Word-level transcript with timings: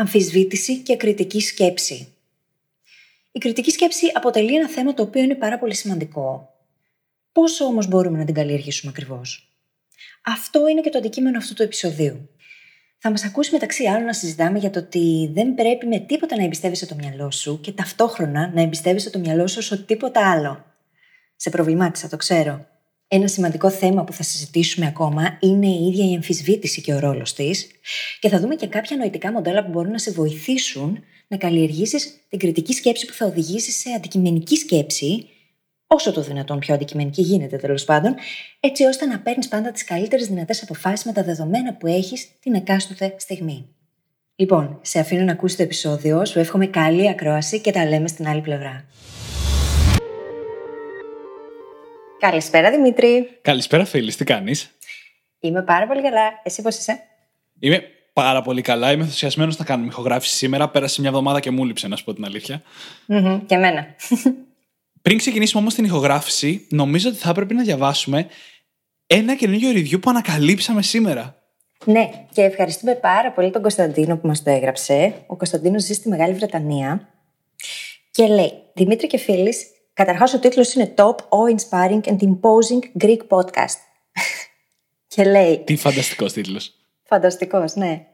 «Αμφισβήτηση 0.00 0.78
και 0.78 0.96
κριτική 0.96 1.40
σκέψη». 1.40 2.14
Η 3.32 3.38
κριτική 3.38 3.70
σκέψη 3.70 4.06
αποτελεί 4.14 4.54
ένα 4.54 4.68
θέμα 4.68 4.94
το 4.94 5.02
οποίο 5.02 5.22
είναι 5.22 5.34
πάρα 5.34 5.58
πολύ 5.58 5.74
σημαντικό. 5.74 6.54
Πόσο 7.32 7.64
όμως 7.64 7.86
μπορούμε 7.86 8.18
να 8.18 8.24
την 8.24 8.34
καλλιεργήσουμε 8.34 8.92
ακριβώς; 8.96 9.52
Αυτό 10.22 10.68
είναι 10.68 10.80
και 10.80 10.90
το 10.90 10.98
αντικείμενο 10.98 11.38
αυτού 11.38 11.54
του 11.54 11.62
επεισοδίου. 11.62 12.28
Θα 12.98 13.10
μας 13.10 13.24
ακούσει 13.24 13.52
μεταξύ 13.52 13.86
άλλων 13.86 14.04
να 14.04 14.12
συζητάμε 14.12 14.58
για 14.58 14.70
το 14.70 14.78
ότι 14.78 15.30
δεν 15.32 15.54
πρέπει 15.54 15.86
με 15.86 15.98
τίποτα 15.98 16.36
να 16.36 16.44
εμπιστεύεσαι 16.44 16.86
το 16.86 16.94
μυαλό 16.94 17.30
σου 17.30 17.60
και 17.60 17.72
ταυτόχρονα 17.72 18.52
να 18.54 18.60
εμπιστεύεσαι 18.60 19.10
το 19.10 19.18
μυαλό 19.18 19.46
σου 19.46 19.62
σε 19.62 19.82
τίποτα 19.82 20.30
άλλο. 20.30 20.64
Σε 21.36 21.50
προβλημάτισα, 21.50 22.08
το 22.08 22.16
ξέρω. 22.16 22.66
Ένα 23.10 23.28
σημαντικό 23.28 23.70
θέμα 23.70 24.04
που 24.04 24.12
θα 24.12 24.22
συζητήσουμε 24.22 24.86
ακόμα 24.86 25.38
είναι 25.40 25.66
η 25.66 25.86
ίδια 25.86 26.04
η 26.04 26.12
εμφισβήτηση 26.12 26.80
και 26.80 26.94
ο 26.94 26.98
ρόλος 26.98 27.32
της, 27.34 27.66
και 28.20 28.28
θα 28.28 28.40
δούμε 28.40 28.54
και 28.54 28.66
κάποια 28.66 28.96
νοητικά 28.96 29.32
μοντέλα 29.32 29.64
που 29.64 29.70
μπορούν 29.70 29.90
να 29.90 29.98
σε 29.98 30.10
βοηθήσουν 30.10 30.98
να 31.28 31.36
καλλιεργήσεις 31.36 32.20
την 32.28 32.38
κριτική 32.38 32.72
σκέψη 32.72 33.06
που 33.06 33.12
θα 33.12 33.26
οδηγήσει 33.26 33.70
σε 33.70 33.90
αντικειμενική 33.96 34.56
σκέψη, 34.56 35.26
όσο 35.86 36.12
το 36.12 36.20
δυνατόν 36.20 36.58
πιο 36.58 36.74
αντικειμενική 36.74 37.22
γίνεται 37.22 37.56
τέλος 37.56 37.84
πάντων, 37.84 38.14
έτσι 38.60 38.84
ώστε 38.84 39.06
να 39.06 39.18
παίρνεις 39.18 39.48
πάντα 39.48 39.70
τις 39.70 39.84
καλύτερες 39.84 40.26
δυνατές 40.26 40.62
αποφάσεις 40.62 41.04
με 41.04 41.12
τα 41.12 41.22
δεδομένα 41.22 41.74
που 41.74 41.86
έχεις 41.86 42.28
την 42.40 42.54
εκάστοτε 42.54 43.14
στιγμή. 43.18 43.66
Λοιπόν, 44.36 44.78
σε 44.82 44.98
αφήνω 44.98 45.24
να 45.24 45.32
ακούσεις 45.32 45.56
το 45.56 45.62
επεισόδιο, 45.62 46.24
σου 46.24 46.38
εύχομαι 46.38 46.66
καλή 46.66 47.08
ακρόαση 47.08 47.60
και 47.60 47.72
τα 47.72 47.86
λέμε 47.86 48.08
στην 48.08 48.28
άλλη 48.28 48.40
πλευρά. 48.40 48.84
Καλησπέρα 52.18 52.70
Δημήτρη. 52.70 53.38
Καλησπέρα 53.42 53.84
φίλης, 53.84 54.16
τι 54.16 54.24
κάνεις; 54.24 54.76
Είμαι 55.40 55.62
πάρα 55.62 55.86
πολύ 55.86 56.02
καλά. 56.02 56.40
Εσύ 56.42 56.62
πώς 56.62 56.76
είσαι; 56.76 57.00
Είμαι 57.58 57.82
πάρα 58.12 58.42
πολύ 58.42 58.62
καλά. 58.62 58.92
Είμαι 58.92 59.02
ενθουσιασμένος 59.02 59.58
να 59.58 59.64
κάνουμε 59.64 59.88
ηχογράφηση 59.88 60.36
σήμερα. 60.36 60.68
Πέρασε 60.68 61.00
μια 61.00 61.10
εβδομάδα 61.10 61.40
και 61.40 61.50
μου 61.50 61.64
λείψε, 61.64 61.88
να 61.88 61.96
σου 61.96 62.04
πω 62.04 62.14
την 62.14 62.24
αλήθεια. 62.24 62.62
Mm-hmm, 63.08 63.40
και 63.46 63.54
εμένα. 63.54 63.86
Πριν 65.02 65.18
ξεκινήσουμε 65.18 65.60
όμως 65.60 65.74
την 65.74 65.84
ηχογράφηση, 65.84 66.66
νομίζω 66.70 67.08
ότι 67.08 67.18
θα 67.18 67.30
έπρεπε 67.30 67.54
να 67.54 67.62
διαβάσουμε 67.62 68.26
ένα 69.06 69.34
καινούργιο 69.34 69.70
review 69.70 70.00
που 70.00 70.10
ανακαλύψαμε 70.10 70.82
σήμερα. 70.82 71.42
Ναι, 71.84 72.10
και 72.32 72.42
ευχαριστούμε 72.42 72.94
πάρα 72.94 73.32
πολύ 73.32 73.50
τον 73.50 73.62
Κωνσταντίνο 73.62 74.16
που 74.16 74.26
μας 74.26 74.42
το 74.42 74.50
έγραψε. 74.50 75.14
Ο 75.26 75.36
Κωνσταντίνος 75.36 75.82
ζει 75.82 75.94
στη 75.94 76.08
Μεγάλη 76.08 76.32
Βρετανία. 76.32 77.08
Και 78.10 78.26
λέει: 78.26 78.52
Δημήτρη 78.74 79.06
και 79.06 79.18
φίλης, 79.18 79.66
Καταρχάς, 79.98 80.34
ο 80.34 80.38
τίτλος 80.38 80.74
είναι 80.74 80.94
Top 80.96 81.14
Awe-Inspiring 81.14 82.00
and 82.04 82.18
Imposing 82.20 83.04
Greek 83.04 83.18
Podcast. 83.28 83.78
και 85.14 85.24
λέει. 85.24 85.58
Τι 85.64 85.76
φανταστικός 85.76 86.32
τίτλος. 86.32 86.74
Φανταστικός, 87.02 87.74
ναι. 87.74 88.06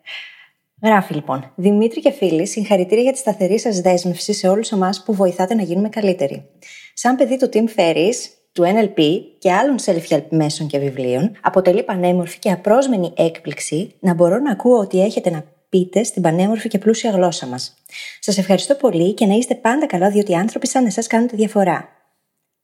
Γράφει 0.82 1.14
λοιπόν. 1.14 1.52
Δημήτρη 1.54 2.00
και 2.00 2.10
φίλοι, 2.10 2.46
συγχαρητήρια 2.46 3.02
για 3.02 3.12
τη 3.12 3.18
σταθερή 3.18 3.58
σας 3.58 3.80
δέσμευση 3.80 4.32
σε 4.32 4.48
όλους 4.48 4.72
εμάς 4.72 5.02
που 5.02 5.14
βοηθάτε 5.14 5.54
να 5.54 5.62
γίνουμε 5.62 5.88
καλύτεροι. 5.88 6.48
Σαν 6.94 7.16
παιδί 7.16 7.36
του 7.36 7.48
Tim 7.52 7.64
Ferris, 7.76 8.14
του 8.52 8.62
NLP 8.62 9.02
και 9.38 9.52
άλλων 9.52 9.76
self-help 9.84 10.26
μέσων 10.30 10.66
και 10.66 10.78
βιβλίων, 10.78 11.36
αποτελεί 11.40 11.82
πανέμορφη 11.82 12.38
και 12.38 12.50
απρόσμενη 12.50 13.12
έκπληξη 13.16 13.94
να 14.00 14.14
μπορώ 14.14 14.38
να 14.38 14.50
ακούω 14.50 14.78
ότι 14.78 15.02
έχετε 15.02 15.30
να 15.30 15.44
πείτε 15.74 16.02
στην 16.02 16.22
πανέμορφη 16.22 16.68
και 16.68 16.78
πλούσια 16.78 17.10
γλώσσα 17.10 17.46
μας. 17.46 17.74
Σας 18.20 18.38
ευχαριστώ 18.38 18.74
πολύ 18.74 19.14
και 19.14 19.26
να 19.26 19.34
είστε 19.34 19.54
πάντα 19.54 19.86
καλά, 19.86 20.10
διότι 20.10 20.32
οι 20.32 20.34
άνθρωποι 20.34 20.66
σαν 20.66 20.86
εσάς 20.86 21.06
κάνουν 21.06 21.28
τη 21.28 21.36
διαφορά. 21.36 21.88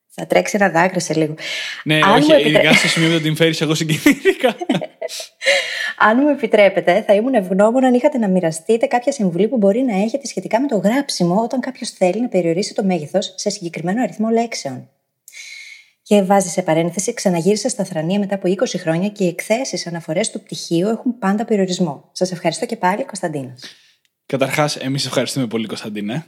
Θα 0.09 0.27
τρέξει 0.27 0.57
ένα 0.61 0.71
δάκρυ 0.71 1.01
σε 1.01 1.15
λίγο. 1.15 1.35
Ναι, 1.85 1.99
Αν 2.03 2.15
όχι, 2.15 2.33
επιτρέ... 2.33 2.49
ειδικά 2.49 2.73
στο 2.73 2.89
σημείο 2.89 3.17
που 3.17 3.23
την 3.23 3.37
φέρει, 3.37 3.55
εγώ 3.61 3.75
συγκινήθηκα. 3.75 4.57
Αν 6.09 6.19
μου 6.21 6.29
επιτρέπετε, 6.29 7.03
θα 7.07 7.15
ήμουν 7.15 7.35
ευγνώμων 7.35 7.85
αν 7.85 7.95
είχατε 7.95 8.19
να 8.19 8.29
μοιραστείτε 8.29 8.87
κάποια 8.87 9.13
συμβουλή 9.13 9.49
που 9.49 9.57
μπορεί 9.57 9.83
να 9.83 9.97
έχετε 10.03 10.27
σχετικά 10.27 10.61
με 10.61 10.67
το 10.67 10.77
γράψιμο 10.77 11.43
όταν 11.43 11.61
κάποιος 11.61 11.91
θέλει 11.91 12.21
να 12.21 12.29
περιορίσει 12.29 12.75
το 12.75 12.85
μέγεθος 12.85 13.35
σε 13.37 13.51
συγκεκριμένο 13.51 14.03
αριθμό 14.03 14.29
λέξεων. 14.29 14.89
Και 16.11 16.23
βάζει 16.23 16.49
σε 16.49 16.63
παρένθεση, 16.63 17.15
ξαναγύρισα 17.15 17.69
στα 17.69 17.85
Θρανία 17.85 18.19
μετά 18.19 18.35
από 18.35 18.49
20 18.49 18.79
χρόνια 18.79 19.09
και 19.09 19.25
οι 19.25 19.27
εκθέσεις 19.27 19.87
αναφορές 19.87 20.31
του 20.31 20.43
πτυχίου 20.43 20.89
έχουν 20.89 21.19
πάντα 21.19 21.45
περιορισμό. 21.45 22.09
Σας 22.13 22.33
ευχαριστώ 22.33 22.67
και 22.67 22.77
πάλι, 22.77 23.05
Κωνσταντίνα. 23.05 23.59
Καταρχάς, 24.27 24.77
εμείς 24.77 25.07
ευχαριστούμε 25.07 25.47
πολύ, 25.47 25.67
Κωνσταντίνε. 25.67 26.27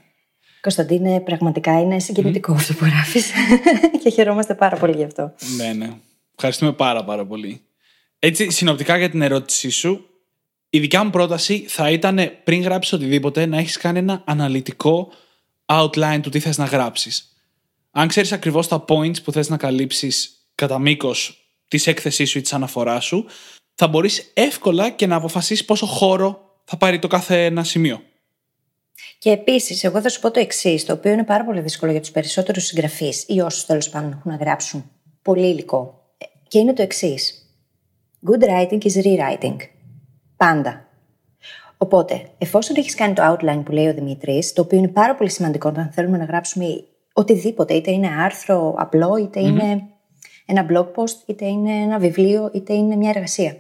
Κωνσταντίνε, 0.61 1.21
πραγματικά 1.21 1.81
είναι 1.81 1.99
συγκινητικό 1.99 2.53
mm. 2.53 2.57
αυτό 2.57 2.75
που 2.75 2.85
γράφεις 2.85 3.31
και 4.03 4.11
χαιρόμαστε 4.11 4.55
πάρα 4.55 4.77
πολύ 4.77 4.97
γι' 4.97 5.05
αυτό. 5.05 5.35
Ναι, 5.57 5.73
ναι. 5.73 5.91
Ευχαριστούμε 6.35 6.73
πάρα 6.73 7.05
πάρα 7.05 7.27
πολύ. 7.27 7.61
Έτσι, 8.19 8.51
συνοπτικά 8.51 8.97
για 8.97 9.11
την 9.11 9.23
ερώτησή 9.23 9.71
σου, 9.71 10.07
η 10.71 10.79
δικιά 10.79 11.05
μου 11.05 11.11
πρόταση 11.11 11.65
θα 11.69 11.91
ήταν 11.91 12.19
πριν 12.45 12.63
γράψεις 12.63 12.93
οτιδήποτε 12.93 13.47
να 13.47 13.59
έχεις 13.59 13.77
κάνει 13.77 13.99
ένα 13.99 14.23
αναλυτικό 14.27 15.13
outline 15.67 16.19
του 16.23 16.31
τι 16.31 16.39
θες 16.39 16.59
να 16.59 16.65
γράψεις 16.65 17.32
αν 17.93 18.09
ξέρεις 18.09 18.33
ακριβώς 18.33 18.69
τα 18.69 18.85
points 18.89 19.23
που 19.23 19.33
θες 19.33 19.49
να 19.49 19.57
καλύψεις 19.57 20.47
κατά 20.55 20.79
μήκος 20.79 21.47
της 21.69 21.87
έκθεσής 21.87 22.31
σου 22.31 22.39
ή 22.39 22.41
της 22.41 22.53
αναφοράς 22.53 23.05
σου, 23.05 23.27
θα 23.75 23.89
μπορείς 23.89 24.31
εύκολα 24.35 24.91
και 24.91 25.07
να 25.07 25.17
αποφασίσεις 25.17 25.65
πόσο 25.65 25.87
χώρο 25.87 26.61
θα 26.65 26.77
πάρει 26.77 26.99
το 26.99 27.07
κάθε 27.07 27.45
ένα 27.45 27.65
σημείο. 27.65 28.03
Και 29.19 29.31
επίσης, 29.31 29.85
εγώ 29.85 30.01
θα 30.01 30.09
σου 30.09 30.21
πω 30.21 30.31
το 30.31 30.41
εξής, 30.41 30.85
το 30.85 30.93
οποίο 30.93 31.13
είναι 31.13 31.25
πάρα 31.25 31.45
πολύ 31.45 31.61
δύσκολο 31.61 31.93
για 31.93 32.01
τους 32.01 32.11
περισσότερους 32.11 32.65
συγγραφείς 32.65 33.25
ή 33.29 33.41
όσους 33.41 33.67
τέλος 33.67 33.89
πάντων 33.89 34.13
έχουν 34.13 34.31
να 34.31 34.37
γράψουν 34.37 34.91
πολύ 35.23 35.49
υλικό. 35.49 36.01
Και 36.49 36.59
είναι 36.59 36.73
το 36.73 36.83
εξής. 36.83 37.47
Good 38.31 38.49
writing 38.49 38.83
is 38.83 39.03
rewriting. 39.05 39.57
Πάντα. 40.37 40.87
Οπότε, 41.77 42.31
εφόσον 42.39 42.77
έχεις 42.77 42.95
κάνει 42.95 43.15
το 43.15 43.23
outline 43.23 43.63
που 43.65 43.73
λέει 43.73 43.89
ο 43.89 43.95
Δημήτρης, 43.95 44.53
το 44.53 44.63
οποίο 44.63 44.79
είναι 44.79 44.89
πάρα 44.89 45.15
πολύ 45.15 45.31
σημαντικό 45.31 45.69
όταν 45.69 45.91
θέλουμε 45.93 46.19
να 46.19 46.25
γράψουμε 46.25 46.85
οτιδήποτε, 47.13 47.75
είτε 47.75 47.91
είναι 47.91 48.09
άρθρο 48.09 48.75
απλό, 48.79 49.31
είναι 49.35 49.83
ένα 50.47 50.67
blog 50.71 50.87
post, 50.95 51.27
είτε 51.27 51.47
είναι 51.47 51.73
ένα 51.73 51.99
βιβλίο, 51.99 52.51
είτε 52.55 52.75
είναι 52.75 52.97
μια 52.97 53.11
εργασία. 53.11 53.57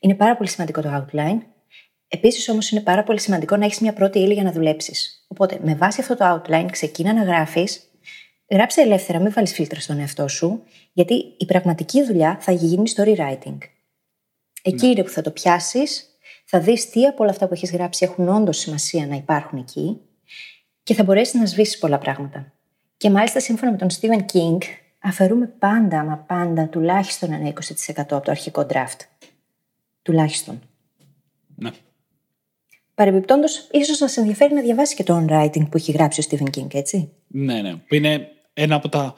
Είναι 0.00 0.14
πάρα 0.14 0.36
πολύ 0.36 0.48
σημαντικό 0.48 0.80
το 0.80 0.88
outline. 1.06 1.38
Επίσης, 2.08 2.48
όμως, 2.48 2.70
είναι 2.70 2.80
πάρα 2.80 3.02
πολύ 3.02 3.20
σημαντικό 3.20 3.56
να 3.56 3.64
έχεις 3.64 3.80
μια 3.80 3.92
πρώτη 3.92 4.18
ύλη 4.18 4.32
για 4.32 4.42
να 4.42 4.52
δουλέψεις. 4.52 5.24
Οπότε, 5.28 5.58
με 5.62 5.74
βάση 5.74 6.00
αυτό 6.00 6.16
το 6.16 6.42
outline, 6.44 6.68
ξεκίνα 6.70 7.12
να 7.12 7.22
γράφεις. 7.22 7.90
Γράψε 8.50 8.80
ελεύθερα, 8.80 9.18
μην 9.18 9.32
βάλεις 9.32 9.52
φίλτρα 9.52 9.80
στον 9.80 9.98
εαυτό 9.98 10.28
σου, 10.28 10.62
γιατί 10.92 11.14
η 11.38 11.46
πραγματική 11.46 12.04
δουλειά 12.04 12.38
θα 12.40 12.52
γίνει 12.52 12.88
στο 12.88 13.04
rewriting. 13.06 13.58
Εκεί 14.62 14.86
ναι. 14.86 14.92
είναι 14.92 15.02
που 15.02 15.10
θα 15.10 15.22
το 15.22 15.30
πιάσεις, 15.30 16.08
θα 16.44 16.60
δεις 16.60 16.90
τι 16.90 17.06
από 17.06 17.22
όλα 17.22 17.32
αυτά 17.32 17.46
που 17.46 17.54
έχεις 17.54 17.72
γράψει 17.72 18.04
έχουν 18.04 18.28
όντως 18.28 18.58
σημασία 18.58 19.06
να 19.06 19.14
υπάρχουν 19.14 19.58
εκεί 19.58 20.00
και 20.82 20.94
θα 20.94 21.04
μπορέσεις 21.04 21.34
να 21.34 21.46
σβήσεις 21.46 21.78
πολλά 21.78 21.98
πράγματα. 21.98 22.52
Και 23.00 23.10
μάλιστα 23.10 23.40
σύμφωνα 23.40 23.70
με 23.70 23.76
τον 23.76 23.88
Stephen 23.90 24.20
King, 24.32 24.58
αφαιρούμε 24.98 25.46
πάντα, 25.58 26.04
μα 26.04 26.16
πάντα, 26.16 26.68
τουλάχιστον 26.68 27.32
ένα 27.32 27.52
20% 27.52 27.92
από 27.96 28.20
το 28.20 28.30
αρχικό 28.30 28.66
draft. 28.70 29.00
Τουλάχιστον. 30.02 30.60
Ναι. 31.56 31.70
Παρεμπιπτόντως, 32.94 33.68
ίσως 33.70 33.98
να 33.98 34.08
σε 34.08 34.20
ενδιαφέρει 34.20 34.54
να 34.54 34.60
διαβάσει 34.60 34.94
και 34.94 35.02
το 35.02 35.24
on 35.26 35.32
writing 35.32 35.68
που 35.70 35.76
έχει 35.76 35.92
γράψει 35.92 36.20
ο 36.20 36.24
Stephen 36.30 36.58
King, 36.58 36.74
έτσι. 36.74 37.10
Ναι, 37.26 37.62
ναι. 37.62 37.76
Που 37.76 37.94
είναι 37.94 38.28
ένα 38.52 38.74
από 38.74 38.88
τα 38.88 39.14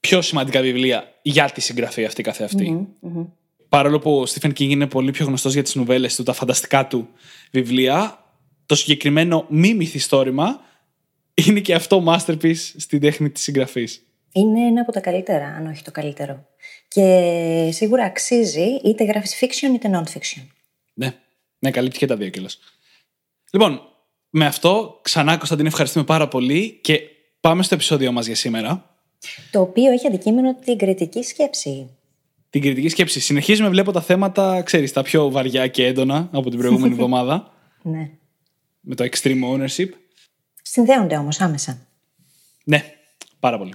πιο 0.00 0.22
σημαντικά 0.22 0.60
βιβλία 0.60 1.04
για 1.22 1.50
τη 1.50 1.60
συγγραφή 1.60 2.04
αυτή 2.04 2.22
καθεαυτή. 2.22 2.88
Mm-hmm, 3.02 3.26
Παρόλο 3.68 3.98
που 3.98 4.20
ο 4.20 4.24
Stephen 4.28 4.50
King 4.50 4.68
είναι 4.68 4.86
πολύ 4.86 5.10
πιο 5.10 5.26
γνωστός 5.26 5.52
για 5.52 5.62
τις 5.62 5.74
νουβέλες 5.74 6.16
του, 6.16 6.22
τα 6.22 6.32
φανταστικά 6.32 6.86
του 6.86 7.08
βιβλία, 7.50 8.24
το 8.66 8.74
συγκεκριμένο 8.74 9.46
μη 9.48 9.74
μυθιστόρημα 9.74 10.60
είναι 11.48 11.60
και 11.60 11.74
αυτό 11.74 12.04
masterpiece 12.06 12.72
στην 12.76 13.00
τέχνη 13.00 13.30
της 13.30 13.42
συγγραφής. 13.42 14.04
Είναι 14.32 14.60
ένα 14.66 14.80
από 14.80 14.92
τα 14.92 15.00
καλύτερα, 15.00 15.46
αν 15.46 15.66
όχι 15.66 15.82
το 15.82 15.90
καλύτερο. 15.90 16.46
Και 16.88 17.68
σίγουρα 17.72 18.04
αξίζει 18.04 18.66
είτε 18.84 19.04
γράφεις 19.04 19.38
fiction 19.40 19.74
είτε 19.74 19.90
non-fiction. 19.94 20.42
Ναι, 20.94 21.14
ναι, 21.58 21.70
καλύπτει 21.70 21.98
και 21.98 22.06
τα 22.06 22.16
δύο 22.16 22.28
κιόλας. 22.28 22.58
Λοιπόν, 23.50 23.80
με 24.30 24.46
αυτό 24.46 24.98
ξανά 25.02 25.36
Κωνσταντίνε 25.36 25.68
ευχαριστούμε 25.68 26.04
πάρα 26.04 26.28
πολύ 26.28 26.78
και 26.82 27.00
πάμε 27.40 27.62
στο 27.62 27.74
επεισόδιο 27.74 28.12
μας 28.12 28.26
για 28.26 28.34
σήμερα. 28.34 28.94
Το 29.50 29.60
οποίο 29.60 29.92
έχει 29.92 30.06
αντικείμενο 30.06 30.54
την 30.54 30.78
κριτική 30.78 31.22
σκέψη. 31.22 31.90
Την 32.50 32.60
κριτική 32.60 32.88
σκέψη. 32.88 33.20
Συνεχίζουμε, 33.20 33.68
βλέπω 33.68 33.92
τα 33.92 34.00
θέματα, 34.00 34.62
ξέρεις, 34.62 34.92
τα 34.92 35.02
πιο 35.02 35.30
βαριά 35.30 35.66
και 35.66 35.86
έντονα 35.86 36.28
από 36.32 36.50
την 36.50 36.58
προηγούμενη 36.58 36.92
εβδομάδα. 36.94 37.52
ναι. 37.82 38.10
Με 38.80 38.94
το 38.94 39.04
extreme 39.04 39.40
ownership. 39.54 39.88
Συνδέονται 40.70 41.16
όμως 41.16 41.40
άμεσα. 41.40 41.78
Ναι, 42.64 42.84
πάρα 43.40 43.58
πολύ. 43.58 43.74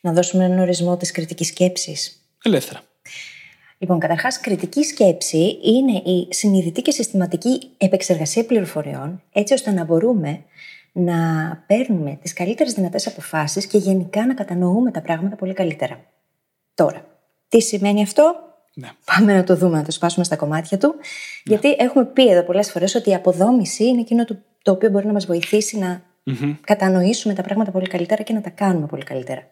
Να 0.00 0.12
δώσουμε 0.12 0.44
έναν 0.44 0.58
ορισμό 0.58 0.96
της 0.96 1.10
κριτικής 1.10 1.46
σκέψης. 1.46 2.28
Ελεύθερα. 2.42 2.82
Λοιπόν, 3.78 3.98
καταρχάς, 3.98 4.40
κριτική 4.40 4.82
σκέψη 4.82 5.58
είναι 5.62 5.92
η 5.92 6.28
συνειδητή 6.30 6.82
και 6.82 6.90
συστηματική 6.90 7.70
επεξεργασία 7.76 8.44
πληροφοριών, 8.44 9.22
έτσι 9.32 9.54
ώστε 9.54 9.70
να 9.70 9.84
μπορούμε 9.84 10.44
να 10.92 11.16
παίρνουμε 11.66 12.18
τις 12.22 12.32
καλύτερες 12.32 12.72
δυνατές 12.72 13.06
αποφάσεις 13.06 13.66
και 13.66 13.78
γενικά 13.78 14.26
να 14.26 14.34
κατανοούμε 14.34 14.90
τα 14.90 15.02
πράγματα 15.02 15.36
πολύ 15.36 15.52
καλύτερα. 15.52 16.04
Τώρα, 16.74 17.06
τι 17.48 17.60
σημαίνει 17.60 18.02
αυτό, 18.02 18.34
Ναι. 18.74 18.90
Πάμε 19.04 19.34
να 19.34 19.44
το 19.44 19.56
δούμε, 19.56 19.76
να 19.76 19.84
το 19.84 19.90
σπάσουμε 19.90 20.24
στα 20.24 20.36
κομμάτια 20.36 20.78
του. 20.78 20.94
Γιατί 21.44 21.76
έχουμε 21.78 22.04
πει 22.04 22.28
εδώ 22.28 22.42
πολλές 22.42 22.70
φορές 22.70 22.94
ότι 22.94 23.10
η 23.10 23.14
αποδόμηση 23.14 23.84
είναι 23.84 24.00
εκείνο 24.00 24.24
το, 24.24 24.36
το 24.62 24.72
οποίο 24.72 24.90
μπορεί 24.90 25.06
να 25.06 25.12
μας 25.12 25.26
βοηθήσει 25.26 25.78
να 25.78 26.02
κατανοήσουμε 26.60 27.34
τα 27.34 27.42
πράγματα 27.42 27.70
πολύ 27.70 27.86
καλύτερα 27.86 28.22
και 28.22 28.32
να 28.32 28.40
τα 28.40 28.50
κάνουμε 28.50 28.86
πολύ 28.86 29.02
καλύτερα. 29.02 29.50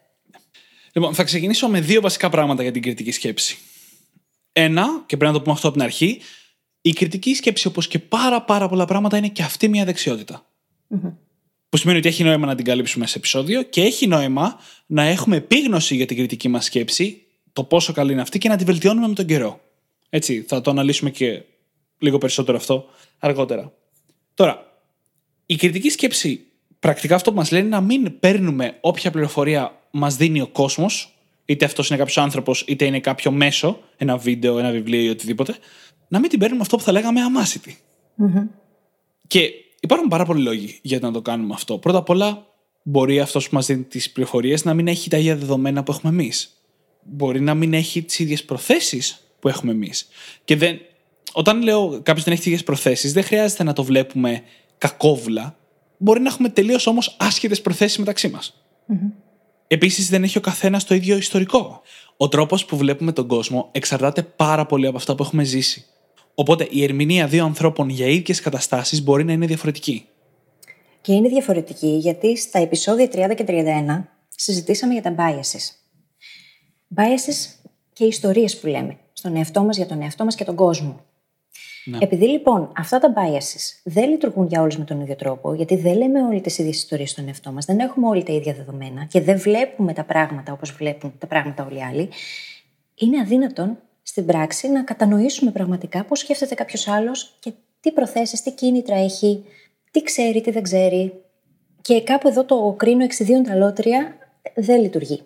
Λοιπόν, 0.93 1.13
θα 1.13 1.23
ξεκινήσω 1.23 1.67
με 1.67 1.81
δύο 1.81 2.01
βασικά 2.01 2.29
πράγματα 2.29 2.63
για 2.63 2.71
την 2.71 2.81
κριτική 2.81 3.11
σκέψη. 3.11 3.57
Ένα, 4.51 4.85
και 5.05 5.17
πρέπει 5.17 5.31
να 5.31 5.37
το 5.37 5.41
πούμε 5.41 5.53
αυτό 5.53 5.67
από 5.67 5.77
την 5.77 5.85
αρχή, 5.85 6.19
η 6.81 6.93
κριτική 6.93 7.33
σκέψη, 7.33 7.67
όπως 7.67 7.87
και 7.87 7.99
πάρα 7.99 8.41
πάρα 8.41 8.67
πολλά 8.67 8.85
πράγματα, 8.85 9.17
είναι 9.17 9.27
και 9.27 9.43
αυτή 9.43 9.67
μια 9.67 9.85
δεξιότητα. 9.85 10.45
Που 11.69 11.77
σημαίνει 11.77 11.97
ότι 11.97 12.07
έχει 12.07 12.23
νόημα 12.23 12.45
να 12.45 12.55
την 12.55 12.65
καλύψουμε 12.65 13.07
σε 13.07 13.17
επεισόδιο 13.17 13.63
και 13.63 13.81
έχει 13.81 14.07
νόημα 14.07 14.59
να 14.85 15.03
έχουμε 15.03 15.35
επίγνωση 15.35 15.95
για 15.95 16.05
την 16.05 16.17
κριτική 16.17 16.47
μας 16.47 16.65
σκέψη, 16.65 17.21
το 17.53 17.63
πόσο 17.63 17.93
καλή 17.93 18.11
είναι 18.11 18.21
αυτή 18.21 18.37
και 18.37 18.49
να 18.49 18.57
τη 18.57 18.63
βελτιώνουμε 18.63 19.07
με 19.07 19.13
τον 19.13 19.25
καιρό. 19.25 19.61
Έτσι, 20.09 20.45
θα 20.47 20.61
το 20.61 20.71
αναλύσουμε 20.71 21.09
και 21.09 21.43
λίγο 21.97 22.17
περισσότερο 22.17 22.57
αυτό 22.57 22.85
αργότερα. 23.19 23.73
Τώρα, 24.33 24.81
η 25.45 25.55
κριτική 25.55 25.89
σκέψη 25.89 26.45
πρακτικά 26.83 27.15
αυτό 27.15 27.29
που 27.31 27.37
μας 27.37 27.51
λέει 27.51 27.61
είναι 27.61 27.69
να 27.69 27.81
μην 27.81 28.19
παίρνουμε 28.19 28.77
όποια 28.81 29.11
πληροφορία 29.11 29.79
μας 29.91 30.15
δίνει 30.15 30.41
ο 30.41 30.47
κόσμος, 30.47 31.13
είτε 31.45 31.65
αυτός 31.65 31.89
είναι 31.89 31.97
κάποιος 31.97 32.17
άνθρωπος, 32.17 32.63
είτε 32.67 32.85
είναι 32.85 32.99
κάποιο 32.99 33.31
μέσο, 33.31 33.79
ένα 33.97 34.17
βίντεο, 34.17 34.59
ένα 34.59 34.71
βιβλίο 34.71 35.01
ή 35.01 35.09
οτιδήποτε, 35.09 35.55
να 36.07 36.19
μην 36.19 36.29
την 36.29 36.39
παίρνουμε 36.39 36.61
αυτό 36.61 36.77
που 36.77 36.83
θα 36.83 36.91
λέγαμε 36.91 37.21
αμάσιτη. 37.21 37.77
Και 39.27 39.49
υπάρχουν 39.79 40.07
πάρα 40.07 40.25
πολλοί 40.25 40.41
λόγοι 40.41 40.79
για 40.81 40.99
να 40.99 41.11
το 41.11 41.21
κάνουμε 41.21 41.53
αυτό. 41.53 41.77
Πρώτα 41.77 41.97
απ' 41.97 42.09
όλα, 42.09 42.45
μπορεί 42.83 43.19
αυτός 43.19 43.49
που 43.49 43.55
μας 43.55 43.65
δίνει 43.65 43.83
τις 43.83 44.11
πληροφορίες 44.11 44.65
να 44.65 44.73
μην 44.73 44.87
έχει 44.87 45.09
τα 45.09 45.17
ίδια 45.17 45.35
δεδομένα 45.35 45.83
που 45.83 45.91
έχουμε 45.91 46.11
εμείς. 46.11 46.63
Μπορεί 47.03 47.41
να 47.41 47.53
μην 47.53 47.73
έχει 47.73 48.01
τις 48.03 48.19
ίδιες 48.19 48.43
προθέσεις 48.43 49.19
που 49.39 49.47
έχουμε 49.47 49.71
εμείς. 49.71 50.07
Και 50.43 50.55
δεν... 50.55 50.79
όταν 51.33 51.61
λέω 51.61 52.01
κάποιος 52.03 52.23
δεν 52.23 52.33
έχει 52.33 52.41
τις 52.41 52.51
ίδιες 52.51 52.63
προθέσεις, 52.63 53.13
δεν 53.13 53.23
χρειάζεται 53.23 53.63
να 53.63 53.73
το 53.73 53.83
βλέπουμε 53.83 54.41
κακόβουλα. 54.77 55.57
Μπορεί 55.97 56.19
να 56.19 56.29
έχουμε 56.29 56.49
τελείως 56.49 56.87
όμως 56.87 57.15
άσχετες 57.19 57.61
προθέσεις 57.61 57.97
μεταξύ 57.97 58.27
μας. 58.27 58.63
Επίσης, 59.67 60.09
δεν 60.09 60.23
έχει 60.23 60.37
ο 60.37 60.41
καθένας 60.41 60.83
το 60.83 60.95
ίδιο 60.95 61.17
ιστορικό. 61.17 61.81
Ο 62.17 62.27
τρόπος 62.27 62.65
που 62.65 62.77
βλέπουμε 62.77 63.11
τον 63.11 63.27
κόσμο 63.27 63.69
εξαρτάται 63.71 64.23
πάρα 64.23 64.65
πολύ 64.65 64.87
από 64.87 64.97
αυτά 64.97 65.15
που 65.15 65.23
έχουμε 65.23 65.43
ζήσει. 65.43 65.85
Οπότε 66.35 66.67
η 66.69 66.83
ερμηνεία 66.83 67.27
δύο 67.27 67.45
ανθρώπων 67.45 67.89
για 67.89 68.07
ίδιες 68.07 68.39
καταστάσεις 68.39 69.03
μπορεί 69.03 69.23
να 69.23 69.31
είναι 69.31 69.45
διαφορετική. 69.45 70.05
Και 71.01 71.13
είναι 71.13 71.29
διαφορετική 71.29 71.87
γιατί 71.87 72.37
στα 72.37 72.59
επεισόδια 72.59 73.09
30 73.11 73.35
και 73.35 73.43
31 73.47 74.03
συζητήσαμε 74.29 74.93
για 74.93 75.01
τα 75.01 75.15
biases. 75.17 75.71
Biases 76.95 77.67
και 77.93 78.05
ιστορίες 78.05 78.59
που 78.59 78.67
λέμε 78.67 78.97
στον 79.13 79.35
εαυτό 79.35 79.63
μας, 79.63 79.77
για 79.77 79.85
τον 79.85 80.01
εαυτό 80.01 80.23
μας 80.23 80.35
και 80.35 80.43
τον 80.43 80.55
κόσμο. 80.55 81.05
Επειδή 81.99 82.27
λοιπόν 82.27 82.71
αυτά 82.77 82.99
τα 82.99 83.13
biases 83.15 83.81
δεν 83.83 84.09
λειτουργούν 84.09 84.47
για 84.47 84.61
όλους 84.61 84.77
με 84.77 84.83
τον 84.83 85.01
ίδιο 85.01 85.15
τρόπο, 85.15 85.53
γιατί 85.53 85.75
δεν 85.75 85.97
λέμε 85.97 86.23
όλοι 86.23 86.41
τις 86.41 86.57
ίδιες 86.57 86.75
ιστορίες 86.75 87.09
στον 87.09 87.27
εαυτό 87.27 87.51
μας, 87.51 87.65
δεν 87.65 87.79
έχουμε 87.79 88.07
όλοι 88.07 88.23
τα 88.23 88.33
ίδια 88.33 88.53
δεδομένα 88.53 89.05
και 89.05 89.21
δεν 89.21 89.37
βλέπουμε 89.37 89.93
τα 89.93 90.03
πράγματα 90.03 90.53
όπως 90.53 90.71
βλέπουν 90.71 91.13
τα 91.17 91.27
πράγματα 91.27 91.65
όλοι 91.65 91.77
οι 91.77 91.83
άλλοι, 91.83 92.09
είναι 92.95 93.19
αδύνατον 93.19 93.77
στην 94.03 94.25
πράξη 94.25 94.67
να 94.67 94.83
κατανοήσουμε 94.83 95.51
πραγματικά 95.51 96.03
πώς 96.03 96.19
σκέφτεται 96.19 96.55
κάποιος 96.55 96.87
άλλος 96.87 97.37
και 97.39 97.53
τι 97.79 97.91
προθέσεις, 97.91 98.41
τι 98.41 98.51
κίνητρα 98.51 98.95
έχει, 98.95 99.45
τι 99.91 100.01
ξέρει, 100.01 100.41
τι 100.41 100.51
δεν 100.51 100.63
ξέρει. 100.63 101.13
Και 101.81 102.01
κάπου 102.01 102.27
εδώ 102.27 102.45
το 102.45 102.75
κρίνω 102.77 103.03
εξιδίων 103.03 103.43
τα 103.43 103.55
λότρια 103.55 104.17
δεν 104.55 104.81
λειτουργεί. 104.81 105.23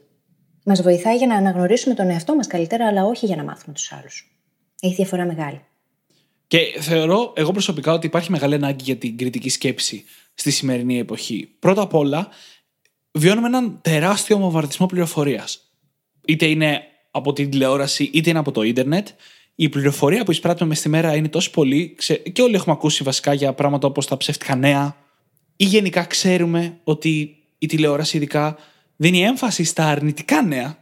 Μας 0.66 0.82
βοηθάει 0.82 1.18
για 1.18 1.28
να 1.28 1.36
αναγνωρίσουμε 1.36 1.96
τον 1.96 2.10
εαυτό 2.10 2.36
μας 2.36 2.48
καλύτερα, 2.48 2.88
αλλά 2.88 3.06
όχι 3.06 3.26
για 3.26 3.36
να 3.36 3.44
μάθουμε 3.44 3.74
τους 3.74 3.92
άλλους. 3.92 4.42
Έχει 4.82 4.94
διαφορά 4.94 5.26
μεγάλη. 5.26 5.62
Και 6.48 6.60
θεωρώ 6.80 7.34
εγώ 7.36 7.52
προσωπικά 7.52 7.94
ότι 7.94 8.06
υπάρχει 8.06 8.32
μεγάλη 8.32 8.54
ανάγκη 8.54 8.84
για 8.84 8.96
την 8.96 9.18
κριτική 9.18 9.50
σκέψη 9.50 10.04
στη 10.34 10.52
σημερινή 10.52 11.00
εποχή. 11.00 11.50
Πρώτα 11.60 11.82
απ' 11.82 11.94
όλα, 11.94 12.28
βιώνουμε 13.12 13.48
έναν 13.48 13.80
τεράστιο 13.82 14.38
βομβαρδισμό 14.38 14.86
πληροφορίας. 14.86 15.60
Είτε 16.26 16.46
είναι 16.46 16.82
από 17.12 17.34
την 17.34 17.50
τηλεόραση, 17.50 18.10
είτε 18.14 18.30
είναι 18.30 18.40
από 18.40 18.52
το 18.52 18.62
ίντερνετ. 18.62 19.08
Η 19.56 19.70
πληροφορία 19.70 20.24
που 20.24 20.32
εισπράττουμε 20.32 20.70
μες 20.70 20.80
στη 20.80 20.90
μέρα 20.90 21.16
είναι 21.16 21.28
τόσο 21.30 21.52
πολύ, 21.52 21.94
ξε- 21.98 22.30
και 22.32 22.42
όλοι 22.42 22.56
έχουμε 22.56 22.76
ακούσει 22.76 23.04
βασικά 23.04 23.34
για 23.34 23.54
πράγματα 23.54 23.88
όπως 23.88 24.06
τα 24.08 24.18
ψεύτικα 24.18 24.56
νέα, 24.56 24.96
ή 25.56 25.66
γενικά 25.66 26.04
ξέρουμε 26.04 26.80
ότι 26.84 27.38
η 27.58 27.66
τηλεόραση 27.66 28.18
ειδικά 28.18 28.58
δίνει 28.96 29.22
έμφαση 29.22 29.64
στα 29.64 29.86
αρνητικά 29.86 30.42
νέα, 30.42 30.78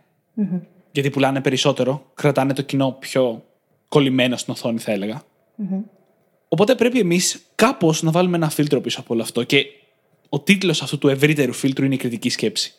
γιατί 0.91 1.09
πουλάνε 1.09 1.41
περισσότερο, 1.41 2.11
κρατάνε 2.13 2.53
το 2.53 2.61
κοινό 2.61 2.91
πιο 2.99 3.45
κολλημένο 3.87 4.37
στην 4.37 4.53
οθόνη, 4.53 4.79
θα 4.79 4.91
έλεγα. 4.91 5.23
Οπότε 6.47 6.75
πρέπει 6.75 6.99
εμείς 6.99 7.45
κάπως 7.55 8.03
να 8.03 8.11
βάλουμε 8.11 8.37
ένα 8.37 8.49
φίλτρο 8.49 8.81
πίσω 8.81 8.99
από 8.99 9.13
όλο 9.13 9.23
αυτό. 9.23 9.43
Και 9.43 9.65
ο 10.29 10.39
τίτλος 10.39 10.81
αυτού 10.81 10.97
του 10.97 11.07
ευρύτερου 11.07 11.53
φίλτρου 11.53 11.85
είναι 11.85 11.95
η 11.95 11.97
κριτική 11.97 12.29
σκέψη. 12.29 12.73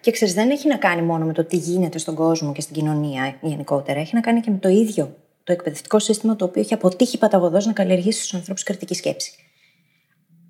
Και 0.00 0.10
ξέρεις, 0.10 0.34
δεν 0.34 0.50
έχει 0.50 0.68
να 0.68 0.76
κάνει 0.76 1.02
μόνο 1.02 1.24
με 1.24 1.32
το 1.32 1.44
τι 1.44 1.56
γίνεται 1.56 1.98
στον 1.98 2.14
κόσμο 2.14 2.52
και 2.52 2.60
στην 2.60 2.74
κοινωνία 2.74 3.38
γενικότερα. 3.40 4.00
Έχει 4.00 4.14
να 4.14 4.20
κάνει 4.20 4.40
και 4.40 4.50
με 4.50 4.58
το 4.58 4.68
ίδιο 4.68 5.16
το 5.44 5.52
εκπαιδευτικό 5.52 5.98
σύστημα 5.98 6.36
το 6.36 6.44
οποίο 6.44 6.62
έχει 6.62 6.74
αποτύχει 6.74 7.18
παταγωδός 7.18 7.66
να 7.66 7.72
καλλιεργήσει 7.72 8.18
στους 8.18 8.34
ανθρώπους 8.34 8.62
κριτική 8.62 8.94
σκέψη. 8.94 9.32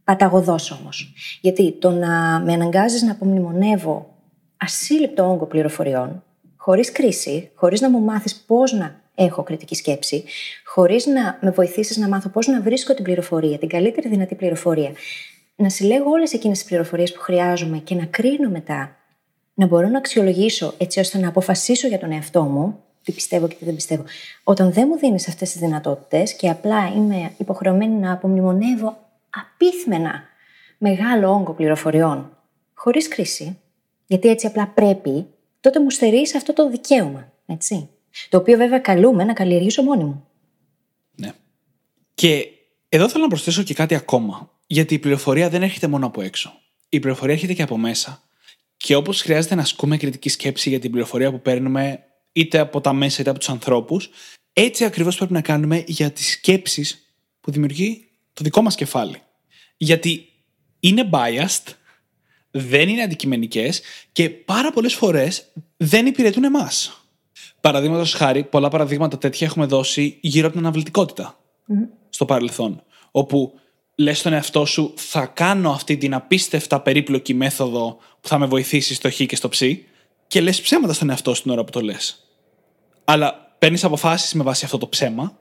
Παταγωδός 0.04 0.70
όμως. 0.70 1.12
Γιατί 1.40 1.72
το 1.72 1.90
να 1.90 2.40
με 2.40 2.52
αναγκάζεις 2.52 3.02
να 3.02 3.12
απομνημονεύω 3.12 4.16
ασύλληπτο 4.56 5.30
όγκο 5.30 5.46
πληροφοριών, 5.46 6.24
χωρίς 6.56 6.92
κρίση, 6.92 7.50
χωρίς 7.54 7.80
να 7.80 7.90
μου 7.90 8.00
μάθεις 8.00 8.34
πώς 8.46 8.72
να 8.72 9.01
έχω 9.24 9.42
κριτική 9.42 9.74
σκέψη, 9.74 10.24
χωρίς 10.64 11.06
να 11.06 11.38
με 11.40 11.50
βοηθήσεις 11.50 11.96
να 11.96 12.08
μάθω 12.08 12.28
πώς 12.28 12.46
να 12.46 12.60
βρίσκω 12.60 12.94
την 12.94 13.04
πληροφορία, 13.04 13.58
την 13.58 13.68
καλύτερη 13.68 14.08
δυνατή 14.08 14.34
πληροφορία, 14.34 14.92
να 15.56 15.68
συλλέγω 15.68 16.10
όλες 16.10 16.32
εκείνες 16.32 16.58
τις 16.58 16.66
πληροφορίες 16.66 17.12
που 17.12 17.20
χρειάζομαι 17.20 17.78
και 17.78 17.94
να 17.94 18.04
κρίνω 18.04 18.48
μετά, 18.50 18.96
να 19.54 19.66
μπορώ 19.66 19.88
να 19.88 19.98
αξιολογήσω 19.98 20.74
έτσι 20.78 21.00
ώστε 21.00 21.18
να 21.18 21.28
αποφασίσω 21.28 21.88
για 21.88 21.98
τον 21.98 22.12
εαυτό 22.12 22.42
μου, 22.42 22.82
τι 23.02 23.12
πιστεύω 23.12 23.48
και 23.48 23.54
τι 23.54 23.64
δεν 23.64 23.74
πιστεύω. 23.74 24.04
Όταν 24.44 24.72
δεν 24.72 24.86
μου 24.90 24.98
δίνεις 24.98 25.28
αυτές 25.28 25.50
τις 25.50 25.60
δυνατότητες 25.60 26.34
και 26.34 26.48
απλά 26.48 26.92
είμαι 26.96 27.32
υποχρεωμένη 27.38 27.94
να 27.94 28.12
απομνημονεύω 28.12 28.96
απίθμενα 29.30 30.22
μεγάλο 30.78 31.30
όγκο 31.30 31.52
πληροφοριών, 31.52 32.36
χωρίς 32.74 33.08
κρίση, 33.08 33.58
γιατί 34.06 34.28
έτσι 34.28 34.46
απλά 34.46 34.66
πρέπει, 34.66 35.26
τότε 35.60 35.80
μου 35.80 35.90
στερείς 35.90 36.34
αυτό 36.34 36.52
το 36.52 36.68
δικαίωμα. 36.70 37.32
Έτσι. 37.46 37.88
Το 38.28 38.38
οποίο 38.38 38.56
βέβαια 38.56 38.78
καλούμε 38.78 39.24
να 39.24 39.32
καλλιεργήσω 39.32 39.82
μόνη 39.82 40.04
μου. 40.04 40.26
Ναι. 41.14 41.32
Και 42.14 42.48
εδώ 42.88 43.08
θέλω 43.08 43.22
να 43.22 43.28
προσθέσω 43.28 43.62
και 43.62 43.74
κάτι 43.74 43.94
ακόμα. 43.94 44.50
Γιατί 44.66 44.94
η 44.94 44.98
πληροφορία 44.98 45.48
δεν 45.48 45.62
έρχεται 45.62 45.86
μόνο 45.86 46.06
από 46.06 46.22
έξω. 46.22 46.52
Η 46.88 47.00
πληροφορία 47.00 47.34
έρχεται 47.34 47.52
και 47.52 47.62
από 47.62 47.78
μέσα. 47.78 48.22
Και 48.76 48.94
όπως 48.94 49.22
χρειάζεται 49.22 49.54
να 49.54 49.62
ασκούμε 49.62 49.96
κριτική 49.96 50.28
σκέψη 50.28 50.68
για 50.68 50.78
την 50.78 50.90
πληροφορία 50.90 51.30
που 51.30 51.40
παίρνουμε 51.40 52.04
είτε 52.32 52.58
από 52.58 52.80
τα 52.80 52.92
μέσα 52.92 53.20
είτε 53.20 53.30
από 53.30 53.38
τους 53.38 53.48
ανθρώπους, 53.48 54.10
έτσι 54.52 54.84
ακριβώς 54.84 55.16
πρέπει 55.16 55.32
να 55.32 55.40
κάνουμε 55.40 55.84
για 55.86 56.10
τις 56.10 56.30
σκέψεις 56.30 57.14
που 57.40 57.50
δημιουργεί 57.50 58.08
το 58.32 58.44
δικό 58.44 58.62
μας 58.62 58.74
κεφάλι. 58.74 59.22
Γιατί 59.76 60.28
είναι 60.80 61.08
biased, 61.12 61.72
δεν 62.50 62.88
είναι 62.88 63.02
αντικειμενικές 63.02 63.82
και 64.12 64.30
πάρα 64.30 64.72
πολλές 64.72 64.94
φορές 64.94 65.52
δεν 65.76 66.06
υπηρετούν 66.06 66.44
εμάς. 66.44 67.01
Παραδείγματος 67.62 68.14
χάρη, 68.14 68.44
πολλά 68.44 68.68
παραδείγματα 68.68 69.18
τέτοια 69.18 69.46
έχουμε 69.46 69.66
δώσει 69.66 70.18
γύρω 70.20 70.46
από 70.46 70.56
την 70.56 70.64
αναβλητικότητα 70.64 71.38
στο 72.08 72.24
παρελθόν. 72.24 72.82
Όπου 73.10 73.52
λες 73.94 74.18
στον 74.18 74.32
εαυτό 74.32 74.64
σου, 74.64 74.92
θα 74.96 75.26
κάνω 75.26 75.70
αυτή 75.70 75.96
την 75.96 76.14
απίστευτα 76.14 76.80
περίπλοκη 76.80 77.34
μέθοδο 77.34 77.96
που 78.20 78.28
θα 78.28 78.38
με 78.38 78.46
βοηθήσει 78.46 78.94
στο 78.94 79.10
χ 79.10 79.16
και 79.16 79.36
στο 79.36 79.48
ψ, 79.48 79.62
και 80.26 80.40
λες 80.40 80.60
ψέματα 80.60 80.92
στον 80.92 81.10
εαυτό 81.10 81.34
σου 81.34 81.42
την 81.42 81.50
ώρα 81.50 81.64
που 81.64 81.70
το 81.70 81.80
λες. 81.80 82.28
Αλλά 83.04 83.54
παίρνεις 83.58 83.84
αποφάσεις 83.84 84.32
με 84.34 84.42
βάση 84.42 84.64
αυτό 84.64 84.78
το 84.78 84.88
ψέμα, 84.88 85.38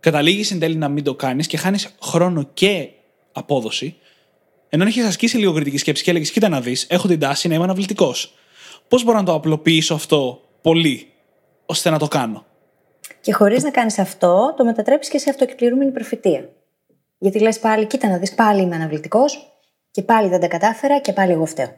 καταλήγεις 0.00 0.50
εν 0.50 0.58
τέλει 0.58 0.76
να 0.76 0.88
μην 0.88 1.04
το 1.04 1.14
κάνεις 1.14 1.46
και 1.46 1.56
χάνεις 1.56 1.94
χρόνο 2.02 2.48
και 2.54 2.88
απόδοση, 3.32 3.96
ενώ 4.68 4.82
αν 4.82 4.88
έχεις 4.88 5.04
ασκήσει 5.04 5.36
λίγο 5.36 5.52
κριτική 5.52 5.78
σκέψη 5.78 6.02
και 6.02 6.10
έλεγες: 6.10 6.30
Κοίτα 6.30 6.48
να 6.48 6.60
δεις, 6.60 6.86
έχω 6.88 7.08
την 7.08 7.18
τάση 7.18 7.48
να 7.48 7.54
είμαι 7.54 7.64
αναβλητικός. 7.64 8.34
Πώς 8.88 9.04
μπορώ 9.04 9.18
να 9.18 9.24
το 9.24 9.34
απλοποιήσω 9.34 9.94
αυτό 9.94 10.40
πολύ, 10.62 11.11
ώστε 11.72 11.90
να 11.90 11.98
το 11.98 12.08
κάνω. 12.08 12.44
Και 13.20 13.32
χωρίς 13.32 13.62
να 13.62 13.70
κάνεις 13.70 13.98
αυτό, 13.98 14.54
το 14.56 14.64
μετατρέπεις 14.64 15.08
και 15.08 15.18
σε 15.18 15.30
αυτοκυκληρούμενη 15.30 15.90
προφητεία. 15.90 16.48
Γιατί 17.18 17.38
λες 17.40 17.58
πάλι, 17.58 17.86
κοίτα 17.86 18.08
να 18.08 18.18
δεις, 18.18 18.34
πάλι 18.34 18.62
είμαι 18.62 18.74
αναβλητικός. 18.74 19.56
Και 19.90 20.02
πάλι 20.02 20.28
δεν 20.28 20.40
τα 20.40 20.48
κατάφερα 20.48 20.98
και 20.98 21.12
πάλι 21.12 21.32
εγώ 21.32 21.46
φταίω. 21.46 21.76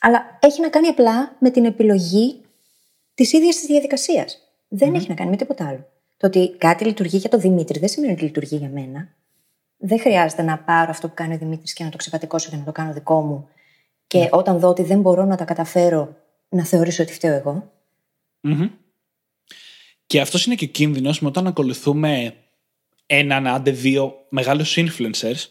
Αλλά 0.00 0.38
έχει 0.40 0.60
να 0.60 0.68
κάνει 0.68 0.88
απλά 0.88 1.36
με 1.38 1.50
την 1.50 1.64
επιλογή 1.64 2.44
της 3.14 3.32
ίδιας 3.32 3.56
της 3.56 3.66
διαδικασίας. 3.66 4.38
Δεν 4.68 4.94
έχει 4.94 5.08
να 5.08 5.14
κάνει 5.14 5.30
με 5.30 5.36
τίποτα 5.36 5.68
άλλο. 5.68 5.86
Το 6.16 6.26
ότι 6.26 6.54
κάτι 6.58 6.84
λειτουργεί 6.84 7.16
για 7.16 7.30
τον 7.30 7.40
Δημήτρη 7.40 7.78
δεν 7.78 7.88
σημαίνει 7.88 8.12
ότι 8.12 8.22
λειτουργεί 8.22 8.56
για 8.56 8.68
μένα. 8.68 9.08
Δεν 9.76 10.00
χρειάζεται 10.00 10.42
να 10.42 10.58
πάρω 10.58 10.90
αυτό 10.90 11.08
που 11.08 11.14
κάνει 11.14 11.34
ο 11.34 11.38
Δημήτρης 11.38 11.72
και 11.72 11.84
να 11.84 11.90
το 11.90 11.96
ξεπατικώσω 11.96 12.50
και 12.50 12.56
να 12.56 12.64
το 12.64 12.72
κάνω 12.72 12.92
δικό 12.92 13.20
μου. 13.20 13.48
Και 14.06 14.28
όταν 14.30 14.58
δω 14.58 14.68
ότι 14.68 14.82
δεν 14.82 15.00
μπορώ 15.00 15.24
να 15.24 15.36
τα 15.36 15.44
καταφέρω, 15.44 16.16
να 16.48 16.64
θεωρήσω 16.64 17.02
ότι 17.02 17.12
φταίω 17.12 17.34
εγώ. 17.34 17.70
Και 20.06 20.20
αυτός 20.20 20.46
είναι 20.46 20.54
και 20.54 20.64
ο 20.64 20.68
κίνδυνος 20.68 21.20
με 21.20 21.28
όταν 21.28 21.46
ακολουθούμε 21.46 22.34
έναν 23.06 23.46
άντε 23.46 23.70
δύο 23.70 24.14
μεγάλους 24.28 24.76
influencers 24.76 25.46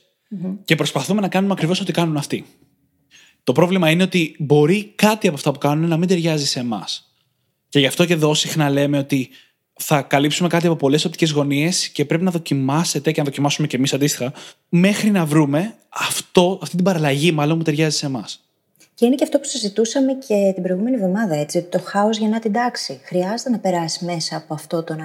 και 0.66 0.76
προσπαθούμε 0.76 1.22
να 1.22 1.28
κάνουμε 1.28 1.54
ακριβώς 1.54 1.82
ό,τι 1.82 1.92
κάνουν 1.92 2.18
αυτοί. 2.18 2.46
Το 3.44 3.52
πρόβλημα 3.52 3.90
είναι 3.90 4.04
ότι 4.04 4.36
μπορεί 4.40 4.94
κάτι 4.96 5.28
από 5.28 5.36
αυτά 5.36 5.52
που 5.52 5.60
κάνουν 5.60 5.90
να 5.90 5.98
μην 5.98 6.08
ταιριάζει 6.08 6.46
σε 6.46 6.60
εμάς. 6.60 7.16
Και 7.70 7.80
γι' 7.80 7.86
αυτό 7.86 8.06
και 8.06 8.14
εδώ 8.14 8.34
συχνά 8.34 8.70
λέμε 8.70 8.98
ότι 8.98 9.30
θα 9.74 10.02
καλύψουμε 10.02 10.50
κάτι 10.50 10.68
από 10.68 10.76
πολλές 10.76 11.06
οπτικές 11.06 11.32
γωνίες 11.32 11.90
και 11.90 12.06
πρέπει 12.06 12.24
να 12.24 12.32
δοκιμάσετε 12.32 13.12
και 13.12 13.20
να 13.20 13.26
δοκιμάσουμε 13.26 13.68
και 13.68 13.76
εμείς 13.76 13.94
αντίστοιχα, 13.94 14.34
μέχρι 14.70 15.12
να 15.12 15.26
βρούμε 15.26 15.76
αυτό, 15.90 16.60
αυτή 16.62 16.76
την 16.76 16.86
παραλλαγή, 16.86 17.32
μάλλον 17.32 17.58
που 17.58 17.64
ταιριάζει 17.64 17.98
σε 17.98 18.06
εμάς. 18.06 18.51
Και 19.02 19.08
είναι 19.08 19.16
και 19.16 19.24
αυτό 19.24 19.40
που 19.40 19.46
συζητούσαμε 19.46 20.14
και 20.14 20.52
την 20.54 20.64
προηγούμενη 20.64 20.96
εβδομάδα, 20.96 21.36
έτσι. 21.36 21.62
Το 21.64 21.80
χάος 21.80 22.20
να 22.20 22.40
την 22.40 22.52
τάξη. 22.52 23.02
Χρειάζεται 23.04 23.50
να 23.50 23.60
περάσει 23.60 24.06
μέσα 24.06 24.36
από 24.36 24.54
αυτό 24.54 24.84
το 24.84 24.96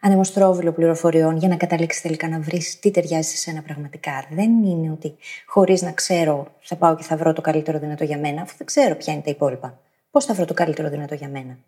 ανεμοστρόβιλο 0.00 0.72
πληροφοριών 0.72 1.36
για 1.36 1.48
να 1.48 1.56
καταλήξει 1.56 2.02
τελικά 2.02 2.28
να 2.28 2.40
βρεις 2.40 2.78
τι 2.78 2.90
ταιριάζει 2.90 3.28
σε 3.28 3.36
σένα 3.36 3.62
πραγματικά. 3.62 4.26
Δεν 4.30 4.64
είναι 4.64 4.90
ότι 4.90 5.16
χωρίς 5.46 5.82
να 5.82 5.92
ξέρω 5.92 6.54
θα 6.60 6.76
πάω 6.76 6.96
και 6.96 7.02
θα 7.02 7.16
βρω 7.16 7.32
το 7.32 7.40
καλύτερο 7.40 7.78
δυνατό 7.78 8.04
για 8.04 8.18
μένα, 8.18 8.42
αφού 8.42 8.56
δεν 8.56 8.66
ξέρω 8.66 8.94
ποια 8.96 9.12
είναι 9.12 9.22
τα 9.22 9.30
υπόλοιπα. 9.30 9.80
Πώς 10.10 10.24
θα 10.24 10.34
βρω 10.34 10.44
το 10.44 10.54
καλύτερο 10.54 10.88
δυνατό 10.88 11.14
για 11.14 11.28
μένα. 11.28 11.58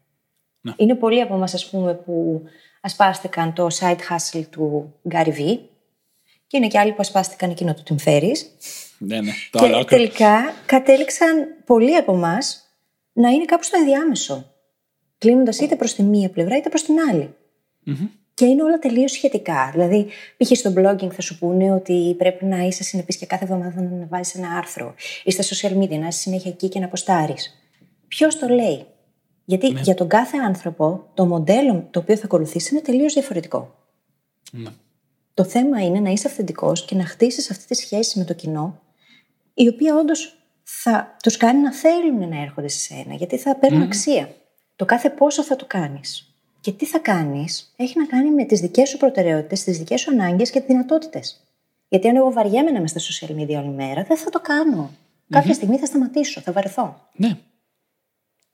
Να. 0.61 0.75
Είναι 0.77 0.95
πολλοί 0.95 1.21
από 1.21 1.35
εμάς, 1.35 1.55
ας 1.55 1.71
πούμε, 1.71 1.95
που 1.95 2.43
ασπάστηκαν 2.81 3.53
το 3.53 3.67
side 3.81 3.99
hustle 4.11 4.45
του 4.51 4.95
Gary 5.11 5.39
V. 5.39 5.59
Και 6.47 6.57
είναι 6.57 6.67
και 6.67 6.79
άλλοι 6.79 6.91
που 6.91 7.01
ασπάστηκαν 7.01 7.51
εκείνο 7.51 7.75
του 7.75 7.83
Tim 7.89 8.09
Ferriss. 8.09 8.39
Ναι, 8.99 9.21
ναι. 9.21 9.33
Το 9.51 9.59
και 9.59 9.65
άλλο 9.65 9.85
τελικά 9.85 10.53
κατέληξαν 10.67 11.47
πολλοί 11.65 11.97
από 11.97 12.13
εμάς 12.13 12.65
να 13.13 13.29
είναι 13.29 13.45
κάπου 13.45 13.65
στο 13.65 13.79
ενδιάμεσο. 13.79 14.55
Κλείνοντας 15.19 15.61
είτε 15.61 15.77
προς 15.77 15.95
τη 15.95 16.03
μία 16.03 16.31
πλευρά 16.31 16.57
είτε 16.57 16.69
προς 16.69 16.83
την 16.83 16.95
άλλη. 17.11 17.35
Mm-hmm. 17.87 18.09
Και 18.35 18.45
είναι 18.45 18.63
όλα 18.63 18.79
τελείως 18.79 19.13
σχετικά. 19.13 19.71
Δηλαδή, 19.73 20.07
π.χ. 20.37 20.59
στο 20.59 20.73
blogging 20.77 21.11
θα 21.13 21.21
σου 21.21 21.39
πούνε 21.39 21.73
ότι 21.73 22.15
πρέπει 22.19 22.45
να 22.45 22.59
είσαι 22.59 22.83
συνεπής 22.83 23.17
και 23.17 23.27
κάθε 23.27 23.45
εβδομάδα 23.45 23.83
να 23.83 24.07
βάζει 24.07 24.33
ένα 24.37 24.49
άρθρο. 24.57 24.95
Ή 25.25 25.31
στα 25.31 25.43
social 25.43 25.79
media 25.79 25.99
να 25.99 26.07
είσαι 26.07 26.19
συνέχεια 26.19 26.51
εκεί 26.51 26.69
και 26.69 26.79
να 26.79 26.85
αποστάρει. 26.85 27.35
Ποιος 28.09 28.39
το 28.39 28.49
λέει; 28.49 28.87
Γιατί 29.45 29.73
ναι. 29.73 29.81
για 29.81 29.95
τον 29.95 30.09
κάθε 30.09 30.37
άνθρωπο 30.39 31.11
το 31.15 31.27
μοντέλο 31.27 31.89
το 31.91 31.99
οποίο 31.99 32.17
θα 32.17 32.25
ακολουθήσει 32.25 32.75
είναι 32.75 32.83
τελείως 32.83 33.13
διαφορετικό. 33.13 33.75
Ναι. 34.51 34.71
Το 35.35 35.45
θέμα 35.45 35.85
είναι 35.85 36.01
να 36.01 36.11
είσαι 36.11 36.29
αυθεντικός 36.29 36.85
και 36.85 36.95
να 36.95 37.05
χτίσεις 37.05 37.51
αυτή 37.51 37.67
τη 37.67 37.75
σχέση 37.75 38.19
με 38.19 38.25
το 38.25 38.35
κοινό, 38.35 38.81
η 39.55 39.69
οποία 39.69 39.97
όντως 39.97 40.37
θα 40.63 41.17
τους 41.23 41.37
κάνει 41.37 41.61
να 41.61 41.73
θέλουν 41.73 42.29
να 42.29 42.43
έρχονται 42.43 42.69
σε 42.69 42.79
σένα, 42.79 43.15
γιατί 43.15 43.39
θα 43.39 43.57
παίρνουν 43.57 43.83
αξία. 43.83 44.35
Το 44.77 44.85
κάθε 44.85 45.11
πόσο 45.11 45.43
θα 45.43 45.57
το 45.57 45.65
κάνεις. 45.67 46.29
Και 46.61 46.73
τι 46.73 46.87
θα 46.87 46.99
κάνεις, 46.99 47.75
έχει 47.77 47.99
να 47.99 48.07
κάνει 48.07 48.31
με 48.31 48.45
τις 48.45 48.61
δικές 48.61 48.89
σου 48.89 48.97
προτεραιότητες, 48.97 49.65
τις 49.65 49.79
δικές 49.79 50.01
σου 50.01 50.11
ανάγκες 50.11 50.51
και 50.51 50.59
τις 50.59 50.69
δυνατότητες. 50.69 51.45
Γιατί 51.89 52.09
αν 52.09 52.17
εγώ 52.17 52.33
βαριέμαι 52.33 52.71
να 52.71 52.79
είμαι 52.79 52.89
στα 52.89 53.01
social 53.01 53.31
media 53.41 53.57
όλη 53.57 53.69
μέρα, 53.69 54.03
δεν 54.03 54.17
θα 54.17 54.31
το 54.31 54.41
κάνω. 54.41 54.91
Κάποια 55.31 55.55
στιγμή 55.55 55.79
θα 55.79 55.87
σταματήσω, 55.87 56.41
θα 56.41 56.53
βαρεθώ. 56.53 57.09
Ναι. 57.17 57.39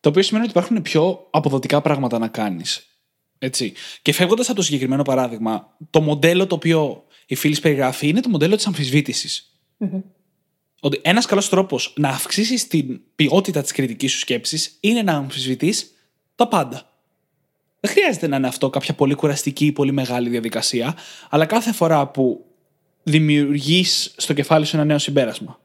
Το 0.00 0.08
οποίο 0.08 0.22
σημαίνει 0.22 0.44
ότι 0.44 0.58
υπάρχουν 0.58 0.82
πιο 0.82 1.26
αποδοτικά 1.30 1.80
πράγματα 1.80 2.18
να 2.18 2.28
κάνεις. 2.28 2.86
Έτσι. 3.38 3.72
Και 4.02 4.12
φεύγοντας 4.12 4.46
από 4.46 4.56
το 4.56 4.62
συγκεκριμένο 4.62 5.02
παράδειγμα, 5.02 5.76
το 5.90 6.00
μοντέλο 6.00 6.46
το 6.46 6.54
οποίο 6.54 7.04
η 7.26 7.34
φίλης 7.34 7.60
περιγράφει 7.60 8.08
είναι 8.08 8.20
το 8.20 8.28
μοντέλο 8.28 8.56
της 8.56 8.66
αμφισβήτησης. 8.66 9.60
Mm-hmm. 9.78 10.02
Ότι 10.80 11.00
ένας 11.02 11.26
καλός 11.26 11.48
τρόπος 11.48 11.92
να 11.96 12.08
αυξήσεις 12.08 12.66
την 12.66 13.00
ποιότητα 13.14 13.62
της 13.62 13.72
κριτικής 13.72 14.12
σου 14.12 14.18
σκέψης 14.18 14.76
είναι 14.80 15.02
να 15.02 15.12
αμφισβητείς 15.12 15.94
τα 16.34 16.48
πάντα. 16.48 16.90
Δεν 17.80 17.90
χρειάζεται 17.90 18.26
να 18.26 18.36
είναι 18.36 18.46
αυτό 18.46 18.70
κάποια 18.70 18.94
πολύ 18.94 19.14
κουραστική 19.14 19.66
ή 19.66 19.72
πολύ 19.72 19.92
μεγάλη 19.92 20.28
διαδικασία, 20.28 20.96
αλλά 21.30 21.46
κάθε 21.46 21.72
φορά 21.72 22.06
που 22.06 22.44
δημιουργείς 23.02 24.14
στο 24.16 24.32
κεφάλι 24.32 24.64
σου 24.64 24.76
ένα 24.76 24.84
νέο 24.84 24.98
συμπέρασμα 24.98 25.60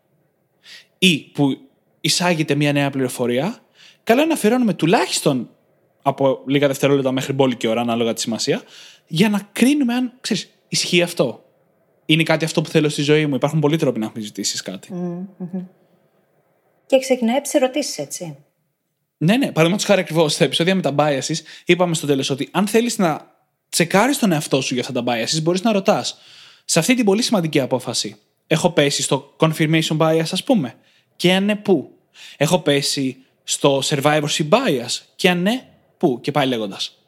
ή 0.98 1.20
που 1.20 1.58
εισάγεται 2.02 2.56
μια 2.56 2.72
νέα 2.72 2.90
πληροφορία, 2.90 3.60
καλό 4.04 4.20
είναι 4.20 4.30
να 4.30 4.36
αφιερώνουμε 4.36 4.74
τουλάχιστον 4.74 5.50
από 6.02 6.44
λίγα 6.48 6.68
δευτερόλεπτα 6.68 7.12
μέχρι 7.12 7.34
μπόλικη 7.34 7.68
ώρα, 7.68 7.82
ανάλογα 7.82 8.14
τη 8.14 8.22
σημασία, 8.22 8.62
για 9.08 9.30
να 9.30 9.50
κρίνουμε 9.52 9.94
αν 9.94 10.14
ξέρεις, 10.22 10.50
ισχύει 10.68 11.02
αυτό. 11.02 11.45
Είναι 12.06 12.24
κάτι 12.24 12.46
αυτό 12.46 12.62
που 12.62 12.70
θέλω 12.70 12.90
στη 12.90 13.02
ζωή 13.02 13.26
μου. 13.26 13.36
Υπάρχουν 13.36 13.60
πολλοί 13.60 13.78
τρόποι 13.78 14.00
να 14.00 14.06
αμφισβητήσει 14.06 14.64
κάτι. 14.64 14.90
Mm-hmm. 14.94 15.66
Και 16.86 17.00
ξεκινάει 17.00 17.36
από 17.36 17.44
τις 17.44 17.54
ερωτήσεις, 17.54 17.98
έτσι. 17.98 18.38
Ναι, 19.18 19.38
ναι. 19.38 19.46
Παραδείγματος 19.46 19.86
χάρη 19.86 20.02
ακριβώς 20.02 20.34
στα 20.34 20.44
επεισόδια 20.44 20.76
με 20.76 20.82
τα 20.82 20.96
biases, 20.98 21.36
είπαμε 21.66 21.96
στο 21.96 22.08
τέλος 22.08 22.30
ότι 22.30 22.50
αν 22.52 22.68
θέλεις 22.68 22.98
να 22.98 23.32
τσεκάρεις 23.70 24.18
τον 24.18 24.32
εαυτό 24.32 24.62
σου 24.62 24.74
για 24.74 24.84
αυτά 24.88 25.04
τα 25.04 25.14
biases, 25.14 25.42
μπορείς 25.42 25.62
να 25.62 25.72
ρωτάς. 25.72 26.18
Σε 26.66 26.80
αυτή 26.80 26.94
την 26.94 27.06
πολύ 27.06 27.22
σημαντική 27.22 27.60
απόφαση, 27.60 28.16
έχω 28.48 28.70
πέσει 28.70 29.02
στο 29.02 29.36
confirmation 29.40 29.98
bias, 29.98 30.28
ας 30.32 30.44
πούμε; 30.44 30.74
Και 31.16 31.34
αν 31.34 31.46
ναι, 31.46 31.56
πού; 31.56 31.90
Έχω 32.38 32.60
πέσει 32.60 33.18
στο 33.44 33.82
survivorship 33.86 34.50
bias. 34.50 35.00
Και 35.16 35.30
αν 35.30 35.42
ναι, 35.42 35.68
πού; 35.98 36.20
Και 36.22 36.32
πάει 36.32 36.48
λέγοντας. 36.48 37.05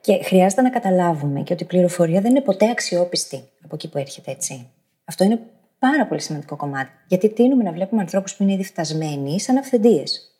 Και 0.00 0.22
χρειάζεται 0.22 0.62
να 0.62 0.70
καταλάβουμε 0.70 1.42
και 1.42 1.52
ότι 1.52 1.62
η 1.62 1.66
πληροφορία 1.66 2.20
δεν 2.20 2.30
είναι 2.30 2.40
ποτέ 2.40 2.70
αξιόπιστη 2.70 3.44
από 3.64 3.74
εκεί 3.74 3.88
που 3.88 3.98
έρχεται, 3.98 4.30
έτσι. 4.30 4.68
Αυτό 5.04 5.24
είναι 5.24 5.40
πάρα 5.78 6.06
πολύ 6.06 6.20
σημαντικό 6.20 6.56
κομμάτι. 6.56 6.90
Γιατί 7.06 7.28
τείνουμε 7.28 7.62
να 7.62 7.72
βλέπουμε 7.72 8.00
ανθρώπους 8.00 8.34
που 8.34 8.42
είναι 8.42 8.52
ήδη 8.52 8.64
φτασμένοι 8.64 9.40
σαν 9.40 9.56
αυθεντίες. 9.56 10.30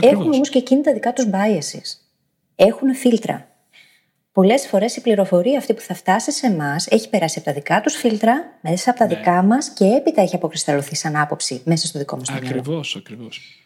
Έχουν 0.00 0.32
όμως 0.32 0.48
και 0.48 0.58
εκείνοι 0.58 0.82
τα 0.82 0.92
δικά 0.92 1.12
τους 1.12 1.26
biases. 1.32 1.98
Έχουν 2.54 2.94
φίλτρα. 2.94 3.48
Πολλές 4.32 4.66
φορές 4.66 4.96
η 4.96 5.00
πληροφορία 5.00 5.58
αυτή 5.58 5.74
που 5.74 5.80
θα 5.80 5.94
φτάσει 5.94 6.32
σε 6.32 6.46
εμάς 6.46 6.86
έχει 6.86 7.08
περάσει 7.08 7.38
από 7.38 7.46
τα 7.46 7.54
δικά 7.54 7.80
τους 7.80 7.94
φίλτρα, 7.94 8.58
μέσα 8.60 8.90
από 8.90 8.98
τα 8.98 9.06
ναι. 9.06 9.14
δικά 9.14 9.42
μας 9.42 9.68
και 9.70 9.84
έπειτα 9.84 10.22
έχει 10.22 10.34
αποκρισταλωθεί 10.34 10.94
σαν 10.94 11.16
άποψη 11.16 11.60
μέσα 11.64 11.86
στο 11.86 11.98
δικό 11.98 12.16
μας 12.16 12.30
μυαλό. 12.30 12.46
Ακριβώς, 12.46 12.96
ακριβώς. 12.96 13.62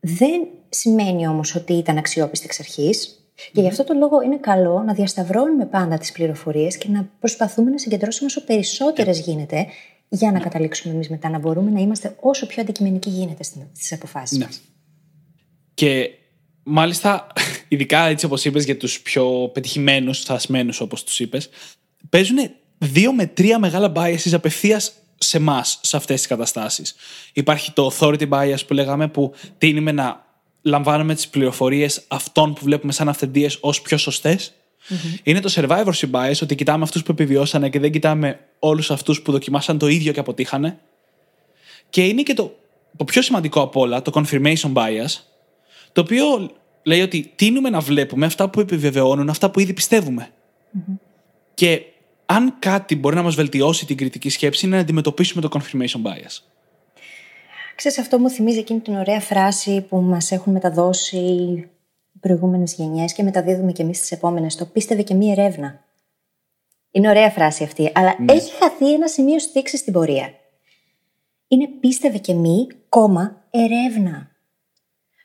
Δεν 0.00 0.48
σημαίνει 0.68 1.26
όμως 1.26 1.54
ότι 1.54 1.72
ήταν 1.72 1.98
αξιόπιστη 1.98 2.44
εξ 2.46 2.60
αρχής. 2.60 3.21
Και 3.52 3.60
γι' 3.60 3.66
αυτό 3.68 3.84
το 3.84 3.94
λόγο 3.94 4.22
είναι 4.22 4.36
καλό 4.36 4.82
να 4.86 4.92
διασταυρώνουμε 4.92 5.66
πάντα 5.66 5.98
τις 5.98 6.12
πληροφορίες 6.12 6.76
και 6.76 6.88
να 6.88 7.08
προσπαθούμε 7.20 7.70
να 7.70 7.78
συγκεντρώσουμε 7.78 8.26
όσο 8.26 8.44
περισσότερες 8.44 9.20
γίνεται 9.20 9.66
για 10.08 10.32
να 10.32 10.38
καταλήξουμε 10.38 10.94
εμείς 10.94 11.08
μετά 11.08 11.28
να 11.28 11.38
μπορούμε 11.38 11.70
να 11.70 11.80
είμαστε 11.80 12.16
όσο 12.20 12.46
πιο 12.46 12.62
αντικειμενικοί 12.62 13.10
γίνεται 13.10 13.42
στις 13.72 13.92
αποφάσεις 13.92 14.38
ναι. 14.38 14.46
Και 15.74 16.10
μάλιστα, 16.62 17.26
ειδικά 17.68 18.04
έτσι 18.06 18.24
όπως 18.24 18.44
είπες 18.44 18.64
για 18.64 18.76
τους 18.76 19.00
πιο 19.00 19.50
πετυχημένους, 19.52 20.22
θασμένου 20.22 20.72
όπως 20.78 21.04
τους 21.04 21.20
είπες, 21.20 21.48
παίζουν 22.08 22.36
δύο 22.78 23.12
με 23.12 23.26
τρία 23.26 23.58
μεγάλα 23.58 23.92
biases 23.96 24.32
απευθείας 24.32 24.92
σε 25.18 25.36
εμά 25.36 25.64
σε 25.64 25.96
αυτές 25.96 26.16
τις 26.16 26.26
καταστάσεις. 26.26 26.94
Υπάρχει 27.32 27.72
το 27.72 27.92
authority 27.92 28.28
bias 28.28 28.66
που 28.66 28.74
λέγαμε 28.74 29.08
που 29.08 29.34
τίνουμε 29.58 29.92
να 29.92 30.24
λαμβάνουμε 30.62 31.14
τις 31.14 31.28
πληροφορίες 31.28 32.04
αυτών 32.08 32.52
που 32.54 32.60
βλέπουμε 32.64 32.92
σαν 32.92 33.08
αυθεντίες 33.08 33.58
ως 33.60 33.82
πιο 33.82 33.96
σωστε 33.96 34.38
Είναι 35.22 35.40
το 35.40 35.52
survivorship 35.54 36.10
bias, 36.10 36.38
ότι 36.42 36.54
κοιτάμε 36.54 36.82
αυτούς 36.82 37.02
που 37.02 37.12
επιβιώσανε 37.12 37.68
και 37.68 37.78
δεν 37.78 37.92
κοιτάμε 37.92 38.40
όλους 38.58 38.90
αυτούς 38.90 39.22
που 39.22 39.32
δοκιμάσαν 39.32 39.78
το 39.78 39.86
ίδιο 39.86 40.12
και 40.12 40.20
αποτύχανε. 40.20 40.78
Και 41.90 42.04
είναι 42.06 42.22
και 42.22 42.34
το, 42.34 42.56
το 42.96 43.04
πιο 43.04 43.22
σημαντικό 43.22 43.60
από 43.60 43.80
όλα, 43.80 44.02
το 44.02 44.12
confirmation 44.14 44.72
bias, 44.72 45.20
το 45.92 46.00
οποίο 46.00 46.50
λέει 46.82 47.00
ότι 47.00 47.32
τίνουμε 47.36 47.70
να 47.70 47.80
βλέπουμε 47.80 48.26
αυτά 48.26 48.50
που 48.50 48.60
επιβεβαιώνουν 48.60 49.28
αυτά 49.28 49.50
που 49.50 49.60
ήδη 49.60 49.74
Και 51.54 51.82
αν 52.26 52.58
κάτι 52.58 52.96
μπορεί 52.96 53.14
να 53.14 53.22
μας 53.22 53.34
βελτιώσει 53.34 53.86
την 53.86 53.96
κριτική 53.96 54.28
σκέψη 54.28 54.66
είναι 54.66 54.76
να 54.76 54.82
αντιμετωπίσουμε 54.82 55.42
το 55.42 55.48
confirmation 55.52 56.02
bias. 56.02 56.51
Ξέρεις, 57.82 57.98
αυτό 57.98 58.18
μου 58.18 58.30
θυμίζει 58.30 58.58
εκείνη 58.58 58.80
την 58.80 58.94
ωραία 58.94 59.20
φράση 59.20 59.80
που 59.80 59.96
μας 59.96 60.30
έχουν 60.32 60.52
μεταδώσει 60.52 61.16
οι 61.16 61.70
προηγούμενες 62.20 62.74
γενιές 62.74 63.12
και 63.12 63.22
μεταδίδουμε 63.22 63.72
και 63.72 63.82
εμείς 63.82 64.00
τις 64.00 64.12
επόμενες. 64.12 64.56
Το 64.56 64.66
πίστευε 64.66 65.02
και 65.02 65.14
μία 65.14 65.32
ερεύνα. 65.32 65.84
Είναι 66.90 67.08
ωραία 67.08 67.30
φράση 67.30 67.64
αυτή, 67.64 67.92
αλλά 67.94 68.16
ναι. 68.18 68.32
έχει 68.32 68.52
χαθεί 68.52 68.92
ένα 68.92 69.08
σημείο 69.08 69.38
στήξη 69.38 69.76
στην 69.76 69.92
πορεία. 69.92 70.32
Είναι 71.48 71.68
πίστευε 71.80 72.18
και 72.18 72.34
μη, 72.34 72.66
κόμμα, 72.88 73.44
ερεύνα. 73.50 74.30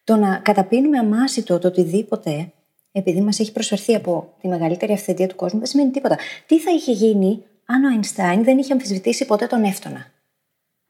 Το 0.04 0.16
να 0.16 0.38
καταπίνουμε 0.38 0.98
αμάσιτο 0.98 1.60
το 1.60 1.68
οτιδήποτε, 1.68 2.54
επειδή 2.92 3.22
μας 3.22 3.40
έχει 3.40 3.52
προσφερθεί 3.52 3.96
από 3.96 4.34
τη 4.42 4.48
μεγαλύτερη 4.48 4.94
αυθεντία 4.94 5.28
του 5.28 5.36
κόσμου, 5.36 5.60
δεν 5.60 5.68
σημαίνει 5.68 5.92
τίποτα. 5.92 6.18
Τι 6.46 6.60
θα 6.60 6.72
είχε 6.72 6.92
γίνει 6.92 7.44
αν 7.66 7.84
ο 7.84 7.88
Αϊνστάιν 7.88 8.44
δεν 8.44 8.58
είχε 8.58 8.74
αμφισβητήσει 8.74 9.26
ποτέ 9.26 9.48
τον 9.48 9.64
Εύτονα. 9.64 10.06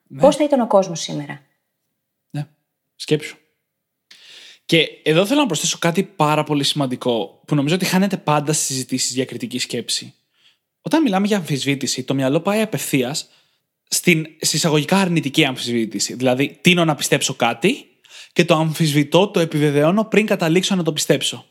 Ναι. 0.07 0.21
Πώς 0.21 0.35
θα 0.35 0.43
ήταν 0.43 0.59
ο 0.59 0.67
κόσμος 0.67 0.99
σήμερα; 1.01 1.41
Ναι. 2.97 3.03
Σκέψου. 3.03 3.37
Και 4.65 4.87
εδώ 5.03 5.25
θέλω 5.25 5.39
να 5.39 5.45
προσθέσω 5.45 5.77
κάτι 5.77 6.03
πάρα 6.03 6.43
πολύ 6.43 6.63
σημαντικό 6.63 7.41
που 7.45 7.55
νομίζω 7.55 7.75
ότι 7.75 7.85
χάνεται 7.85 8.17
πάντα 8.17 8.53
στις 8.53 8.65
συζητήσεις 8.65 9.13
για 9.13 9.25
κριτική 9.25 9.59
σκέψη. 9.59 10.13
Όταν 10.81 11.01
μιλάμε 11.01 11.27
για 11.27 11.37
αμφισβήτηση, 11.37 12.03
το 12.03 12.13
μυαλό 12.13 12.39
πάει 12.39 12.61
απευθείας 12.61 13.29
στην 13.87 14.25
συσσαγωγικά 14.41 14.97
αρνητική 14.97 15.45
αμφισβήτηση. 15.45 16.13
Δηλαδή, 16.13 16.57
τίνω 16.61 16.85
να 16.85 16.95
πιστέψω 16.95 17.33
κάτι 17.33 17.85
και 18.33 18.45
το 18.45 18.55
αμφισβητώ, 18.55 19.27
το 19.27 19.39
επιβεβαιώνω 19.39 20.03
πριν 20.03 20.25
καταλήξω 20.25 20.75
να 20.75 20.83
το 20.83 20.93
πιστέψω. 20.93 21.45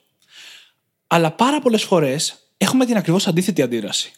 Αλλά 1.07 1.33
πάρα 1.33 1.61
πολλές 1.61 1.83
φορές 1.83 2.39
έχουμε 2.57 2.87
την 2.87 2.97
ακριβώς 2.97 3.27
αντίθετη 3.27 3.63
αντίδραση. 3.63 4.13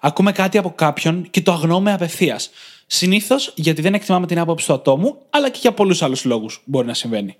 Ακούμε 0.00 0.32
κάτι 0.32 0.58
από 0.58 0.70
κάποιον 0.70 1.30
και 1.30 1.40
το 1.40 1.52
αγνοούμε 1.52 1.92
απευθείας. 1.92 2.50
Συνήθως 2.92 3.52
γιατί 3.56 3.82
δεν 3.82 3.94
εκτιμάμε 3.94 4.26
την 4.26 4.38
άποψη 4.38 4.66
του 4.66 4.72
ατόμου, 4.72 5.18
αλλά 5.30 5.50
και 5.50 5.58
για 5.60 5.72
πολλούς 5.72 6.02
άλλους 6.02 6.24
λόγους 6.24 6.62
μπορεί 6.64 6.86
να 6.86 6.94
συμβαίνει. 6.94 7.36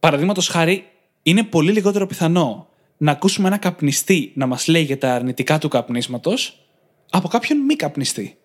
Παραδείγματος 0.00 0.48
χάρη, 0.48 0.88
είναι 1.22 1.42
πολύ 1.42 1.72
λιγότερο 1.72 2.06
πιθανό 2.06 2.68
να 2.96 3.10
ακούσουμε 3.10 3.48
ένα 3.48 3.56
καπνιστή 3.56 4.32
να 4.34 4.46
μας 4.46 4.68
λέει 4.68 4.82
για 4.82 4.98
τα 4.98 5.14
αρνητικά 5.14 5.58
του 5.58 5.68
καπνίσματος 5.68 6.66
από 7.10 7.28
κάποιον 7.28 7.58
μη 7.58 7.74
καπνιστή. 7.74 8.36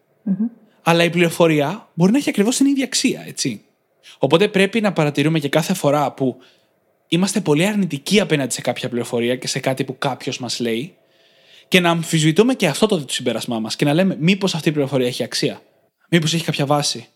Αλλά 0.81 1.03
η 1.03 1.09
πληροφορία 1.09 1.89
μπορεί 1.93 2.11
να 2.11 2.17
έχει 2.17 2.29
ακριβώς 2.29 2.57
την 2.57 2.65
ίδια 2.65 2.85
αξία, 2.85 3.23
έτσι. 3.27 3.61
Οπότε 4.17 4.47
πρέπει 4.47 4.81
να 4.81 4.93
παρατηρούμε 4.93 5.39
και 5.39 5.49
κάθε 5.49 5.73
φορά 5.73 6.11
που 6.11 6.37
είμαστε 7.07 7.41
πολύ 7.41 7.65
αρνητικοί 7.65 8.19
απέναντι 8.19 8.53
σε 8.53 8.61
κάποια 8.61 8.89
πληροφορία 8.89 9.35
και 9.35 9.47
σε 9.47 9.59
κάτι 9.59 9.83
που 9.83 9.97
κάποιος 9.97 10.39
μας 10.39 10.59
λέει 10.59 10.95
και 11.67 11.79
να 11.79 11.89
αμφισβητούμε 11.89 12.53
και 12.53 12.67
αυτό 12.67 12.87
το 12.87 13.05
συμπέρασμά 13.07 13.59
μας 13.59 13.75
και 13.75 13.85
να 13.85 13.93
λέμε 13.93 14.17
μήπως 14.19 14.55
αυτή 14.55 14.69
η 14.69 14.71
πληροφορία 14.71 15.07
έχει 15.07 15.23
αξία. 15.23 15.61
Μήπως 16.09 16.33
έχει 16.33 16.43
κάποια 16.43 16.65
βάση; 16.65 17.07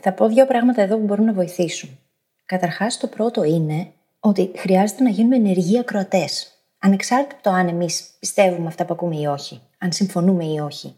Θα 0.00 0.12
πω 0.12 0.28
δύο 0.28 0.46
πράγματα 0.46 0.82
εδώ 0.82 0.96
που 0.96 1.04
μπορούν 1.04 1.24
να 1.24 1.32
βοηθήσουν. 1.32 1.98
Καταρχάς, 2.44 2.98
το 2.98 3.06
πρώτο 3.06 3.44
είναι 3.44 3.92
ότι 4.20 4.50
χρειάζεται 4.56 5.02
να 5.02 5.10
γίνουμε 5.10 5.36
ενεργοί 5.36 5.78
ακροατές. 5.78 6.48
Ανεξάρτητα 6.78 7.34
από 7.34 7.42
το 7.42 7.50
αν 7.50 7.68
εμείς 7.68 8.10
πιστεύουμε 8.18 8.66
αυτά 8.66 8.84
που 8.84 8.92
ακούμε 8.92 9.16
ή 9.16 9.26
όχι, 9.26 9.60
αν 9.78 9.92
συμφωνούμε 9.92 10.44
ή 10.44 10.58
όχι. 10.58 10.96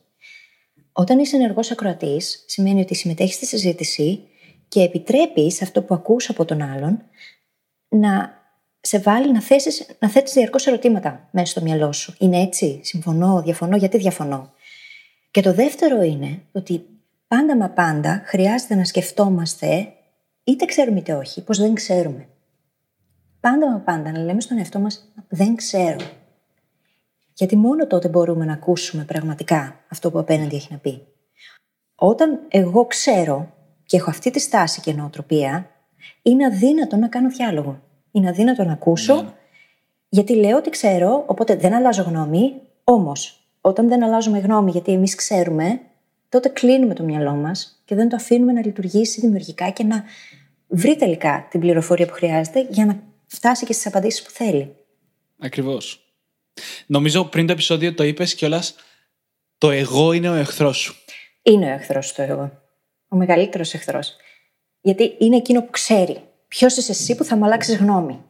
Όταν 0.93 1.19
είσαι 1.19 1.37
ενεργός 1.37 1.71
ακροατής, 1.71 2.45
σημαίνει 2.47 2.81
ότι 2.81 2.95
συμμετέχεις 2.95 3.35
στη 3.35 3.47
συζήτηση 3.47 4.21
και 4.69 4.83
επιτρέπεις 4.83 5.63
αυτό 5.63 5.83
που 5.83 5.95
ακούς 5.95 6.29
από 6.29 6.45
τον 6.45 6.63
άλλον 6.63 7.03
να 7.89 8.35
σε 8.81 8.99
βάλει 8.99 9.33
να, 9.33 9.41
θέσεις, 9.41 9.87
να 9.99 10.09
θέτεις 10.09 10.33
διαρκώς 10.33 10.67
ερωτήματα 10.67 11.29
μέσα 11.31 11.47
στο 11.47 11.61
μυαλό 11.61 11.93
σου. 11.93 12.15
Είναι 12.19 12.41
έτσι, 12.41 12.81
συμφωνώ, 12.83 13.43
διαφωνώ, 13.43 13.77
γιατί 13.77 13.99
διαφωνώ; 13.99 14.53
Και 15.31 15.41
το 15.41 15.53
δεύτερο 15.53 16.03
είναι 16.03 16.43
ότι 16.53 16.87
πάντα 17.29 17.57
μα 17.57 17.69
πάντα 17.69 18.23
χρειάζεται 18.25 18.75
να 18.75 18.85
σκεφτόμαστε, 18.85 19.93
είτε 20.45 20.65
ξέρουμε 20.65 20.99
είτε 20.99 21.15
όχι, 21.15 21.45
πως 21.45 21.59
δεν 21.59 21.75
ξέρουμε. 21.75 22.29
Πάντα 23.41 23.71
μα 23.71 23.79
πάντα 23.79 24.11
να 24.11 24.19
λέμε 24.19 24.41
στον 24.41 24.59
εαυτό 24.59 24.79
μας, 24.79 25.13
δεν 25.29 25.55
ξέρω. 25.55 26.01
Γιατί 27.35 27.57
μόνο 27.57 27.87
τότε 27.87 28.09
μπορούμε 28.09 28.45
να 28.45 28.53
ακούσουμε 28.53 29.05
πραγματικά 29.05 29.81
αυτό 29.89 30.11
που 30.11 30.19
απέναντι 30.19 30.57
έχει 30.57 30.69
να 30.71 30.79
πει. 30.79 31.03
Όταν 31.95 32.41
εγώ 32.49 32.87
ξέρω 32.87 33.53
και 33.85 33.97
έχω 33.97 34.11
αυτή 34.11 34.31
τη 34.31 34.41
στάση 34.41 34.81
και 34.81 34.93
νοοτροπία, 34.93 35.71
είναι 36.23 36.47
αδύνατο 36.47 36.97
να 36.97 37.09
κάνω 37.09 37.29
διάλογο. 37.29 37.81
Είναι 38.11 38.29
αδύνατο 38.29 38.65
να 38.65 38.73
ακούσω, 38.73 39.15
ναι. 39.15 39.29
γιατί 40.09 40.35
λέω 40.35 40.57
ότι 40.57 40.71
ξέρω, 40.71 41.25
οπότε 41.27 41.57
δεν 41.57 41.75
αλλάζω 41.75 42.03
γνώμη. 42.03 42.53
Όμως, 42.85 43.51
όταν 43.61 43.89
δεν 43.89 44.05
αλλάζουμε 44.05 44.39
γνώμη, 44.39 44.71
γιατί 44.71 44.93
εμείς 44.93 45.15
ξέρουμε, 45.15 45.81
τότε 46.29 46.49
κλείνουμε 46.49 46.95
το 46.95 47.03
μυαλό 47.03 47.35
μας 47.35 47.83
και 47.85 47.95
δεν 47.95 48.09
το 48.09 48.17
αφήνουμε 48.17 48.53
να 48.53 48.61
λειτουργήσει 48.67 49.21
δημιουργικά 49.21 49.71
και 49.71 49.85
να 49.85 50.05
βρει 50.69 50.97
τελικά 50.97 51.47
την 51.51 51.61
πληροφορία 51.61 52.07
που 52.07 52.13
χρειάζεται 52.13 52.67
για 52.71 52.87
να 52.87 53.03
φτάσει 53.27 53.67
και 53.67 53.73
στις 53.73 53.87
απαντήσεις 53.87 54.23
που 54.23 54.31
θέλει. 54.31 54.77
Ακριβώς. 55.39 56.15
Νομίζω 56.87 57.25
πριν 57.25 57.47
το 57.47 57.53
επεισόδιο 57.53 57.95
το 57.95 58.05
είπες 58.05 58.35
κιόλας. 58.35 58.75
Το 59.59 59.71
εγώ 59.71 60.13
είναι 60.13 60.31
ο 60.31 60.35
εχθρός 60.35 60.77
σου. 60.77 60.95
Είναι 61.43 61.67
ο 61.67 61.75
εχθρός 61.75 62.13
το 62.13 62.23
εγώ. 62.23 62.63
Ο 63.09 63.17
μεγαλύτερος 63.17 63.75
εχθρός. 63.75 64.17
Γιατί 64.81 65.17
είναι 65.19 65.37
εκείνο 65.37 65.63
που 65.63 65.71
ξέρει. 65.71 66.21
Ποιος 66.49 66.77
είσαι 66.77 66.91
εσύ 66.91 67.15
που 67.15 67.25
θα 67.25 67.37
μου 67.37 67.45
αλλάξεις 67.45 67.77
γνώμη. 67.77 68.21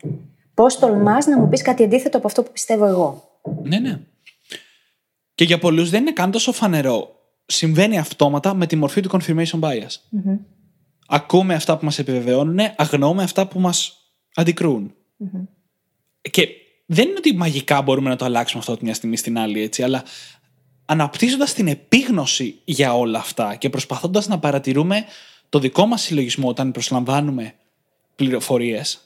Πώς 0.55 0.79
τολμάς 0.79 1.27
να 1.27 1.39
μου 1.39 1.49
πεις 1.49 1.63
κάτι 1.63 1.85
αντίθετο 1.85 2.17
από 2.17 2.27
αυτό 2.27 2.43
που 2.43 2.53
πιστεύω 2.53 2.87
εγώ. 2.87 3.41
Ναι, 3.63 3.79
ναι. 3.79 4.01
Και 5.35 5.45
για 5.45 5.59
πολλούς 5.59 5.91
δεν 5.91 6.01
είναι 6.01 6.13
καν 6.13 6.31
τόσο 6.31 6.53
φανερό. 6.53 7.16
Συμβαίνει 7.47 7.99
αυτόματα 7.99 8.55
με 8.55 8.67
τη 8.67 8.77
μορφή 8.77 9.01
του 9.01 9.11
confirmation 9.13 9.61
bias. 9.61 9.81
mm 9.81 10.39
Ακούμε 11.09 11.55
αυτά 11.55 11.79
που 11.79 11.85
μας 11.85 11.99
επιβεβαιώνουν, 11.99 12.59
αγνοούμε 12.77 13.23
αυτά 13.23 13.47
που 13.47 13.61
μας 13.61 13.97
αντικρούν. 14.35 14.95
Και 16.31 16.49
δεν 16.87 17.09
είναι 17.09 17.17
ότι 17.19 17.35
μαγικά 17.35 17.83
μπορούμε 17.83 18.09
να 18.09 18.17
το 18.17 18.25
αλλάξουμε 18.25 18.61
αυτό 18.61 18.73
από 18.73 18.85
μια 18.85 18.95
στιγμή 18.95 19.17
στην 19.17 19.39
άλλη, 19.39 19.61
έτσι, 19.61 19.83
αλλά 19.83 20.05
αναπτύσσοντας 20.87 21.55
την 21.55 21.69
επίγνωση 21.69 22.61
για 22.65 22.95
όλα 22.95 23.19
αυτά 23.19 23.55
και 23.55 23.71
προσπαθώντας 23.71 24.27
να 24.29 24.39
παρατηρούμε 24.39 25.05
το 25.49 25.59
δικό 25.59 25.87
μας 25.87 26.03
συλλογισμό 26.03 26.49
όταν 26.49 26.73
προσλαμβάνουμε 26.73 27.55
πληροφορίες, 28.17 29.01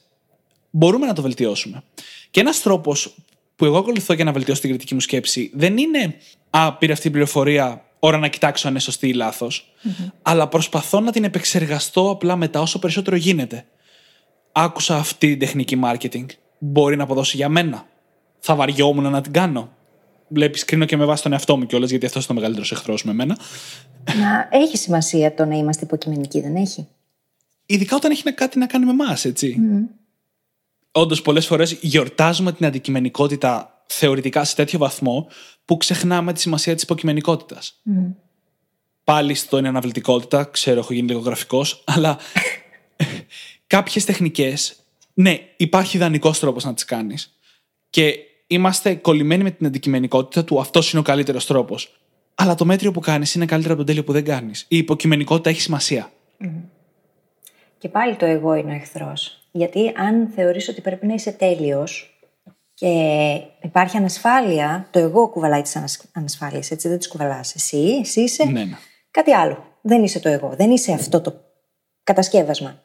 μπορούμε 0.70 1.06
να 1.06 1.12
το 1.12 1.22
βελτιώσουμε. 1.22 1.82
Και 2.30 2.40
ένας 2.40 2.62
τρόπος 2.62 3.14
που 3.56 3.64
εγώ 3.64 3.78
ακολουθώ 3.78 4.12
για 4.12 4.24
να 4.24 4.32
βελτιώσω 4.32 4.60
την 4.60 4.70
κριτική 4.70 4.94
μου 4.94 5.00
σκέψη 5.00 5.50
δεν 5.54 5.78
είναι 5.78 6.14
Α, 6.50 6.74
πήρε 6.74 6.92
αυτή 6.92 7.08
η 7.08 7.10
πληροφορία, 7.10 7.84
ώρα 8.00 8.18
να 8.18 8.28
κοιτάξω 8.28 8.66
αν 8.66 8.72
είναι 8.72 8.82
σωστή 8.82 9.08
ή 9.08 9.12
λάθος, 9.12 9.72
αλλά 10.22 10.48
προσπαθώ 10.48 11.00
να 11.00 11.12
την 11.12 11.24
επεξεργαστώ 11.24 12.10
απλά 12.10 12.36
μετά 12.36 12.60
όσο 12.60 12.78
περισσότερο 12.78 13.16
γίνεται. 13.16 13.64
Άκουσα 14.52 14.96
αυτή 14.96 15.28
την 15.28 15.38
τεχνική 15.38 15.80
marketing. 15.84 16.26
Μπορεί 16.58 16.96
να 16.96 17.02
αποδώσει 17.02 17.36
για 17.36 17.48
μένα. 17.48 17.86
Θα 18.38 18.54
βαριόμουν 18.54 19.10
να 19.10 19.20
την 19.20 19.32
κάνω. 19.32 19.72
Βλέπεις, 20.28 20.64
κρίνω 20.64 20.84
και 20.84 20.96
με 20.96 21.04
βάση 21.04 21.22
τον 21.22 21.32
εαυτό 21.32 21.56
μου 21.56 21.66
κιόλας, 21.66 21.90
γιατί 21.90 22.06
αυτός 22.06 22.24
είναι 22.24 22.32
ο 22.32 22.34
μεγαλύτερος 22.34 22.72
εχθρός 22.72 23.04
με 23.04 23.10
εμένα. 23.10 23.38
Μα 24.06 24.58
έχει 24.58 24.76
σημασία 24.76 25.34
το 25.34 25.44
να 25.44 25.56
είμαστε 25.56 25.84
υποκειμενικοί, 25.84 26.40
δεν 26.40 26.56
έχει; 26.56 26.88
Ειδικά 27.66 27.96
όταν 27.96 28.10
έχει 28.10 28.32
κάτι 28.32 28.58
να 28.58 28.66
κάνει 28.66 28.84
με 28.84 28.90
εμάς, 28.90 29.24
έτσι. 29.24 29.56
Mm. 29.58 29.94
Όντως, 30.92 31.22
πολλές 31.22 31.46
φορές 31.46 31.72
γιορτάζουμε 31.72 32.52
την 32.52 32.66
αντικειμενικότητα 32.66 33.79
θεωρητικά 33.92 34.44
σε 34.44 34.54
τέτοιο 34.54 34.78
βαθμό 34.78 35.28
που 35.64 35.76
ξεχνάμε 35.76 36.32
τη 36.32 36.40
σημασία 36.40 36.74
της 36.74 36.82
υποκειμενικότητας. 36.82 37.80
Mm. 37.86 38.14
Πάλι 39.04 39.34
στο 39.34 39.58
είναι 39.58 39.68
αναβλητικότητα, 39.68 40.44
ξέρω, 40.44 40.78
έχω 40.78 40.92
γίνει 40.92 41.06
λίγο 41.06 41.20
γραφικός, 41.20 41.82
αλλά 41.86 42.18
κάποιες 43.66 44.04
τεχνικές, 44.04 44.76
ναι, 45.14 45.38
υπάρχει 45.56 45.96
ιδανικός 45.96 46.38
τρόπος 46.38 46.64
να 46.64 46.74
τις 46.74 46.84
κάνεις. 46.84 47.38
Και 47.90 48.14
είμαστε 48.46 48.94
κολλημένοι 48.94 49.42
με 49.42 49.50
την 49.50 49.66
αντικειμενικότητα 49.66 50.44
του 50.44 50.60
αυτός 50.60 50.90
είναι 50.90 51.00
ο 51.00 51.04
καλύτερος 51.04 51.46
τρόπος. 51.46 52.00
Αλλά 52.34 52.54
το 52.54 52.64
μέτριο 52.64 52.90
που 52.90 53.00
κάνεις 53.00 53.34
είναι 53.34 53.46
καλύτερο 53.46 53.74
από 53.74 53.82
το 53.82 53.88
τέλειο 53.88 54.04
που 54.04 54.12
δεν 54.12 54.24
κάνεις. 54.24 54.64
Η 54.68 54.76
υποκειμενικότητα 54.76 55.50
έχει 55.50 55.60
σημασία. 55.60 56.12
Mm. 56.44 56.46
Και 57.78 57.88
πάλι 57.88 58.16
το 58.16 58.26
εγώ 58.26 58.54
είναι 58.54 58.72
ο 58.72 58.74
εχθρός. 58.74 59.38
Γιατί 59.52 59.92
αν 59.96 60.28
θεωρείς 60.34 60.68
ότι 60.68 60.80
πρέπει 60.80 61.06
να 61.06 61.14
είσαι 61.14 61.30
τέλειος 61.30 62.19
και 62.80 63.40
υπάρχει 63.62 63.96
ανασφάλεια, 63.96 64.88
το 64.90 64.98
εγώ 64.98 65.28
κουβαλάει 65.28 65.62
τις 65.62 65.76
ανασφάλειες, 66.12 66.70
έτσι 66.70 66.88
δεν 66.88 66.98
τις 66.98 67.08
κουβαλάς. 67.08 67.54
Εσύ, 67.54 67.98
εσύ 68.00 68.20
είσαι 68.20 68.44
ναι, 68.44 68.64
ναι. 68.64 68.78
κάτι 69.10 69.32
άλλο. 69.32 69.64
Δεν 69.82 70.02
είσαι 70.02 70.20
το 70.20 70.28
εγώ. 70.28 70.54
Δεν 70.56 70.70
είσαι 70.70 70.92
αυτό 70.92 71.20
το 71.20 71.34
κατασκεύασμα. 72.04 72.82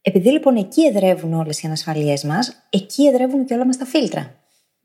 Επειδή 0.00 0.30
λοιπόν 0.30 0.56
εκεί 0.56 0.82
εδρεύουν 0.86 1.34
όλες 1.34 1.62
οι 1.62 1.66
ανασφαλίες 1.66 2.24
μας, 2.24 2.66
εκεί 2.70 3.06
εδρεύουν 3.06 3.44
και 3.44 3.54
όλα 3.54 3.66
μας 3.66 3.76
τα 3.76 3.84
φίλτρα. 3.84 4.34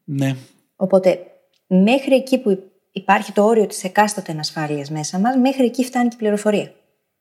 Ναι. 0.03 0.35
Οπότε 0.75 1.19
μέχρι 1.67 2.15
εκεί 2.15 2.37
που 2.37 2.59
υπάρχει 2.91 3.31
το 3.31 3.45
όριο 3.45 3.67
της 3.67 3.83
εκάστοτε 3.83 4.31
ανασφάλειας 4.31 4.89
μέσα 4.89 5.19
μας, 5.19 5.35
μέχρι 5.35 5.65
εκεί 5.65 5.83
φτάνει 5.83 6.07
και 6.07 6.15
η 6.15 6.19
πληροφορία. 6.19 6.71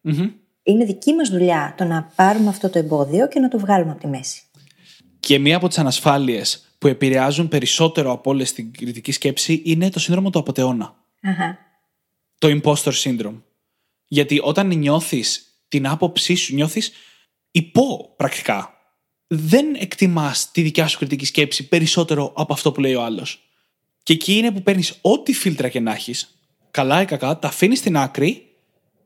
Mm-hmm 0.04 0.32
είναι 0.64 0.84
δική 0.84 1.12
μας 1.12 1.28
δουλειά 1.28 1.74
το 1.76 1.84
να 1.84 2.10
πάρουμε 2.16 2.48
αυτό 2.48 2.70
το 2.70 2.78
εμπόδιο 2.78 3.28
και 3.28 3.40
να 3.40 3.48
το 3.48 3.58
βγάλουμε 3.58 3.90
από 3.90 4.00
τη 4.00 4.06
μέση. 4.06 4.42
Και 5.20 5.38
μία 5.38 5.56
από 5.56 5.68
τις 5.68 5.78
ανασφάλειες 5.78 6.73
που 6.84 6.90
επηρεάζουν 6.90 7.48
περισσότερο 7.48 8.12
από 8.12 8.30
όλες 8.30 8.52
την 8.52 8.72
κριτική 8.72 9.12
σκέψη 9.12 9.62
είναι 9.64 9.90
το 9.90 10.00
σύνδρομο 10.00 10.30
του 10.30 10.38
απαταιώνα. 10.38 10.94
Το 12.38 12.60
impostor 12.60 12.92
syndrome. 12.92 13.42
Γιατί 14.06 14.40
όταν 14.42 14.66
νιώθεις 14.66 15.58
την 15.68 15.86
άποψή 15.86 16.34
σου, 16.34 16.54
νιώθεις 16.54 16.92
υπό 17.50 18.14
πρακτικά. 18.16 18.74
Δεν 19.26 19.74
εκτιμάς 19.74 20.50
τη 20.50 20.62
δικιά 20.62 20.86
σου 20.86 20.98
κριτική 20.98 21.24
σκέψη 21.24 21.68
περισσότερο 21.68 22.32
από 22.36 22.52
αυτό 22.52 22.72
που 22.72 22.80
λέει 22.80 22.94
ο 22.94 23.02
άλλος. 23.02 23.48
Και 24.02 24.12
εκεί 24.12 24.36
είναι 24.36 24.52
που 24.52 24.62
παίρνεις 24.62 24.98
ό,τι 25.00 25.32
φίλτρα 25.32 25.68
και 25.68 25.80
να 25.80 25.92
έχεις, 25.92 26.38
καλά 26.70 27.02
ή 27.02 27.04
κακά, 27.04 27.38
τα 27.38 27.48
αφήνεις 27.48 27.78
στην 27.78 27.96
άκρη 27.96 28.46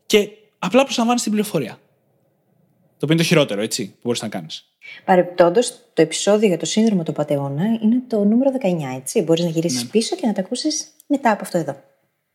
και 0.07 0.29
απλά 0.59 0.83
προσλαμβάνεις 0.83 1.23
την 1.23 1.33
πληροφορία. 1.33 1.73
Το 1.73 3.05
οποίο 3.05 3.15
είναι 3.15 3.23
το 3.23 3.29
χειρότερο, 3.29 3.61
έτσι, 3.61 3.87
που 3.87 3.99
μπορείς 4.03 4.23
να 4.23 4.29
κάνεις. 4.29 4.78
Παρεπιπτόντω, 5.05 5.61
το 5.93 6.03
επεισόδιο 6.03 6.49
για 6.49 6.59
το 6.59 6.67
σύνδρομο 6.67 7.03
του 7.03 7.13
πατεώνα 7.13 7.65
είναι 7.83 8.03
το 8.07 8.25
νούμερο 8.25 8.53
19, 8.63 8.97
έτσι. 8.97 9.23
Μπορείς 9.23 9.45
να 9.45 9.51
γυρίσεις 9.51 9.83
ναι. 9.83 9.89
πίσω 9.89 10.17
και 10.17 10.27
να 10.27 10.33
τα 10.33 10.41
ακούσεις 10.41 10.89
μετά 11.07 11.31
από 11.31 11.43
αυτό 11.43 11.59
εδώ. 11.59 11.81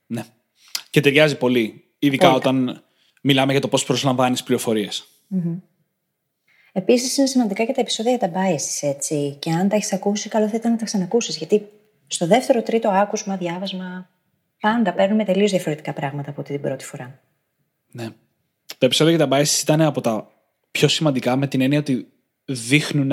Ναι. 0.06 0.22
Και 0.90 1.00
ταιριάζει 1.00 1.36
πολύ. 1.36 1.84
Ειδικά 1.98 2.32
όταν 2.32 2.82
μιλάμε 3.22 3.52
για 3.52 3.60
το 3.60 3.68
πώς 3.68 3.84
προσλαμβάνεις 3.84 4.42
πληροφορίες. 4.42 5.04
Επίσης, 6.72 7.16
είναι 7.16 7.26
σημαντικά 7.26 7.64
και 7.64 7.72
τα 7.72 7.80
επεισόδια 7.80 8.16
για 8.16 8.30
τα 8.30 8.40
biases, 8.40 8.88
έτσι. 8.88 9.36
Και 9.38 9.50
αν 9.50 9.68
τα 9.68 9.76
έχεις 9.76 9.92
ακούσει, 9.92 10.28
καλό 10.28 10.48
θα 10.48 10.56
ήταν 10.56 10.70
να 10.70 10.76
τα 10.76 10.84
ξανακούσεις. 10.84 11.36
Γιατί 11.36 11.68
στο 12.06 12.26
δεύτερο, 12.26 12.62
τρίτο 12.62 12.88
άκουσμα, 12.88 13.36
διάβασμα, 13.36 14.10
πάντα 14.60 14.92
παίρνουμε 14.92 15.24
τελείως 15.24 15.50
διαφορετικά 15.50 15.92
πράγματα 15.92 16.30
από 16.30 16.42
την 16.42 16.60
πρώτη 16.60 16.84
φορά. 16.84 17.20
Ναι. 17.90 18.08
Τα 18.78 18.86
επεισόδια 18.86 19.16
για 19.16 19.26
τα 19.26 19.36
biases 19.36 19.60
ήταν 19.62 19.80
από 19.80 20.00
τα 20.00 20.28
πιο 20.70 20.88
σημαντικά 20.88 21.36
με 21.36 21.46
την 21.46 21.60
έννοια 21.60 21.78
ότι 21.78 22.12
δείχνουν 22.44 23.12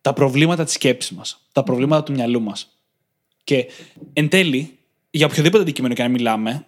τα 0.00 0.12
προβλήματα 0.12 0.64
της 0.64 0.72
σκέψης 0.72 1.16
μας, 1.16 1.46
τα 1.52 1.62
προβλήματα 1.62 2.02
του 2.02 2.12
μυαλού 2.12 2.40
μας. 2.40 2.80
Και 3.44 3.66
εν 4.12 4.28
τέλει, 4.28 4.78
για 5.10 5.26
οποιοδήποτε 5.26 5.62
αντικείμενο 5.62 5.94
και 5.94 6.02
να 6.02 6.08
μιλάμε, 6.08 6.64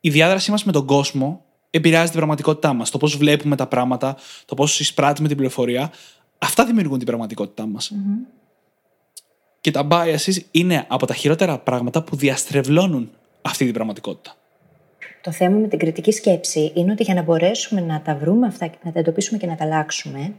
η 0.00 0.10
διάδρασή 0.10 0.50
μας 0.50 0.64
με 0.64 0.72
τον 0.72 0.86
κόσμο 0.86 1.44
επηρεάζει 1.70 2.08
την 2.08 2.16
πραγματικότητά 2.16 2.72
μας. 2.72 2.90
Το 2.90 2.98
πώς 2.98 3.16
βλέπουμε 3.16 3.56
τα 3.56 3.66
πράγματα, 3.66 4.16
το 4.44 4.54
πώς 4.54 4.80
εισπράττουμε 4.80 5.28
την 5.28 5.36
πληροφορία. 5.36 5.92
Αυτά 6.38 6.64
δημιουργούν 6.64 6.98
την 6.98 7.06
πραγματικότητά 7.06 7.66
μας. 7.66 7.92
Και 9.60 9.70
τα 9.70 9.86
biases 9.90 10.36
είναι 10.50 10.84
από 10.88 11.06
τα 11.06 11.14
χειρότερα 11.14 11.58
πράγματα 11.58 12.02
που 12.02 12.16
διαστρεβλώνουν 12.16 13.10
αυτή 13.42 13.64
την 13.64 13.74
πραγματικότητα. 13.74 14.36
Το 15.20 15.32
θέμα 15.32 15.58
με 15.58 15.68
την 15.68 15.78
κριτική 15.78 16.12
σκέψη 16.12 16.72
είναι 16.74 16.92
ότι 16.92 17.02
για 17.02 17.14
να 17.14 17.22
μπορέσουμε 17.22 17.80
να 17.80 18.02
τα 18.02 18.16
βρούμε 18.16 18.46
αυτά, 18.46 18.70
να 18.84 18.92
τα 18.92 18.98
εντοπίσουμε 18.98 19.38
και 19.38 19.46
να 19.46 19.56
τα 19.56 19.64
αλλάξουμε, 19.64 20.34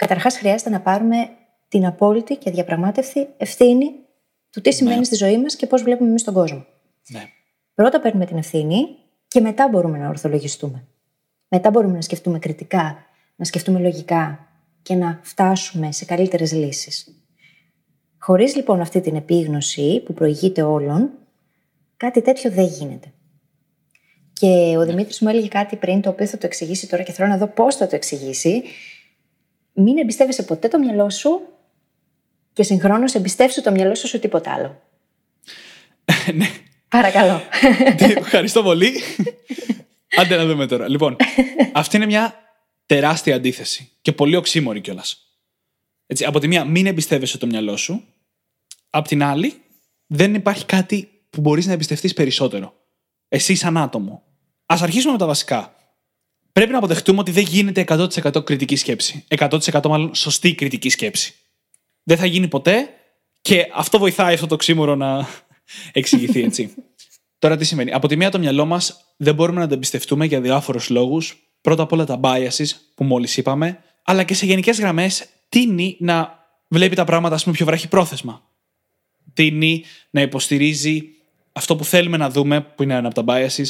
καταρχάς 0.00 0.36
χρειάζεται 0.36 0.70
να 0.70 0.80
πάρουμε 0.80 1.28
την 1.68 1.86
απόλυτη 1.86 2.36
και 2.36 2.50
διαπραγμάτευτη 2.50 3.28
ευθύνη 3.36 3.90
του 4.50 4.60
τι 4.60 4.72
σημαίνει 4.72 5.04
στη 5.04 5.14
ζωή 5.14 5.38
μας 5.38 5.56
και 5.56 5.66
πώς 5.66 5.82
βλέπουμε 5.82 6.08
εμείς 6.08 6.24
τον 6.24 6.34
κόσμο. 6.34 6.64
Ναι. 7.08 7.22
Πρώτα 7.74 8.00
παίρνουμε 8.00 8.26
την 8.26 8.36
ευθύνη 8.36 8.96
και 9.28 9.40
μετά 9.40 9.68
μπορούμε 9.68 9.98
να 9.98 10.08
ορθολογιστούμε. 10.08 10.86
Μετά 11.48 11.70
μπορούμε 11.70 11.94
να 11.94 12.00
σκεφτούμε 12.00 12.38
κριτικά, 12.38 12.96
να 13.36 13.44
σκεφτούμε 13.44 13.78
λογικά 13.78 14.48
και 14.82 14.94
να 14.94 15.20
φτάσουμε 15.22 15.92
σε 15.92 16.04
καλύτερες 16.04 16.52
λύσεις. 16.52 17.24
Χωρίς 18.18 18.56
λοιπόν 18.56 18.80
αυτή 18.80 19.00
την 19.00 19.16
επίγνωση 19.16 20.02
που 20.04 20.12
προηγείται 20.12 20.62
όλων, 20.62 21.10
κάτι 21.96 22.22
τέτοιο 22.22 22.50
δεν 22.50 22.64
γίνεται. 22.64 23.12
Και 24.32 24.74
ο 24.78 24.84
Δημήτρης 24.84 25.20
μου 25.20 25.28
έλεγε 25.28 25.48
κάτι 25.48 25.76
πριν, 25.76 26.00
το 26.00 26.10
οποίο 26.10 26.26
θα 26.26 26.38
το 26.38 26.46
εξηγήσει 26.46 26.88
τώρα 26.88 27.02
και 27.02 27.12
θέλω 27.12 27.28
να 27.28 27.36
δω 27.36 27.46
πώς 27.46 27.76
θα 27.76 27.86
το 27.86 27.96
εξηγήσει. 27.96 28.62
Μην 29.72 29.98
εμπιστεύεσαι 29.98 30.42
ποτέ 30.42 30.68
το 30.68 30.78
μυαλό 30.78 31.10
σου 31.10 31.40
και 32.52 32.62
συγχρόνως 32.62 33.14
εμπιστεύσου 33.14 33.62
το 33.62 33.70
μυαλό 33.70 33.94
σου 33.94 34.06
σε 34.06 34.18
τίποτα 34.18 34.52
άλλο. 34.52 34.82
ναι. 36.34 36.46
Παρακαλώ. 36.88 37.40
Ευχαριστώ 37.98 38.62
πολύ. 38.62 39.00
Άντε 40.16 40.36
να 40.36 40.46
δούμε 40.46 40.66
τώρα. 40.66 40.88
Λοιπόν, 40.88 41.16
αυτή 41.72 41.96
είναι 41.96 42.06
μια 42.06 42.34
τεράστια 42.86 43.34
αντίθεση 43.34 43.90
και 44.02 44.12
πολύ 44.12 44.36
οξύμορη 44.36 44.80
κιόλας. 44.80 45.24
Έτσι, 46.06 46.24
από 46.24 46.38
τη 46.38 46.48
μία, 46.48 46.64
μην 46.64 46.86
εμπιστεύεσαι 46.86 47.38
το 47.38 47.46
μυαλό 47.46 47.76
σου. 47.76 48.04
Απ' 48.90 49.06
την 49.06 49.22
άλλη, 49.22 49.54
δεν 50.06 50.34
υπάρχει 50.34 50.64
κάτι 50.64 51.08
που 51.30 51.40
μπορείς 51.40 51.66
να 51.66 51.72
εμπιστευτείς 51.72 52.12
περισσότερο. 52.12 52.74
Εσύ, 53.28 53.54
σαν 53.54 53.76
άτομο. 53.76 54.22
Α 54.66 54.76
αρχίσουμε 54.82 55.12
με 55.12 55.18
τα 55.18 55.26
βασικά. 55.26 55.74
Πρέπει 56.60 56.74
να 56.74 56.78
αποδεχτούμε 56.78 57.18
ότι 57.20 57.30
δεν 57.30 57.44
γίνεται 57.44 57.84
100% 57.88 58.44
κριτική 58.44 58.76
σκέψη. 58.76 59.24
100% 59.28 59.88
μάλλον 59.88 60.14
σωστή 60.14 60.54
κριτική 60.54 60.88
σκέψη. 60.88 61.34
Δεν 62.02 62.16
θα 62.16 62.26
γίνει 62.26 62.48
ποτέ 62.48 62.88
και 63.40 63.66
αυτό 63.74 63.98
βοηθάει 63.98 64.34
αυτό 64.34 64.46
το 64.46 64.56
ξύμορο 64.56 64.94
να 64.94 65.28
εξηγηθεί 65.92 66.42
έτσι. 66.42 66.74
Τώρα 67.38 67.56
τι 67.56 67.64
σημαίνει. 67.64 67.92
Από 67.92 68.08
τη 68.08 68.16
μία 68.16 68.30
το 68.30 68.38
μυαλό 68.38 68.64
μας 68.64 69.14
δεν 69.16 69.34
μπορούμε 69.34 69.60
να 69.60 69.66
το 69.66 69.74
εμπιστευτούμε 69.74 70.24
για 70.26 70.40
διάφορους 70.40 70.88
λόγους. 70.88 71.36
Πρώτα 71.60 71.82
απ' 71.82 71.92
όλα 71.92 72.04
τα 72.04 72.20
biases 72.22 72.68
που 72.94 73.04
μόλις 73.04 73.36
είπαμε, 73.36 73.78
αλλά 74.04 74.22
και 74.22 74.34
σε 74.34 74.46
γενικές 74.46 74.78
γραμμές 74.78 75.26
τίνει 75.48 75.96
να 76.00 76.46
βλέπει 76.68 76.94
τα 76.94 77.04
πράγματα, 77.04 77.34
ας 77.34 77.42
πούμε, 77.42 77.56
πιο 77.56 77.66
βραχυπρόθεσμα. 77.66 78.42
Τίνει 79.34 79.84
να 80.10 80.20
υποστηρίζει 80.20 81.02
αυτό 81.52 81.76
που 81.76 81.84
θέλουμε 81.84 82.16
να 82.16 82.30
δούμε, 82.30 82.60
που 82.60 82.82
είναι 82.82 82.94
ένα 82.94 83.08
από 83.08 83.24
τα 83.24 83.34
biases, 83.34 83.66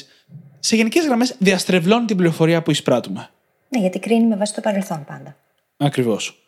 σε 0.61 0.77
γενικές 0.77 1.05
γραμμές 1.05 1.35
διαστρεβλώνει 1.39 2.07
την 2.07 2.17
πληροφορία 2.17 2.63
που 2.63 2.71
εισπράττουμε. 2.71 3.31
Ναι, 3.69 3.81
γιατί 3.81 3.99
κρίνει 3.99 4.27
με 4.27 4.37
βάση 4.37 4.55
το 4.55 4.61
παρελθόν 4.61 5.05
πάντα. 5.05 5.37
Ακριβώς. 5.77 6.43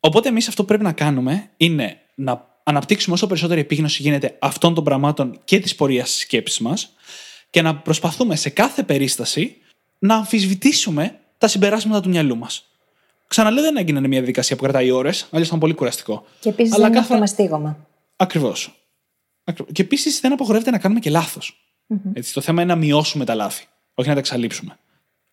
Οπότε 0.00 0.28
εμείς 0.28 0.48
αυτό 0.48 0.62
που 0.62 0.68
πρέπει 0.68 0.84
να 0.84 0.92
κάνουμε 0.92 1.50
είναι 1.56 2.00
να 2.14 2.46
αναπτύξουμε 2.62 3.14
όσο 3.14 3.26
περισσότερη 3.26 3.60
επίγνωση 3.60 4.02
γίνεται 4.02 4.36
αυτών 4.38 4.74
των 4.74 4.84
πραγμάτων 4.84 5.40
και 5.44 5.60
της 5.60 5.74
πορείας 5.74 6.10
της 6.10 6.20
σκέψης 6.20 6.58
μας 6.58 6.96
και 7.50 7.62
να 7.62 7.76
προσπαθούμε 7.76 8.36
σε 8.36 8.50
κάθε 8.50 8.82
περίσταση 8.82 9.56
να 9.98 10.14
αμφισβητήσουμε 10.14 11.18
τα 11.38 11.48
συμπεράσματα 11.48 12.00
του 12.00 12.08
μυαλού 12.08 12.36
μας. 12.36 12.68
Ξαναλέω, 13.26 13.62
δεν 13.62 13.76
έγινε 13.76 14.00
μια 14.00 14.08
διαδικασία 14.08 14.56
που 14.56 14.62
κρατάει 14.62 14.90
ώρες, 14.90 15.26
αλλιώς 15.30 15.46
ήταν 15.46 15.58
πολύ 15.58 15.74
κουραστικό. 15.74 16.24
Και 16.40 16.48
επίσης 16.48 16.76
δεν 16.76 16.86
είναι 16.86 16.98
αυτό 16.98 17.18
μαστίγωμα. 17.18 17.86
Ακριβώς. 18.16 18.82
Και 19.72 19.82
επίσης 19.82 20.20
δεν 20.20 20.32
απαγορεύεται 20.32 20.70
να 20.70 20.78
κάνουμε 20.78 21.00
και 21.00 21.10
λάθος. 21.10 21.67
Mm-hmm. 21.88 22.20
Το 22.32 22.40
θέμα 22.40 22.62
είναι 22.62 22.72
να 22.72 22.78
μειώσουμε 22.78 23.24
τα 23.24 23.34
λάθη, 23.34 23.64
όχι 23.94 24.08
να 24.08 24.14
τα 24.14 24.20
εξαλείψουμε. 24.20 24.78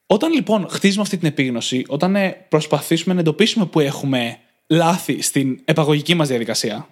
Όταν 0.05 0.33
λοιπόν 0.33 0.67
χτίζουμε 0.69 1.01
αυτή 1.01 1.17
την 1.17 1.27
επίγνωση, 1.27 1.85
όταν 1.87 2.15
ε, 2.15 2.29
προσπαθήσουμε 2.49 3.13
να 3.13 3.19
εντοπίσουμε 3.19 3.65
που 3.65 3.79
έχουμε 3.79 4.37
λάθη 4.67 5.21
στην 5.21 5.61
επαγωγική 5.65 6.13
μας 6.13 6.27
διαδικασία, 6.27 6.87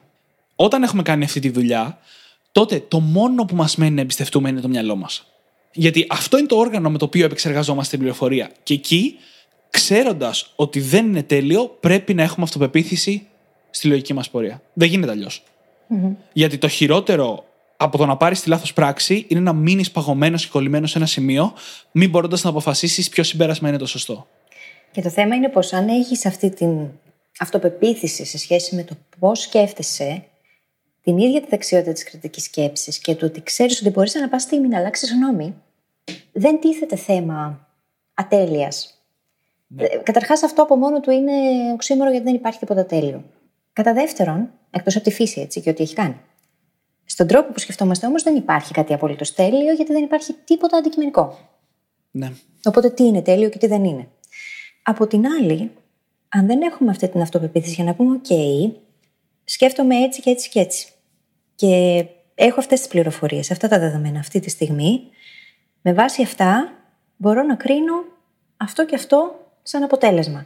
όταν 0.56 0.84
έχουμε 0.84 1.02
κάνει 1.02 1.24
αυτή 1.24 1.40
τη 1.40 1.50
δουλειά, 1.50 2.00
τότε 2.52 2.84
το 2.88 3.00
μόνο 3.00 3.46
που 3.46 3.56
μας 3.56 3.76
μένει 3.76 3.96
να 3.96 4.02
εμπιστευτούμε 4.02 4.50
είναι 4.50 4.62
το 4.62 4.68
μυαλό 4.68 4.96
μας. 4.96 5.28
Γιατί 5.74 6.06
αυτό 6.10 6.38
είναι 6.38 6.48
το 6.48 6.56
όργανο 6.56 6.90
με 6.90 6.98
το 6.98 7.06
οποίο 7.06 7.26
επεξεργαζόμαστε 7.26 7.90
την 7.90 8.00
πληροφορία. 8.00 8.52
Και 8.64 8.74
εκεί, 8.74 9.18
ξέροντας 9.70 10.54
ότι 10.56 10.80
δεν 10.80 11.06
είναι 11.06 11.24
τέλειο, 11.24 11.78
πρέπει 11.80 12.14
να 12.14 12.24
έχουμε 12.24 12.46
αυτοπεποίθηση 12.46 13.28
στη 13.70 13.88
λογική 13.88 14.14
μας 14.14 14.30
πορεία. 14.30 14.62
Δεν 14.74 14.90
γίνεται 14.90 15.12
αλλιώς. 15.12 15.44
Γιατί 16.34 16.58
το 16.58 16.68
χειρότερο 16.68 17.46
από 17.78 17.98
το 17.98 18.06
να 18.06 18.18
πάρεις 18.18 18.42
τη 18.42 18.50
λάθος 18.50 18.74
πράξη 18.74 19.26
είναι 19.28 19.40
να 19.40 19.54
μείνεις 19.54 19.92
παγωμένος 19.92 20.44
και 20.44 20.52
κολλημένος 20.52 20.92
σε 20.92 20.98
ένα 20.98 21.08
σημείο, 21.08 21.54
μην 21.92 22.10
μπορώντας 22.10 22.44
να 22.44 22.50
αποφασίσεις 22.50 23.10
ποιο 23.10 23.24
συμπέρασμα 23.24 23.70
είναι 23.70 23.78
το 23.78 23.86
σωστό. 23.86 24.28
Και 24.92 25.02
το 25.02 25.10
θέμα 25.10 25.36
είναι 25.36 25.50
πως 25.50 25.74
αν 25.74 25.88
έχεις 25.88 26.26
αυτή 26.26 26.50
την 26.50 26.88
αυτοπεποίθηση 27.40 28.26
σε 28.26 28.38
σχέση 28.38 28.76
με 28.76 28.84
το 28.84 28.96
πώς 29.20 29.42
σκέφτεσαι, 29.42 30.24
την 31.04 31.18
ίδια 31.18 31.42
τη 31.42 31.48
δεξιότητα 31.50 31.92
της 31.92 32.04
κριτικής 32.04 32.44
σκέψης 32.44 33.00
και 33.00 33.16
το 33.16 33.26
ότι 33.26 33.44
ξέρεις 33.44 33.82
ότι 33.82 33.90
μπορείς 33.90 34.14
να 34.14 34.30
πα 34.30 34.40
στιγμή 34.40 34.68
να 34.68 34.78
αλλάξεις 34.78 35.12
γνώμη, 35.12 35.56
δεν 36.32 36.60
τίθεται 36.60 36.96
θέμα 36.96 37.68
ατέλειας. 38.14 39.04
Ναι. 39.68 39.84
Ε, 39.84 39.98
Καταρχάς, 39.98 40.44
αυτό 40.44 40.62
από 40.62 40.76
μόνο 40.76 41.00
του 41.00 41.12
είναι 41.12 41.32
οξύμορο 41.74 42.10
γιατί 42.10 42.26
δεν 42.26 42.36
υπάρχει 42.36 42.60
τίποτα 42.60 42.86
τέλειο. 42.86 43.24
Κατά 43.74 43.94
δεύτερον, 43.94 44.50
εκτός 44.70 44.96
από 44.96 45.04
τη 45.04 45.12
φύση 45.12 45.42
έτσι 45.42 45.62
και 45.62 45.70
ό,τι 45.70 45.84
έχει 45.84 45.96
κάνει. 45.96 46.16
Στον 47.06 47.28
τρόπο 47.28 47.52
που 47.52 47.60
σκεφτόμαστε 47.60 48.06
όμως 48.06 48.24
δεν 48.24 48.36
υπάρχει 48.36 48.74
κάτι 48.74 48.94
απολύτως 48.94 49.34
τέλειο 49.34 49.74
γιατί 49.74 49.92
δεν 49.92 50.04
υπάρχει 50.04 50.34
τίποτα 50.34 50.78
αντικειμενικό. 50.78 51.38
Ναι. 52.12 52.32
Οπότε 52.64 52.90
τι 52.90 53.04
είναι 53.04 53.22
τέλειο 53.22 53.50
και 53.50 53.58
τι 53.58 53.68
δεν 53.68 53.84
είναι. 53.84 54.08
Από 54.84 55.08
την 55.08 55.26
άλλη, 55.28 55.72
αν 56.30 56.46
δεν 56.46 56.62
έχουμε 56.62 56.92
αυτή 56.92 57.08
την 57.08 57.22
αυτοπεποίθηση 57.22 57.74
για 57.74 57.84
να 57.84 57.94
πούμε: 57.94 58.22
OK, 58.24 58.34
σκέφτομαι 59.44 59.96
έτσι 59.96 60.22
και 60.22 60.30
έτσι 60.30 60.50
και 60.50 60.60
έτσι. 60.60 60.88
Και 61.56 62.06
έχω 62.36 62.60
αυτές 62.60 62.80
τις 62.80 62.88
πληροφορίες, 62.88 63.52
αυτά 63.52 63.68
τα 63.68 63.80
δεδομένα 63.80 64.20
αυτή 64.20 64.40
τη 64.40 64.50
στιγμή. 64.50 65.02
Με 65.82 65.94
βάση 65.94 66.22
αυτά 66.22 66.74
μπορώ 67.18 67.44
να 67.44 67.56
κρίνω 67.56 67.94
αυτό 68.58 68.86
και 68.86 68.96
αυτό 68.96 69.36
σαν 69.64 69.84
αποτέλεσμα. 69.84 70.46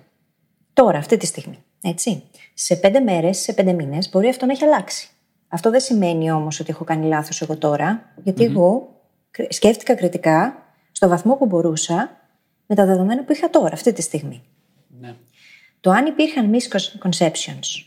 Τώρα, 0.73 0.97
αυτή 0.97 1.17
τη 1.17 1.25
στιγμή. 1.25 1.63
Έτσι. 1.81 2.23
Σε 2.53 2.75
πέντε 2.75 2.99
μέρες, 2.99 3.37
σε 3.37 3.53
πέντε 3.53 3.73
μήνες, 3.73 4.09
μπορεί 4.09 4.27
αυτό 4.27 4.45
να 4.45 4.51
έχει 4.51 4.63
αλλάξει. 4.63 5.09
Αυτό 5.47 5.69
δεν 5.69 5.79
σημαίνει 5.79 6.31
όμως 6.31 6.59
ότι 6.59 6.69
έχω 6.69 6.83
κάνει 6.83 7.07
λάθος 7.07 7.41
εγώ 7.41 7.57
τώρα, 7.57 8.13
εγώ 8.37 9.01
σκέφτηκα 9.49 9.95
κριτικά 9.95 10.63
στο 10.91 11.07
βαθμό 11.07 11.35
που 11.35 11.45
μπορούσα 11.45 12.17
με 12.65 12.75
τα 12.75 12.85
δεδομένα 12.85 13.23
που 13.23 13.31
είχα 13.31 13.49
τώρα, 13.49 13.73
αυτή 13.73 13.93
τη 13.93 14.01
στιγμή. 14.01 14.43
Ναι. 14.99 15.15
Το 15.79 15.91
αν 15.91 16.05
υπήρχαν 16.05 16.55
misconceptions 16.55 17.85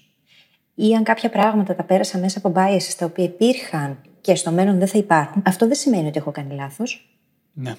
ή 0.75 0.95
αν 0.95 1.03
κάποια 1.03 1.31
πράγματα 1.31 1.75
τα 1.75 1.83
πέρασα 1.83 2.19
μέσα 2.19 2.39
από 2.39 2.53
biases 2.57 2.95
τα 2.99 3.05
οποία 3.05 3.25
υπήρχαν 3.25 3.99
και 4.21 4.35
στο 4.35 4.51
μέλλον 4.51 4.79
δεν 4.79 4.89
θα 4.89 4.99
υπάρχουν, 4.99 5.43
αυτό 5.47 5.67
δεν 5.67 5.77
σημαίνει 5.77 6.09
ότι 6.09 6.19
έχω 6.19 6.31
κάνει 6.31 6.55
λάθος. 6.55 7.19
Ναι. 7.53 7.75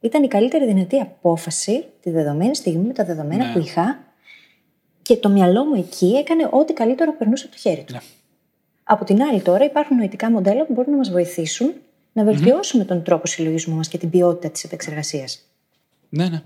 Ήταν 0.00 0.22
η 0.22 0.28
καλύτερη 0.28 0.66
δυνατή 0.66 0.98
απόφαση 0.98 1.84
τη 2.00 2.10
δεδομένη 2.10 2.56
στιγμή 2.56 2.86
με 2.86 2.92
τα 2.92 3.04
δεδομένα 3.04 3.46
ναι. 3.46 3.52
που 3.52 3.58
είχα 3.58 3.98
και 5.02 5.16
το 5.16 5.28
μυαλό 5.28 5.64
μου 5.64 5.74
εκεί 5.74 6.06
έκανε 6.06 6.48
ό,τι 6.50 6.72
καλύτερο 6.72 7.16
περνούσε 7.16 7.44
από 7.46 7.54
το 7.54 7.60
χέρι 7.60 7.84
του. 7.84 7.92
Ναι. 7.92 8.00
Από 8.90 9.04
την 9.04 9.22
άλλη, 9.22 9.40
τώρα 9.40 9.64
υπάρχουν 9.64 9.96
νοητικά 9.96 10.30
μοντέλα 10.30 10.66
που 10.66 10.72
μπορούν 10.72 10.90
να 10.90 10.96
μας 10.96 11.10
βοηθήσουν 11.10 11.72
να 12.12 12.24
βελτιώσουμε 12.24 12.84
τον 12.84 13.02
τρόπο 13.02 13.26
συλλογισμού 13.26 13.74
μας 13.74 13.88
και 13.88 13.98
την 13.98 14.10
ποιότητα 14.10 14.50
της 14.50 14.64
επεξεργασίας. 14.64 15.48
Ναι, 16.08 16.28
ναι. 16.28 16.42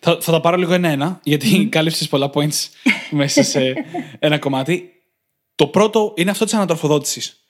Θα, 0.00 0.18
θα 0.20 0.32
τα 0.32 0.40
πάρω 0.40 0.56
λίγο 0.56 0.72
ένα-ένα, 0.72 1.20
γιατί 1.22 1.62
mm. 1.62 1.68
κάλυψες 1.68 2.08
πολλά 2.08 2.30
points 2.34 2.68
μέσα 3.10 3.42
σε 3.42 3.74
ένα 4.18 4.38
κομμάτι. 4.38 5.02
Το 5.54 5.66
πρώτο 5.66 6.12
είναι 6.16 6.30
αυτό 6.30 6.44
της 6.44 6.54
ανατροφοδότησης. 6.54 7.44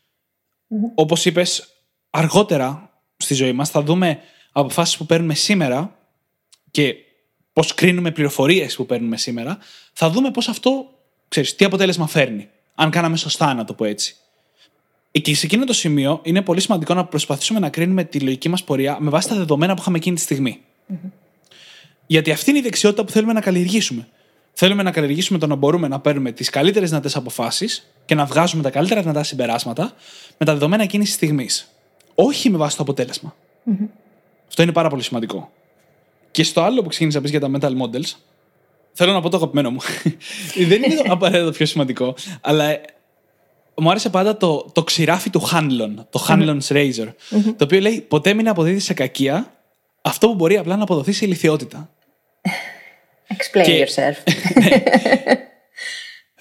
Mm. 0.71 0.75
Όπως 0.95 1.25
είπες, 1.25 1.69
αργότερα 2.11 2.91
στη 3.17 3.35
ζωή 3.35 3.53
μας 3.53 3.71
θα 3.71 3.83
δούμε 3.83 4.19
αποφάσεις 4.53 4.97
που 4.97 5.07
παίρνουμε 5.07 5.35
σήμερα 5.35 5.99
και 6.71 6.95
πώς 7.53 7.75
κρίνουμε 7.75 8.11
πληροφορίες 8.11 8.77
που 8.77 8.87
παίρνουμε 8.87 9.17
σήμερα, 9.17 9.59
θα 9.93 10.11
δούμε 10.11 10.31
πώς 10.31 10.49
αυτό, 10.49 10.99
ξέρεις, 11.29 11.57
τι 11.57 11.65
αποτέλεσμα 11.65 12.07
φέρνει. 12.07 12.49
Αν 12.75 12.91
κάναμε 12.91 13.17
σωστά, 13.17 13.55
να 13.55 13.65
το 13.65 13.75
πω 13.75 13.85
έτσι. 13.85 14.17
Και 15.11 15.35
σε 15.35 15.47
εκείνο 15.47 15.65
το 15.65 15.73
σημείο 15.73 16.21
είναι 16.23 16.43
πολύ 16.43 16.61
σημαντικό 16.61 16.95
να 16.95 17.05
προσπαθήσουμε 17.05 17.59
να 17.59 17.69
κρίνουμε 17.69 18.05
τη 18.05 18.21
λογική 18.21 18.49
μας 18.49 18.65
πορεία 18.65 18.97
με 19.01 19.11
βάση 19.11 19.29
τα 19.29 19.35
δεδομένα 19.35 19.75
που 19.75 19.81
είχαμε 19.81 19.97
εκείνη 19.97 20.17
τη 20.17 20.23
στιγμη 20.23 20.61
Γιατί 22.07 22.31
αυτή 22.31 22.51
είναι 22.51 22.59
η 22.59 22.63
δεξιότητα 22.63 23.05
που 23.05 23.13
θέλουμε 23.13 23.33
να 23.33 23.41
καλλιεργήσουμε. 23.41 24.09
Θέλουμε 24.53 24.83
να 24.83 24.91
καλλιεργήσουμε 24.91 25.39
το 25.39 25.47
να 25.47 25.55
μπορούμε 25.55 25.89
να 25.89 26.01
παίρνουμε 26.01 26.33
τις 26.33 26.51
καλύτερες 26.51 26.89
δυνατές 26.89 27.17
αποφάσεις 27.17 27.93
και 28.05 28.15
να 28.15 28.25
βγάζουμε 28.25 28.63
τα 28.63 28.71
καλύτερα 28.71 29.01
δυνατά 29.01 29.23
συμπεράσματα 29.23 29.95
με 30.39 30.47
τα 30.47 30.53
δεδομένα 30.53 30.83
εκείνης 30.83 31.07
της 31.07 31.15
στιγμής. 31.15 31.69
Όχι 32.15 32.51
με 32.51 32.57
βάση 32.57 32.77
το 32.77 32.83
αποτελεσμα 32.83 33.35
Αυτό 34.49 34.63
είναι 34.63 34.73
πάρα 34.73 34.89
πολύ 34.89 35.03
σημαντικό. 35.03 35.53
Και 36.31 36.43
στο 36.43 36.61
άλλο 36.61 36.83
που 36.83 36.89
ξεκίνησα 36.89 37.17
να 37.17 37.23
πεις 37.23 37.31
για 37.31 37.41
τα 37.41 37.51
mental 37.55 37.83
models, 37.83 38.17
θέλω 38.93 39.13
να 39.13 39.21
πω 39.21 39.29
το 39.29 39.37
αγαπημένο 39.37 39.71
μου. 39.71 39.79
Δεν 40.69 40.83
είναι 40.83 40.95
το 40.95 41.13
απαραίτητο 41.13 41.51
πιο 41.51 41.67
σημαντικό, 41.67 42.15
αλλά 42.41 42.81
μου 43.77 43.91
άρεσε 43.91 44.11
πάντα 44.11 44.37
το, 44.37 44.71
το 44.73 44.85
ξηράφι 44.85 45.31
του 45.31 45.49
Hanlon, 45.53 46.05
το 46.11 46.27
Hanlon's 46.29 46.67
Razor, 46.69 47.09
το 47.57 47.65
οποίο 47.65 47.81
λέει 47.81 48.01
ποτέ 48.01 48.35
μην 48.35 48.49
αποδίδεις 48.49 48.85
σε 48.85 48.95
κακία 48.95 49.53
αυτό 50.03 50.29
που 50.29 50.35
μπορεί 50.35 50.57
απλά 50.57 50.77
να 50.77 50.83
αποδοθεί 50.83 51.13
σε 51.13 51.25
ηλικιότητα. 51.25 51.91
Explain 53.29 53.67
yourself. 53.67 54.17
Ναι. 54.61 54.83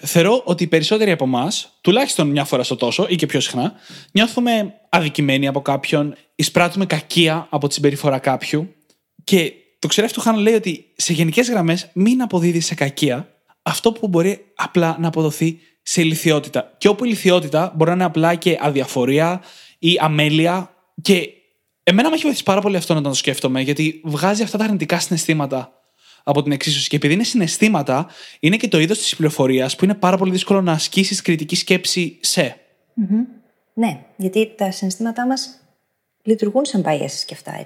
Θεωρώ 0.04 0.42
ότι 0.44 0.62
οι 0.62 0.66
περισσότεροι 0.66 1.10
από 1.10 1.24
εμάς, 1.24 1.78
τουλάχιστον 1.80 2.28
μια 2.28 2.44
φορά 2.44 2.62
στο 2.62 2.76
τόσο 2.76 3.06
ή 3.08 3.16
και 3.16 3.26
πιο 3.26 3.40
συχνά, 3.40 3.72
νιώθουμε 4.12 4.74
αδικημένοι 4.88 5.46
από 5.46 5.62
κάποιον, 5.62 6.16
εισπράττουμε 6.34 6.86
κακία 6.86 7.46
από 7.50 7.68
τη 7.68 7.74
συμπεριφορά 7.74 8.18
κάποιου. 8.18 8.74
Και 9.24 9.52
το 9.82 9.88
ξερέφι 9.88 10.12
του 10.12 10.20
Χάνο 10.20 10.38
λέει 10.38 10.54
ότι 10.54 10.86
σε 10.96 11.12
γενικές 11.12 11.50
γραμμές 11.50 11.90
μην 11.92 12.22
αποδίδει 12.22 12.60
σε 12.60 12.74
κακία 12.74 13.28
αυτό 13.62 13.92
που 13.92 14.08
μπορεί 14.08 14.44
απλά 14.54 14.96
να 15.00 15.08
αποδοθεί 15.08 15.58
σε 15.82 16.00
ηλικιότητα. 16.00 16.74
Και 16.78 16.88
όπου 16.88 17.04
η 17.04 17.08
ηλικιότητα 17.10 17.72
μπορεί 17.76 17.90
να 17.90 17.96
είναι 17.96 18.04
απλά 18.04 18.34
και 18.34 18.58
αδιαφορία 18.60 19.42
ή 19.78 19.98
αμέλεια. 20.00 20.74
Και 21.02 21.28
εμένα 21.82 22.08
με 22.08 22.14
έχει 22.14 22.22
βοηθήσει 22.22 22.44
πάρα 22.44 22.60
πολύ 22.60 22.76
αυτό 22.76 22.94
να 22.94 23.02
το 23.02 23.14
σκέφτομαι, 23.14 23.60
γιατί 23.60 24.00
βγάζει 24.04 24.42
αυτά 24.42 24.58
τα 24.58 24.64
αρνητικά 24.64 24.98
συναισθήματα 24.98 25.72
από 26.22 26.42
την 26.42 26.52
εξίσωση. 26.52 26.88
Και 26.88 26.96
επειδή 26.96 27.14
είναι 27.14 27.24
συναισθήματα, 27.24 28.06
είναι 28.40 28.56
και 28.56 28.68
το 28.68 28.78
είδος 28.78 28.98
της 28.98 29.16
πληροφορίας 29.16 29.76
που 29.76 29.84
είναι 29.84 29.94
πάρα 29.94 30.16
πολύ 30.16 30.30
δύσκολο 30.30 30.62
να 30.62 30.72
ασκήσεις 30.72 31.22
κριτική 31.22 31.56
σκέψη 31.56 32.18
σε. 32.20 32.56
Ναι, 33.74 34.04
γιατί 34.16 34.54
τα 34.56 34.70
συναισθήματά 34.70 35.26
μας 35.26 35.60
λειτουργούν 36.22 36.64
σαν 36.64 36.82
biases 36.86 37.22
και 37.26 37.34
αυτά, 37.34 37.64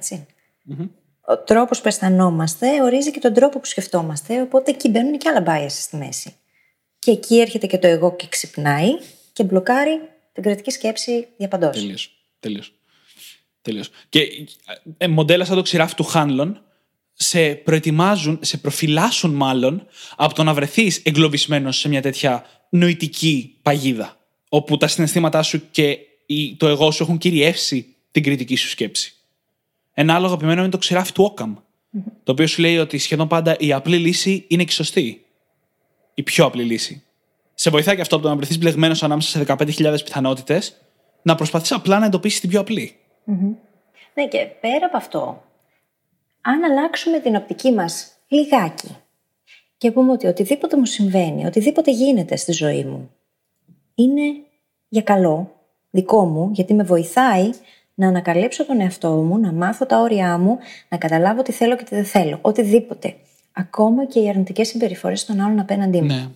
Ο 1.29 1.39
τρόπος 1.39 1.81
που 1.81 1.89
αισθανόμαστε 1.89 2.83
ορίζει 2.83 3.11
και 3.11 3.19
τον 3.19 3.33
τρόπο 3.33 3.59
που 3.59 3.67
σκεφτόμαστε, 3.67 4.41
οπότε 4.41 4.71
εκεί 4.71 4.89
μπαίνουν 4.89 5.19
και 5.19 5.29
άλλα 5.29 5.45
biases 5.47 5.71
στη 5.71 5.97
μέση. 5.97 6.35
Και 6.99 7.11
εκεί 7.11 7.41
έρχεται 7.41 7.67
και 7.67 7.79
το 7.79 7.87
εγώ 7.87 8.17
και 8.17 8.27
ξυπνάει 8.29 8.91
και 9.33 9.45
μπλοκάρει 9.45 10.01
την 10.33 10.43
κριτική 10.43 10.71
σκέψη 10.71 11.27
διαπαντό. 11.37 11.71
Τελείως. 12.41 12.73
Τελείως. 13.63 13.91
Και 14.09 14.29
ε, 14.97 15.09
μοντέλα 15.09 15.45
σαν 15.45 15.57
το 15.57 15.63
ξηράφι 15.63 15.95
του 15.95 16.05
Χάνλον 16.05 16.61
σε 17.13 17.55
προετοιμάζουν, 17.55 18.39
σε 18.43 18.57
προφυλάσσουν 18.57 19.35
μάλλον 19.35 19.87
από 20.17 20.35
το 20.35 20.43
να 20.43 20.55
βρεθείς 20.55 21.01
εγκλωβισμένος 21.05 21.79
σε 21.79 21.89
μια 21.89 22.03
τέτοια 22.03 22.45
νοητική 22.71 23.59
παγίδα. 23.63 24.17
Όπου 24.49 24.77
τα 24.77 24.87
συναισθήματά 24.87 25.43
σου 25.43 25.71
και 25.71 25.99
το 26.57 26.69
εγώ 26.69 26.91
σου 26.91 27.03
έχουν 27.03 27.19
κυριεύσει 27.19 27.95
την 28.11 28.23
κριτική 28.23 28.57
σου 28.57 28.69
σκέψη. 28.69 29.16
Ένα 29.99 30.15
άλλο 30.15 30.27
αγαπημένο 30.27 30.61
είναι 30.61 30.71
το 30.71 30.79
ξηράφι 30.79 31.13
του 31.13 31.25
Όκαμ. 31.25 31.55
Το 32.23 32.33
οποίο 32.33 32.47
σου 32.47 32.61
λέει 32.61 32.79
ότι 32.79 32.99
σχεδόν 32.99 33.29
πάντα 33.29 33.57
η 33.59 33.73
απλή 33.73 33.97
λύση 33.97 34.45
είναι 34.49 34.65
και 34.65 34.73
σωστή. 34.73 35.25
Η 36.15 36.23
πιο 36.23 36.45
απλή 36.45 36.63
λύση. 36.63 37.03
Σε 37.55 37.71
βοηθάει 37.71 37.95
και 37.95 38.01
αυτό 38.01 38.15
από 38.15 38.25
το 38.25 38.31
να 38.31 38.37
βρεθείς 38.37 38.59
μπλεγμένος 38.59 39.03
ανάμεσα 39.03 39.29
σε 39.39 39.45
15.000 39.49 39.97
πιθανότητες, 40.05 40.77
να 41.23 41.35
προσπαθείς 41.35 41.73
απλά 41.73 41.99
να 41.99 42.07
εντοπίσεις 42.07 42.41
την 42.41 42.49
πιο 42.49 42.61
απλή. 42.61 42.97
Ναι, 44.15 44.29
και 44.29 44.47
πέρα 44.61 44.87
από 44.87 44.97
αυτό, 44.97 45.43
αν 46.41 46.65
αλλάξουμε 46.65 47.19
την 47.19 47.37
οπτική 47.37 47.73
μας 47.73 48.13
λιγάκι 48.29 48.97
και 49.77 49.91
πούμε 49.91 50.13
ότι 50.13 50.27
οτιδήποτε 50.27 50.77
μου 50.77 50.87
συμβαίνει, 50.87 51.47
οτιδήποτε 51.47 51.91
γίνεται 51.91 52.37
στη 52.37 52.53
ζωή 52.53 52.85
μου, 52.85 53.11
είναι 53.95 54.23
για 54.89 55.03
καλό, 55.03 55.53
δικό 55.91 56.25
μου, 56.25 56.51
γιατί 56.53 56.75
με 56.75 56.83
βοηθάει 56.83 57.51
να 57.99 58.09
ανακαλύψω 58.09 58.67
τον 58.67 58.81
εαυτό 58.81 59.11
μου, 59.11 59.39
να 59.39 59.53
μάθω 59.53 59.87
τα 59.87 60.01
όρια 60.01 60.39
μου, 60.39 60.59
να 60.89 60.99
καταλάβω 60.99 61.43
τι 61.43 61.53
θέλω 61.53 61.77
και 61.77 61.85
τι 61.85 61.95
δεν 61.95 62.05
θέλω. 62.05 62.39
Οτιδήποτε. 62.41 63.15
Ακόμα 63.53 64.05
και 64.05 64.21
οι 64.21 64.29
αρνητικές 64.29 64.69
συμπεριφορές 64.69 65.25
των 65.25 65.41
άλλων 65.41 65.59
απέναντί 65.59 66.01
μου. 66.01 66.07
Ναι. 66.07 66.29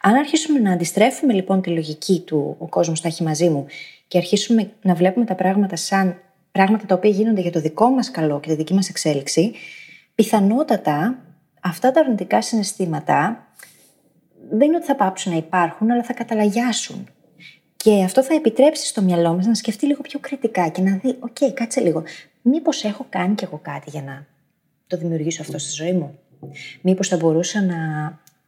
Αν 0.00 0.14
αρχίσουμε 0.14 0.58
να 0.58 0.72
αντιστρέφουμε 0.72 1.32
λοιπόν 1.32 1.60
τη 1.60 1.70
λογική 1.70 2.20
του 2.20 2.56
ο 2.58 2.68
κόσμος 2.68 3.00
τα 3.00 3.08
έχει 3.08 3.22
μαζί 3.22 3.48
μου 3.48 3.66
και 4.08 4.18
αρχίσουμε 4.18 4.70
να 4.82 4.94
βλέπουμε 4.94 5.24
τα 5.24 5.34
πράγματα 5.34 5.76
σαν 5.76 6.20
πράγματα 6.52 6.86
τα 6.86 6.94
οποία 6.94 7.10
γίνονται 7.10 7.40
για 7.40 7.52
το 7.52 7.60
δικό 7.60 7.88
μας 7.88 8.10
καλό 8.10 8.40
και 8.40 8.48
τη 8.48 8.54
δική 8.54 8.74
μας 8.74 8.88
εξέλιξη, 8.88 9.52
πιθανότατα 10.14 11.18
αυτά 11.60 11.90
τα 11.90 12.00
αρνητικά 12.00 12.42
συναισθήματα 12.42 13.46
δεν 14.50 14.66
είναι 14.66 14.76
ότι 14.76 14.86
θα 14.86 14.96
πάψουν 14.96 15.32
να 15.32 15.38
υπάρχουν, 15.38 15.90
αλλά 15.90 16.02
θα 16.02 16.12
καταλαγιάσουν. 16.12 17.08
Και 17.88 18.02
αυτό 18.02 18.22
θα 18.22 18.34
επιτρέψει 18.34 18.86
στο 18.86 19.02
μυαλό 19.02 19.34
μας 19.34 19.46
να 19.46 19.54
σκεφτεί 19.54 19.86
λίγο 19.86 20.00
πιο 20.00 20.18
κριτικά 20.18 20.68
και 20.68 20.82
να 20.82 20.96
δει: 21.02 21.16
Οκ, 21.20 21.52
κάτσε 21.54 21.80
λίγο. 21.80 22.02
Μήπως 22.42 22.84
έχω 22.84 23.06
κάνει 23.08 23.34
κι 23.34 23.44
εγώ 23.44 23.60
κάτι 23.62 23.90
για 23.90 24.02
να 24.02 24.26
το 24.86 24.96
δημιουργήσω 24.96 25.42
αυτό 25.42 25.58
στη 25.58 25.72
ζωή 25.72 25.92
μου; 25.92 26.18
Μήπως 26.80 27.08
θα 27.08 27.16
μπορούσα 27.16 27.62
να 27.62 27.76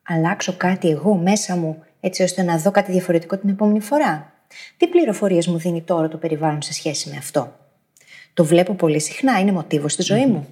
αλλάξω 0.03 0.55
κάτι 0.57 0.88
εγώ 0.88 1.14
μέσα 1.14 1.57
μου, 1.57 1.83
έτσι 2.00 2.22
ώστε 2.22 2.42
να 2.42 2.59
δω 2.59 2.70
κάτι 2.70 2.92
διαφορετικό 2.92 3.38
την 3.38 3.48
επόμενη 3.48 3.81
φορά; 3.81 4.33
Τι 4.76 4.87
πληροφορίες 4.87 5.46
μου 5.46 5.59
δίνει 5.59 5.83
τώρα 5.83 6.09
το 6.09 6.16
περιβάλλον 6.16 6.62
σε 6.62 6.72
σχέση 6.72 7.11
με 7.11 7.16
αυτό; 7.16 7.57
Το 8.35 8.44
βλέπω 8.44 8.74
πολύ 8.74 9.00
συχνά, 9.00 9.40
είναι 9.40 9.53
μοτίβο 9.53 9.88
στη 9.88 10.03
ζωή 10.03 10.26
μου. 10.26 10.46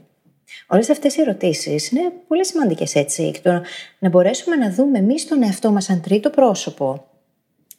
Όλες 0.67 0.91
αυτές 0.91 1.17
οι 1.17 1.21
ερωτήσεις 1.21 1.91
είναι 1.91 2.13
πολύ 2.29 2.47
σημαντικές 2.47 2.95
έτσι. 2.95 3.31
Και 3.31 3.41
το 3.43 3.63
να 3.99 4.09
μπορέσουμε 4.09 4.57
να 4.57 4.71
δούμε 4.71 4.99
εμείς 4.99 5.27
τον 5.27 5.43
εαυτό 5.43 5.71
μας 5.71 5.85
σαν 5.85 6.01
τρίτο 6.01 6.31
πρόσωπο, 6.31 7.08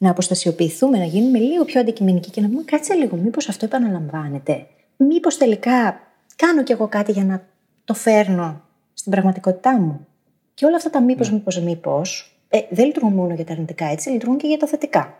να 0.02 0.10
αποστασιοποιηθούμε, 0.10 0.98
να 0.98 1.04
γίνουμε 1.04 1.38
λίγο 1.38 1.64
πιο 1.64 1.80
αντικειμενικοί 1.80 2.30
και 2.30 2.40
να 2.40 2.48
πούμε 2.48 2.62
κάτσε 2.62 2.94
λίγο, 2.94 3.16
μήπως 3.16 3.48
αυτό 3.48 3.64
επαναλαμβάνεται. 3.64 4.66
Μήπως 4.96 5.36
τελικά 5.36 6.00
κάνω 6.36 6.62
κι 6.62 6.72
εγώ 6.72 6.88
κάτι 6.88 7.12
για 7.12 7.24
να 7.24 7.42
το 7.84 7.94
φέρνω 7.94 8.60
στην 8.94 9.12
πραγματικότητά 9.12 9.80
μου. 9.80 10.06
Και 10.54 10.66
όλα 10.66 10.76
αυτά 10.76 10.90
τα 10.90 11.00
μήπως, 11.00 11.28
ναι. 11.28 11.34
μήπως, 11.34 11.60
μήπως, 11.60 12.36
ε, 12.48 12.58
δεν 12.70 12.86
λειτουργούν 12.86 13.12
μόνο 13.12 13.34
για 13.34 13.44
τα 13.44 13.52
αρνητικά 13.52 13.86
έτσι, 13.86 14.10
λειτουργούν 14.10 14.38
και 14.38 14.46
για 14.46 14.58
τα 14.58 14.66
θετικά. 14.66 15.14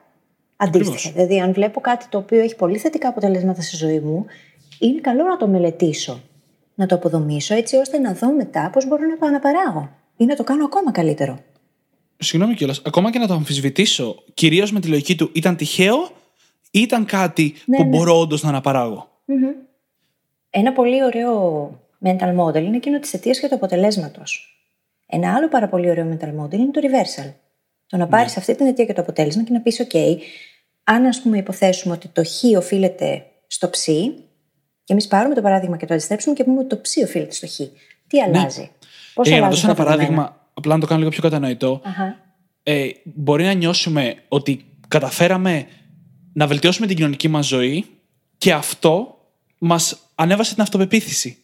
Αντίστοιχα. 0.56 1.10
Δηλαδή, 1.10 1.40
αν 1.40 1.52
βλέπω 1.52 1.80
κάτι 1.80 2.06
το 2.08 2.18
οποίο 2.18 2.40
έχει 2.40 2.56
πολύ 2.56 2.78
θετικά 2.78 3.08
αποτελέσματα 3.08 3.62
στη 3.62 3.76
ζωή 3.76 4.00
μου, 4.00 4.26
είναι 4.78 5.00
καλό 5.00 5.24
να 5.24 5.36
το 5.36 5.46
μελετήσω, 5.46 6.20
να 6.74 6.86
το 6.86 6.94
αποδομήσω 6.94 7.54
έτσι 7.54 7.76
ώστε 7.76 7.98
να 7.98 8.12
δω 8.12 8.32
μετά 8.32 8.70
πώς 8.72 8.86
μπορώ 8.86 9.06
να 9.06 9.18
το 9.18 9.26
αναπαράγω 9.26 9.90
ή 10.16 10.24
να 10.24 10.36
το 10.36 10.44
κάνω 10.44 10.64
ακόμα 10.64 10.92
καλύτερο. 10.92 11.38
Συγγνώμη 12.22 12.54
κιόλας. 12.54 12.82
Ακόμα 12.84 13.10
και 13.10 13.18
να 13.18 13.26
το 13.26 13.34
αμφισβητήσω, 13.34 14.22
κυρίως 14.34 14.72
με 14.72 14.80
τη 14.80 14.88
λογική 14.88 15.16
του, 15.16 15.30
ήταν 15.32 15.56
τυχαίο 15.56 16.10
ή 16.70 16.80
ήταν 16.80 17.04
κάτι 17.04 17.54
ναι, 17.64 17.76
που 17.76 17.82
ναι. 17.82 17.88
μπορώ 17.88 18.18
όντως 18.20 18.42
να 18.42 18.48
αναπαραγω 18.48 19.10
Ένα 20.50 20.72
πολύ 20.72 21.04
ωραίο 21.04 21.70
mental 22.04 22.36
model 22.40 22.62
είναι 22.62 22.76
εκείνο 22.76 22.98
της 22.98 23.14
αιτίας 23.14 23.40
και 23.40 23.48
του 23.48 23.54
αποτελέσματος. 23.54 24.54
Ένα 25.06 25.34
άλλο 25.34 25.48
πάρα 25.48 25.68
πολύ 25.68 25.90
ωραίο 25.90 26.16
mental 26.18 26.28
model 26.28 26.52
είναι 26.52 26.70
το 26.70 26.80
reversal. 26.82 27.32
Το 27.86 27.96
να 27.96 28.06
πάρεις 28.06 28.34
ναι. 28.34 28.40
αυτή 28.40 28.54
την 28.54 28.66
αιτία 28.66 28.84
και 28.84 28.92
το 28.92 29.00
αποτέλεσμα 29.00 29.42
και 29.42 29.52
να 29.52 29.60
πεις: 29.60 29.86
OK, 29.90 30.16
αν 30.84 31.06
ας 31.06 31.22
πούμε 31.22 31.38
υποθέσουμε 31.38 31.94
ότι 31.94 32.08
το 32.08 32.24
χ 32.24 32.56
οφείλεται 32.56 33.26
στο 33.46 33.70
ψ, 33.70 33.84
και 34.84 34.92
εμείς 34.92 35.06
πάρουμε 35.06 35.34
το 35.34 35.42
παράδειγμα 35.42 35.76
και 35.76 35.86
το 35.86 35.94
αντιστρέψουμε 35.94 36.34
και 36.34 36.44
πούμε 36.44 36.58
ότι 36.58 36.68
το 36.68 36.80
ψ 36.80 36.96
οφείλεται 36.96 37.34
στο 37.34 37.46
χ. 37.46 37.56
Τι 38.06 38.16
ναι. 38.16 38.22
αλλάζει; 38.22 38.60
Ναι. 38.60 38.68
Πώς 39.14 39.26
αλλάζει. 39.26 39.30
Για 39.30 39.40
να 39.40 39.48
δώσω 39.48 39.66
ένα 39.66 39.74
παράδειγμα, 39.74 40.39
απλά 40.60 40.74
να 40.74 40.80
το 40.80 40.86
κάνω 40.86 40.98
λίγο 40.98 41.10
πιο 41.10 41.22
κατανοητό. 41.22 41.80
Ε, 42.62 42.88
μπορεί 43.04 43.44
να 43.44 43.52
νιώσουμε 43.52 44.16
ότι 44.28 44.64
καταφέραμε 44.88 45.66
να 46.32 46.46
βελτιώσουμε 46.46 46.86
την 46.86 46.96
κοινωνική 46.96 47.28
μας 47.28 47.46
ζωή 47.46 47.84
και 48.38 48.52
αυτό 48.52 49.18
μας 49.58 49.98
ανέβασε 50.14 50.54
την 50.54 50.62
αυτοπεποίθηση. 50.62 51.36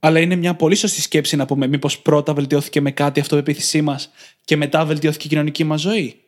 Αλλά 0.00 0.20
είναι 0.20 0.36
μια 0.36 0.54
πολύ 0.54 0.74
σωστή 0.74 1.00
σκέψη 1.00 1.36
να 1.36 1.46
πούμε 1.46 1.66
μήπως 1.66 1.98
πρώτα 1.98 2.34
βελτιώθηκε 2.34 2.80
με 2.80 2.90
κάτι 2.90 3.18
η 3.18 3.22
αυτοπεποίθησή 3.22 3.82
μας 3.82 4.10
και 4.44 4.56
μετά 4.56 4.84
βελτιώθηκε 4.84 5.26
η 5.26 5.28
κοινωνική 5.28 5.64
μας 5.64 5.80
ζωή. 5.80 6.20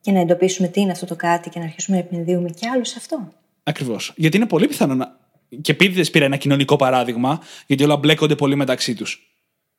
Και 0.00 0.12
να 0.12 0.20
εντοπίσουμε 0.20 0.68
τι 0.68 0.80
είναι 0.80 0.92
αυτό 0.92 1.06
το 1.06 1.16
κάτι 1.16 1.50
και 1.50 1.58
να 1.58 1.64
αρχίσουμε 1.64 1.96
να 1.96 2.02
επενδύουμε 2.02 2.50
κι 2.50 2.66
άλλου 2.66 2.84
σε 2.84 2.94
αυτό. 2.98 3.32
Ακριβώς. 3.62 4.12
Γιατί 4.16 4.36
είναι 4.36 4.46
πολύ 4.46 4.66
πιθανό 4.66 4.94
να, 4.94 5.16
και 5.60 5.72
επίτηδε 5.72 6.04
πήρα 6.04 6.24
ένα 6.24 6.36
κοινωνικό 6.36 6.76
παράδειγμα, 6.76 7.40
γιατί 7.66 7.84
όλα 7.84 7.96
μπλέκονται 7.96 8.34
πολύ 8.34 8.54
μεταξύ 8.54 8.94
τους. 8.94 9.27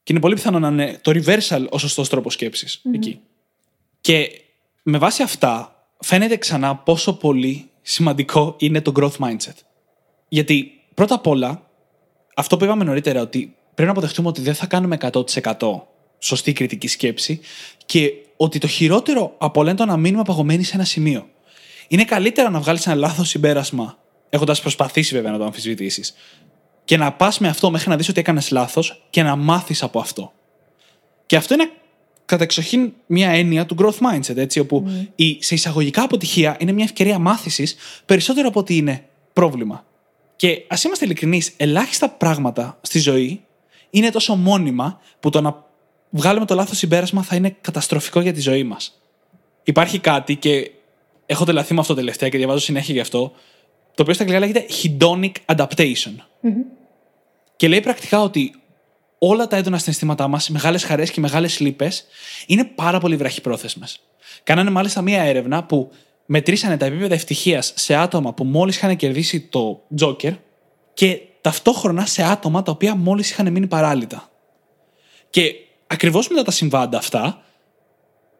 Και 0.09 0.15
είναι 0.15 0.23
πολύ 0.23 0.35
πιθανό 0.35 0.59
να 0.59 0.67
είναι 0.67 0.99
το 1.01 1.11
reversal 1.11 1.65
ο 1.69 1.77
σωστός 1.77 2.09
τρόπος 2.09 2.35
εκεί. 2.35 3.19
Και 4.01 4.29
με 4.83 4.97
βάση 4.97 5.23
αυτά, 5.23 5.85
φαίνεται 5.99 6.37
ξανά 6.37 6.75
πόσο 6.75 7.13
πολύ 7.13 7.69
σημαντικό 7.81 8.55
είναι 8.59 8.81
το 8.81 8.91
growth 8.95 9.25
mindset. 9.25 9.55
Γιατί 10.27 10.71
πρώτα 10.93 11.15
απ' 11.15 11.27
όλα, 11.27 11.69
αυτό 12.35 12.57
που 12.57 12.63
είπαμε 12.63 12.83
νωρίτερα, 12.83 13.21
ότι 13.21 13.55
πρέπει 13.65 13.83
να 13.83 13.91
αποδεχτούμε 13.91 14.27
ότι 14.27 14.41
δεν 14.41 14.53
θα 14.53 14.65
κάνουμε 14.65 14.97
100% 14.99 15.23
σωστή 16.19 16.53
κριτική 16.53 16.87
σκέψη 16.87 17.39
και 17.85 18.11
ότι 18.37 18.59
το 18.59 18.67
χειρότερο 18.67 19.35
από 19.37 19.59
όλα 19.59 19.69
είναι 19.69 19.79
το 19.79 19.85
να 19.85 19.97
μείνουμε 19.97 20.23
παγωμένοι 20.23 20.63
σε 20.63 20.75
ένα 20.75 20.85
σημείο. 20.85 21.29
Είναι 21.87 22.03
καλύτερα 22.03 22.49
να 22.49 22.59
βγάλεις 22.59 22.85
ένα 22.85 22.95
λάθος 22.95 23.29
συμπέρασμα, 23.29 23.97
έχοντας 24.29 24.61
προσπαθήσει 24.61 25.15
βέβαια 25.15 25.31
να 25.31 25.37
το 25.37 25.43
αμφισβητήσεις, 25.43 26.13
και 26.89 26.97
να 26.97 27.11
πας 27.11 27.39
με 27.39 27.47
αυτό 27.47 27.71
μέχρι 27.71 27.89
να 27.89 27.95
δεις 27.95 28.09
ότι 28.09 28.19
έκανες 28.19 28.51
λάθος 28.51 29.03
και 29.09 29.23
να 29.23 29.35
μάθεις 29.35 29.83
από 29.83 29.99
αυτό. 29.99 30.33
Και 31.25 31.35
αυτό 31.35 31.53
είναι 31.53 31.71
κατεξοχήν 32.25 32.93
μια 33.05 33.29
έννοια 33.29 33.65
του 33.65 33.75
growth 33.79 33.97
mindset, 33.97 34.35
έτσι, 34.35 34.59
όπου 34.59 34.89
η 35.15 35.37
σε 35.41 35.53
εισαγωγικά 35.55 36.03
αποτυχία 36.03 36.57
είναι 36.59 36.71
μια 36.71 36.83
ευκαιρία 36.83 37.19
μάθησης 37.19 37.75
περισσότερο 38.05 38.47
από 38.47 38.59
ότι 38.59 38.77
είναι 38.77 39.05
πρόβλημα. 39.33 39.85
Και 40.35 40.65
ας 40.67 40.83
είμαστε 40.83 41.05
ειλικρινείς, 41.05 41.53
ελάχιστα 41.57 42.09
πράγματα 42.09 42.77
στη 42.81 42.99
ζωή 42.99 43.41
είναι 43.89 44.09
τόσο 44.09 44.35
μόνιμα 44.35 44.99
που 45.19 45.29
το 45.29 45.41
να 45.41 45.65
βγάλουμε 46.09 46.45
το 46.45 46.55
λάθος 46.55 46.77
συμπέρασμα 46.77 47.23
θα 47.23 47.35
είναι 47.35 47.55
καταστροφικό 47.61 48.19
για 48.19 48.33
τη 48.33 48.41
ζωή 48.41 48.63
μας. 48.63 49.01
Υπάρχει 49.63 49.99
κάτι 49.99 50.35
και 50.35 50.71
έχω 51.25 51.45
τελαθεί 51.45 51.73
με 51.73 51.79
αυτό 51.79 51.93
τελευταία 51.93 52.29
και 52.29 52.37
διαβάζω 52.37 52.59
συνέχεια 52.59 52.93
γι' 52.93 52.99
αυτό, 52.99 53.31
το 53.95 54.01
οποίο 54.01 54.13
στα 54.13 54.23
αγγλικά 54.23 54.45
λέγεται 54.45 54.65
hedonic 54.83 55.55
adaptation. 55.55 56.13
Και 57.59 57.67
λέει 57.67 57.81
πρακτικά 57.81 58.21
ότι 58.21 58.53
όλα 59.17 59.47
τα 59.47 59.55
έντονα 59.55 59.77
συναισθήματά 59.77 60.27
μας, 60.27 60.47
οι 60.47 60.51
μεγάλες 60.51 60.83
χαρές 60.83 61.11
και 61.11 61.19
οι 61.19 61.21
μεγάλες 61.21 61.59
λύπες, 61.59 62.05
είναι 62.47 62.63
πάρα 62.63 62.99
πολύ 62.99 63.15
βραχυπρόθεσμες. 63.15 63.99
Κάνανε 64.43 64.69
μάλιστα 64.69 65.01
μία 65.01 65.21
έρευνα 65.21 65.63
που 65.63 65.91
μετρήσανε 66.25 66.77
τα 66.77 66.85
επίπεδα 66.85 67.13
ευτυχίας 67.13 67.73
σε 67.75 67.95
άτομα 67.95 68.33
που 68.33 68.43
μόλις 68.43 68.75
είχαν 68.75 68.95
κερδίσει 68.95 69.41
το 69.41 69.81
Joker 70.01 70.33
και 70.93 71.21
ταυτόχρονα 71.41 72.05
σε 72.05 72.23
άτομα 72.23 72.63
τα 72.63 72.71
οποία 72.71 72.95
μόλις 72.95 73.31
είχαν 73.31 73.51
μείνει 73.51 73.67
παράλυτα. 73.67 74.29
Και 75.29 75.53
ακριβώς 75.87 76.27
μετά 76.27 76.43
τα 76.43 76.51
συμβάντα 76.51 76.97
αυτά, 76.97 77.43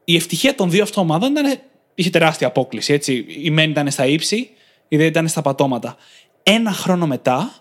η 0.03 0.15
ευτυχία 0.15 0.55
των 0.55 0.69
δύο 0.69 0.83
αυτών 0.83 1.03
ομάδων 1.03 1.31
ήταν, 1.31 1.59
είχε 1.95 2.09
τεράστια 2.09 2.47
απόκληση. 2.47 2.93
Έτσι. 2.93 3.25
Η 3.27 3.49
μεν 3.49 3.69
ήταν 3.69 3.91
στα 3.91 4.05
ύψη, 4.05 4.49
η 4.87 4.97
δε 4.97 5.05
ήταν 5.05 5.27
στα 5.27 5.41
πατώματα. 5.41 5.95
Ένα 6.43 6.71
χρόνο 6.71 7.07
μετά, 7.07 7.53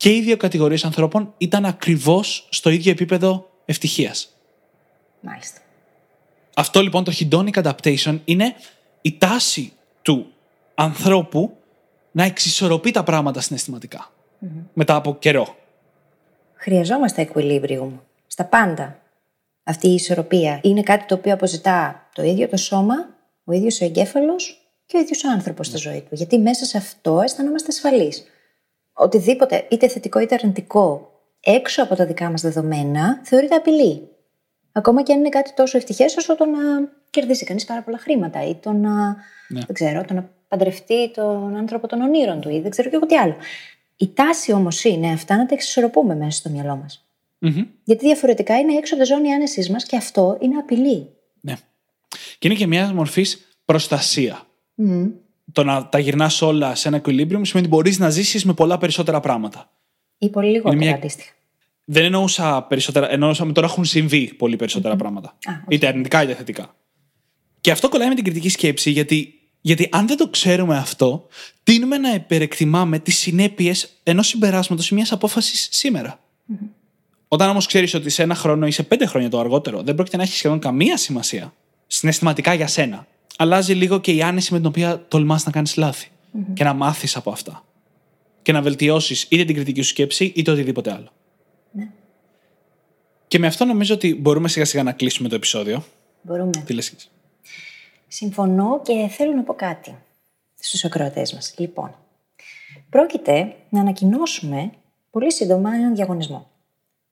και 0.00 0.14
οι 0.14 0.20
δύο 0.20 0.36
κατηγορίες 0.36 0.84
ανθρώπων 0.84 1.34
ήταν 1.38 1.64
ακριβώς 1.64 2.46
στο 2.50 2.70
ίδιο 2.70 2.90
επίπεδο 2.90 3.50
ευτυχίας. 3.64 4.36
Μάλιστα. 5.20 5.60
Αυτό 6.54 6.80
λοιπόν 6.80 7.04
το 7.04 7.12
hedonic 7.18 7.62
adaptation 7.62 8.18
είναι 8.24 8.54
η 9.00 9.16
τάση 9.18 9.72
του 10.02 10.26
ανθρώπου 10.74 11.56
να 12.10 12.24
εξισορροπεί 12.24 12.90
τα 12.90 13.02
πράγματα 13.02 13.40
συναισθηματικά. 13.40 14.12
Μετά 14.72 14.94
από 14.94 15.16
καιρό. 15.18 15.56
Χρειαζόμαστε 16.54 17.28
equilibrium 17.32 17.90
στα 18.26 18.44
πάντα. 18.44 18.98
Αυτή 19.64 19.88
η 19.88 19.94
ισορροπία 19.94 20.60
είναι 20.62 20.82
κάτι 20.82 21.04
το 21.04 21.14
οποίο 21.14 21.32
αποζητά 21.32 22.08
το 22.14 22.22
ίδιο 22.22 22.48
το 22.48 22.56
σώμα, 22.56 22.94
ο 23.44 23.52
ίδιος 23.52 23.80
ο 23.80 23.84
εγκέφαλος 23.84 24.72
και 24.86 24.96
ο 24.96 25.00
ίδιος 25.00 25.24
ο 25.24 25.30
άνθρωπος 25.30 25.66
στη 25.66 25.76
ζωή 25.76 26.00
του. 26.00 26.14
Γιατί 26.14 26.38
μέσα 26.38 26.64
σε 26.64 26.76
αυτό 26.76 27.20
αισθανόμαστε 27.20 27.68
ασφαλείς. 27.70 28.24
Οτιδήποτε, 29.02 29.66
είτε 29.70 29.88
θετικό 29.88 30.18
είτε 30.20 30.34
αρνητικό, 30.34 31.10
έξω 31.40 31.82
από 31.82 31.94
τα 31.94 32.06
δικά 32.06 32.30
μας 32.30 32.40
δεδομένα, 32.40 33.20
θεωρείται 33.24 33.54
απειλή. 33.54 34.08
Ακόμα 34.72 35.02
και 35.02 35.12
αν 35.12 35.18
είναι 35.18 35.28
κάτι 35.28 35.52
τόσο 35.54 35.76
ευτυχές 35.76 36.16
όσο 36.16 36.36
το 36.36 36.44
να 36.44 36.58
κερδίσει 37.10 37.44
κανείς 37.44 37.64
πάρα 37.64 37.82
πολλά 37.82 37.98
χρήματα 37.98 38.48
ή 38.48 38.54
το 38.54 38.72
να, 38.72 39.16
Ναι. 39.48 39.60
δεν 39.66 39.72
ξέρω, 39.72 40.04
το 40.04 40.14
να 40.14 40.30
παντρευτεί 40.48 41.10
τον 41.10 41.56
άνθρωπο 41.56 41.86
των 41.86 42.00
ονείρων 42.00 42.40
του 42.40 42.48
ή 42.50 42.60
δεν 42.60 42.70
ξέρω 42.70 42.88
και 42.88 42.96
εγώ 42.96 43.06
τι 43.06 43.16
άλλο. 43.16 43.36
Η 43.96 44.10
τάση 44.14 44.52
όμως 44.52 44.84
είναι 44.84 45.12
αυτά 45.12 45.36
να 45.36 45.46
τα 45.46 45.54
εξισορροπούμε 45.54 46.14
μέσα 46.14 46.30
στο 46.30 46.50
μυαλό 46.50 46.76
μας. 46.76 47.04
Μμμ. 47.38 47.64
Γιατί 47.84 48.04
διαφορετικά 48.06 48.58
είναι 48.58 48.76
έξω 48.76 48.94
από 48.94 49.02
τη 49.02 49.08
ζώνη 49.08 49.32
άνεσής 49.32 49.70
μας 49.70 49.84
και 49.84 49.96
αυτό 49.96 50.38
είναι 50.40 50.56
απειλή. 50.56 51.10
Ναι. 51.40 51.56
Και 52.38 52.48
είναι 52.48 52.56
και 52.56 52.66
μια 52.66 52.94
μορφής 52.94 53.58
προστασία. 53.64 54.42
Το 55.52 55.64
να 55.64 55.88
τα 55.88 55.98
γυρνάς 55.98 56.42
όλα 56.42 56.74
σε 56.74 56.88
ένα 56.88 56.98
equilibrium 56.98 57.28
σημαίνει 57.28 57.42
ότι 57.54 57.68
μπορείς 57.68 57.98
να 57.98 58.10
ζήσεις 58.10 58.44
με 58.44 58.52
πολλά 58.52 58.78
περισσότερα 58.78 59.20
πράγματα. 59.20 59.70
Ή 60.18 60.28
πολύ 60.28 60.50
λιγότερα 60.50 60.76
μια- 60.76 60.94
αντίστοιχα. 60.94 61.30
Δεν 61.84 62.04
εννοούσα 62.04 62.62
περισσότερα, 62.62 63.10
εννοούσα 63.12 63.44
με 63.44 63.52
τώρα 63.52 63.66
έχουν 63.66 63.84
συμβεί 63.84 64.34
πολύ 64.34 64.56
περισσότερα 64.56 64.96
πράγματα. 64.96 65.28
Α, 65.28 65.52
οκ. 65.64 65.72
Είτε 65.72 65.86
αρνητικά 65.86 66.22
είτε 66.22 66.34
θετικά. 66.34 66.74
Και 67.60 67.70
αυτό 67.70 67.88
κολλάει 67.88 68.08
με 68.08 68.14
την 68.14 68.24
κριτική 68.24 68.48
σκέψη, 68.48 68.90
γιατί, 68.90 69.34
γιατί 69.60 69.88
αν 69.92 70.06
δεν 70.06 70.16
το 70.16 70.28
ξέρουμε 70.28 70.76
αυτό, 70.76 71.26
τείνουμε 71.62 71.98
να 71.98 72.14
υπερεκτιμάμε 72.14 72.98
τις 72.98 73.18
συνέπειες 73.18 74.00
ενός 74.02 74.26
συμπεράσματος 74.26 74.90
ή 74.90 74.94
μιας 74.94 75.12
απόφασης 75.12 75.68
σήμερα. 75.70 76.20
Όταν 77.28 77.48
όμως 77.48 77.66
ξέρεις 77.66 77.94
ότι 77.94 78.10
σε 78.10 78.22
ένα 78.22 78.34
χρόνο 78.34 78.66
ή 78.66 78.70
σε 78.70 78.82
πέντε 78.82 79.06
χρόνια 79.06 79.28
το 79.30 79.38
αργότερο 79.40 79.82
δεν 79.82 79.94
πρόκειται 79.94 80.16
να 80.16 80.22
έχει 80.22 80.36
σχεδόν 80.36 80.58
καμία 80.58 80.96
σημασία 80.96 81.52
συναισθηματικά 81.86 82.54
για 82.54 82.66
σένα, 82.66 83.06
αλλάζει 83.36 83.74
λίγο 83.74 84.00
και 84.00 84.12
η 84.12 84.22
άνεση 84.22 84.52
με 84.52 84.58
την 84.58 84.66
οποία 84.66 85.04
τολμάς 85.08 85.44
να 85.44 85.50
κάνεις 85.50 85.76
λάθη 85.76 86.08
και 86.54 86.64
να 86.64 86.72
μάθεις 86.72 87.16
από 87.16 87.30
αυτά. 87.30 87.64
Και 88.42 88.52
να 88.52 88.62
βελτιώσεις 88.62 89.26
είτε 89.28 89.44
την 89.44 89.54
κριτική 89.54 89.82
σου 89.82 89.88
σκέψη 89.88 90.32
είτε 90.36 90.50
οτιδήποτε 90.50 90.92
άλλο. 90.92 91.12
Και 93.28 93.38
με 93.38 93.46
αυτό 93.46 93.64
νομίζω 93.64 93.94
ότι 93.94 94.14
μπορούμε 94.14 94.48
σιγά 94.48 94.64
σιγά 94.64 94.82
να 94.82 94.92
κλείσουμε 94.92 95.28
το 95.28 95.34
επεισόδιο. 95.34 95.84
Μπορούμε. 96.22 96.50
Τι 96.64 96.72
λες 96.72 96.90
και 96.90 96.96
εσύ. 96.98 97.08
Συμφωνώ 98.08 98.80
και 98.82 99.08
θέλω 99.10 99.32
να 99.32 99.42
πω 99.42 99.54
κάτι 99.54 99.98
στους 100.58 100.84
ακροατές 100.84 101.32
μας. 101.32 101.54
Λοιπόν, 101.58 101.94
πρόκειται 102.90 103.54
να 103.68 103.80
ανακοινώσουμε 103.80 104.70
πολύ 105.10 105.32
σύντομα 105.32 105.74
έναν 105.74 105.94
διαγωνισμό. 105.94 106.50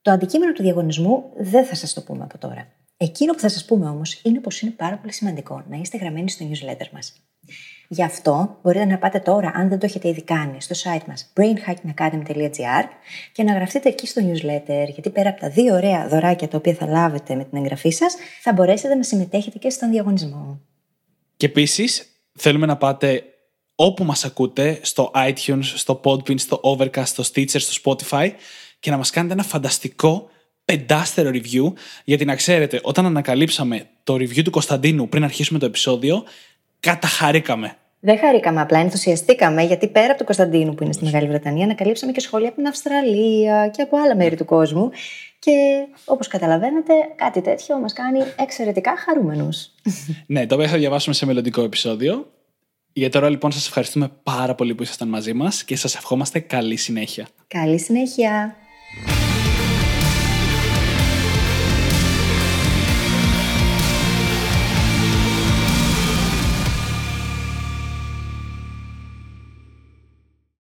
Το 0.02 0.10
αντικείμενο 0.10 0.52
του 0.52 0.62
διαγωνισμού 0.62 1.24
δεν 1.38 1.64
θα 1.64 1.74
σας 1.74 1.92
το 1.92 2.02
πούμε 2.02 2.24
από 2.24 2.38
τώρα. 2.38 2.68
Εκείνο 3.00 3.32
που 3.32 3.38
θα 3.38 3.48
σας 3.48 3.64
πούμε 3.64 3.88
όμως 3.88 4.20
είναι 4.22 4.40
πως 4.40 4.60
είναι 4.60 4.70
πάρα 4.70 4.96
πολύ 4.96 5.12
σημαντικό 5.12 5.64
να 5.68 5.76
είστε 5.76 5.96
γραμμένοι 5.96 6.30
στο 6.30 6.46
newsletter 6.50 6.90
μας. 6.92 7.12
Γι' 7.88 8.02
αυτό 8.02 8.58
μπορείτε 8.62 8.84
να 8.84 8.98
πάτε 8.98 9.18
τώρα, 9.18 9.52
αν 9.54 9.68
δεν 9.68 9.78
το 9.78 9.86
έχετε 9.86 10.08
ήδη 10.08 10.22
κάνει, 10.22 10.60
στο 10.60 10.74
site 10.82 11.04
μας 11.06 11.32
brainhackingacademy.gr 11.36 12.84
και 13.32 13.42
να 13.42 13.52
γραφτείτε 13.52 13.88
εκεί 13.88 14.06
στο 14.06 14.22
newsletter, 14.24 14.88
γιατί 14.92 15.10
πέρα 15.10 15.28
από 15.28 15.40
τα 15.40 15.50
δύο 15.50 15.74
ωραία 15.74 16.08
δωράκια 16.08 16.48
τα 16.48 16.56
οποία 16.56 16.74
θα 16.74 16.86
λάβετε 16.86 17.34
με 17.34 17.44
την 17.44 17.58
εγγραφή 17.58 17.90
σας, 17.90 18.16
θα 18.42 18.52
μπορέσετε 18.52 18.94
να 18.94 19.02
συμμετέχετε 19.02 19.58
και 19.58 19.70
στον 19.70 19.90
διαγωνισμό. 19.90 20.60
Και 21.36 21.46
επίσης 21.46 22.06
θέλουμε 22.32 22.66
να 22.66 22.76
πάτε 22.76 23.24
όπου 23.74 24.04
μας 24.04 24.24
ακούτε, 24.24 24.78
στο 24.82 25.10
iTunes, 25.14 25.62
στο 25.62 26.00
Podbean, 26.04 26.40
στο 26.40 26.60
Overcast, 26.62 27.06
στο 27.06 27.22
Stitcher, 27.32 27.60
στο 27.60 27.96
Spotify 28.10 28.30
και 28.80 28.90
να 28.90 28.96
μας 28.96 29.10
κάνετε 29.10 29.32
ένα 29.34 29.42
φανταστικό 29.42 30.30
πεντάστερο 30.72 31.30
review 31.32 31.72
γιατί 32.04 32.24
να 32.24 32.34
ξέρετε 32.34 32.80
όταν 32.82 33.06
ανακαλύψαμε 33.06 33.86
το 34.04 34.14
review 34.14 34.42
του 34.44 34.50
Κωνσταντίνου 34.50 35.08
πριν 35.08 35.24
αρχίσουμε 35.24 35.58
το 35.58 35.66
επεισόδιο 35.66 36.24
καταχαρήκαμε. 36.80 37.76
Δεν 38.00 38.18
χαρήκαμε, 38.18 38.60
απλά 38.60 38.78
ενθουσιαστήκαμε 38.78 39.62
γιατί 39.62 39.88
πέρα 39.88 40.06
από 40.06 40.18
το 40.18 40.24
Κωνσταντίνου 40.24 40.74
που 40.74 40.82
είναι 40.82 40.92
στη 40.92 41.04
Μεγάλη 41.04 41.26
Βρετανία, 41.26 41.64
ανακαλύψαμε 41.64 42.12
και 42.12 42.20
σχόλια 42.20 42.48
από 42.48 42.56
την 42.56 42.66
Αυστραλία 42.66 43.68
και 43.68 43.82
από 43.82 43.96
άλλα 43.96 44.16
μέρη 44.16 44.36
του 44.36 44.44
κόσμου. 44.44 44.90
Και 45.38 45.52
όπως 46.04 46.28
καταλαβαίνετε, 46.28 46.92
κάτι 47.16 47.40
τέτοιο 47.40 47.78
μας 47.78 47.92
κάνει 47.92 48.18
εξαιρετικά 48.40 48.96
χαρούμενους. 48.96 49.70
ναι, 50.26 50.46
το 50.46 50.54
οποίο 50.54 50.68
θα 50.68 50.76
διαβάσουμε 50.76 51.14
σε 51.14 51.26
μελλοντικό 51.26 51.62
επεισόδιο. 51.62 52.32
Για 52.92 53.10
τώρα 53.10 53.28
λοιπόν 53.28 53.52
σας 53.52 53.66
ευχαριστούμε 53.66 54.10
πάρα 54.22 54.54
πολύ 54.54 54.74
που 54.74 54.82
ήσασταν 54.82 55.08
μαζί 55.08 55.32
μας 55.32 55.64
και 55.64 55.76
σας 55.76 55.96
ευχόμαστε 55.96 56.38
καλή 56.38 56.76
συνέχεια. 56.76 57.26
Καλή 57.46 57.78
συνέχεια! 57.78 58.56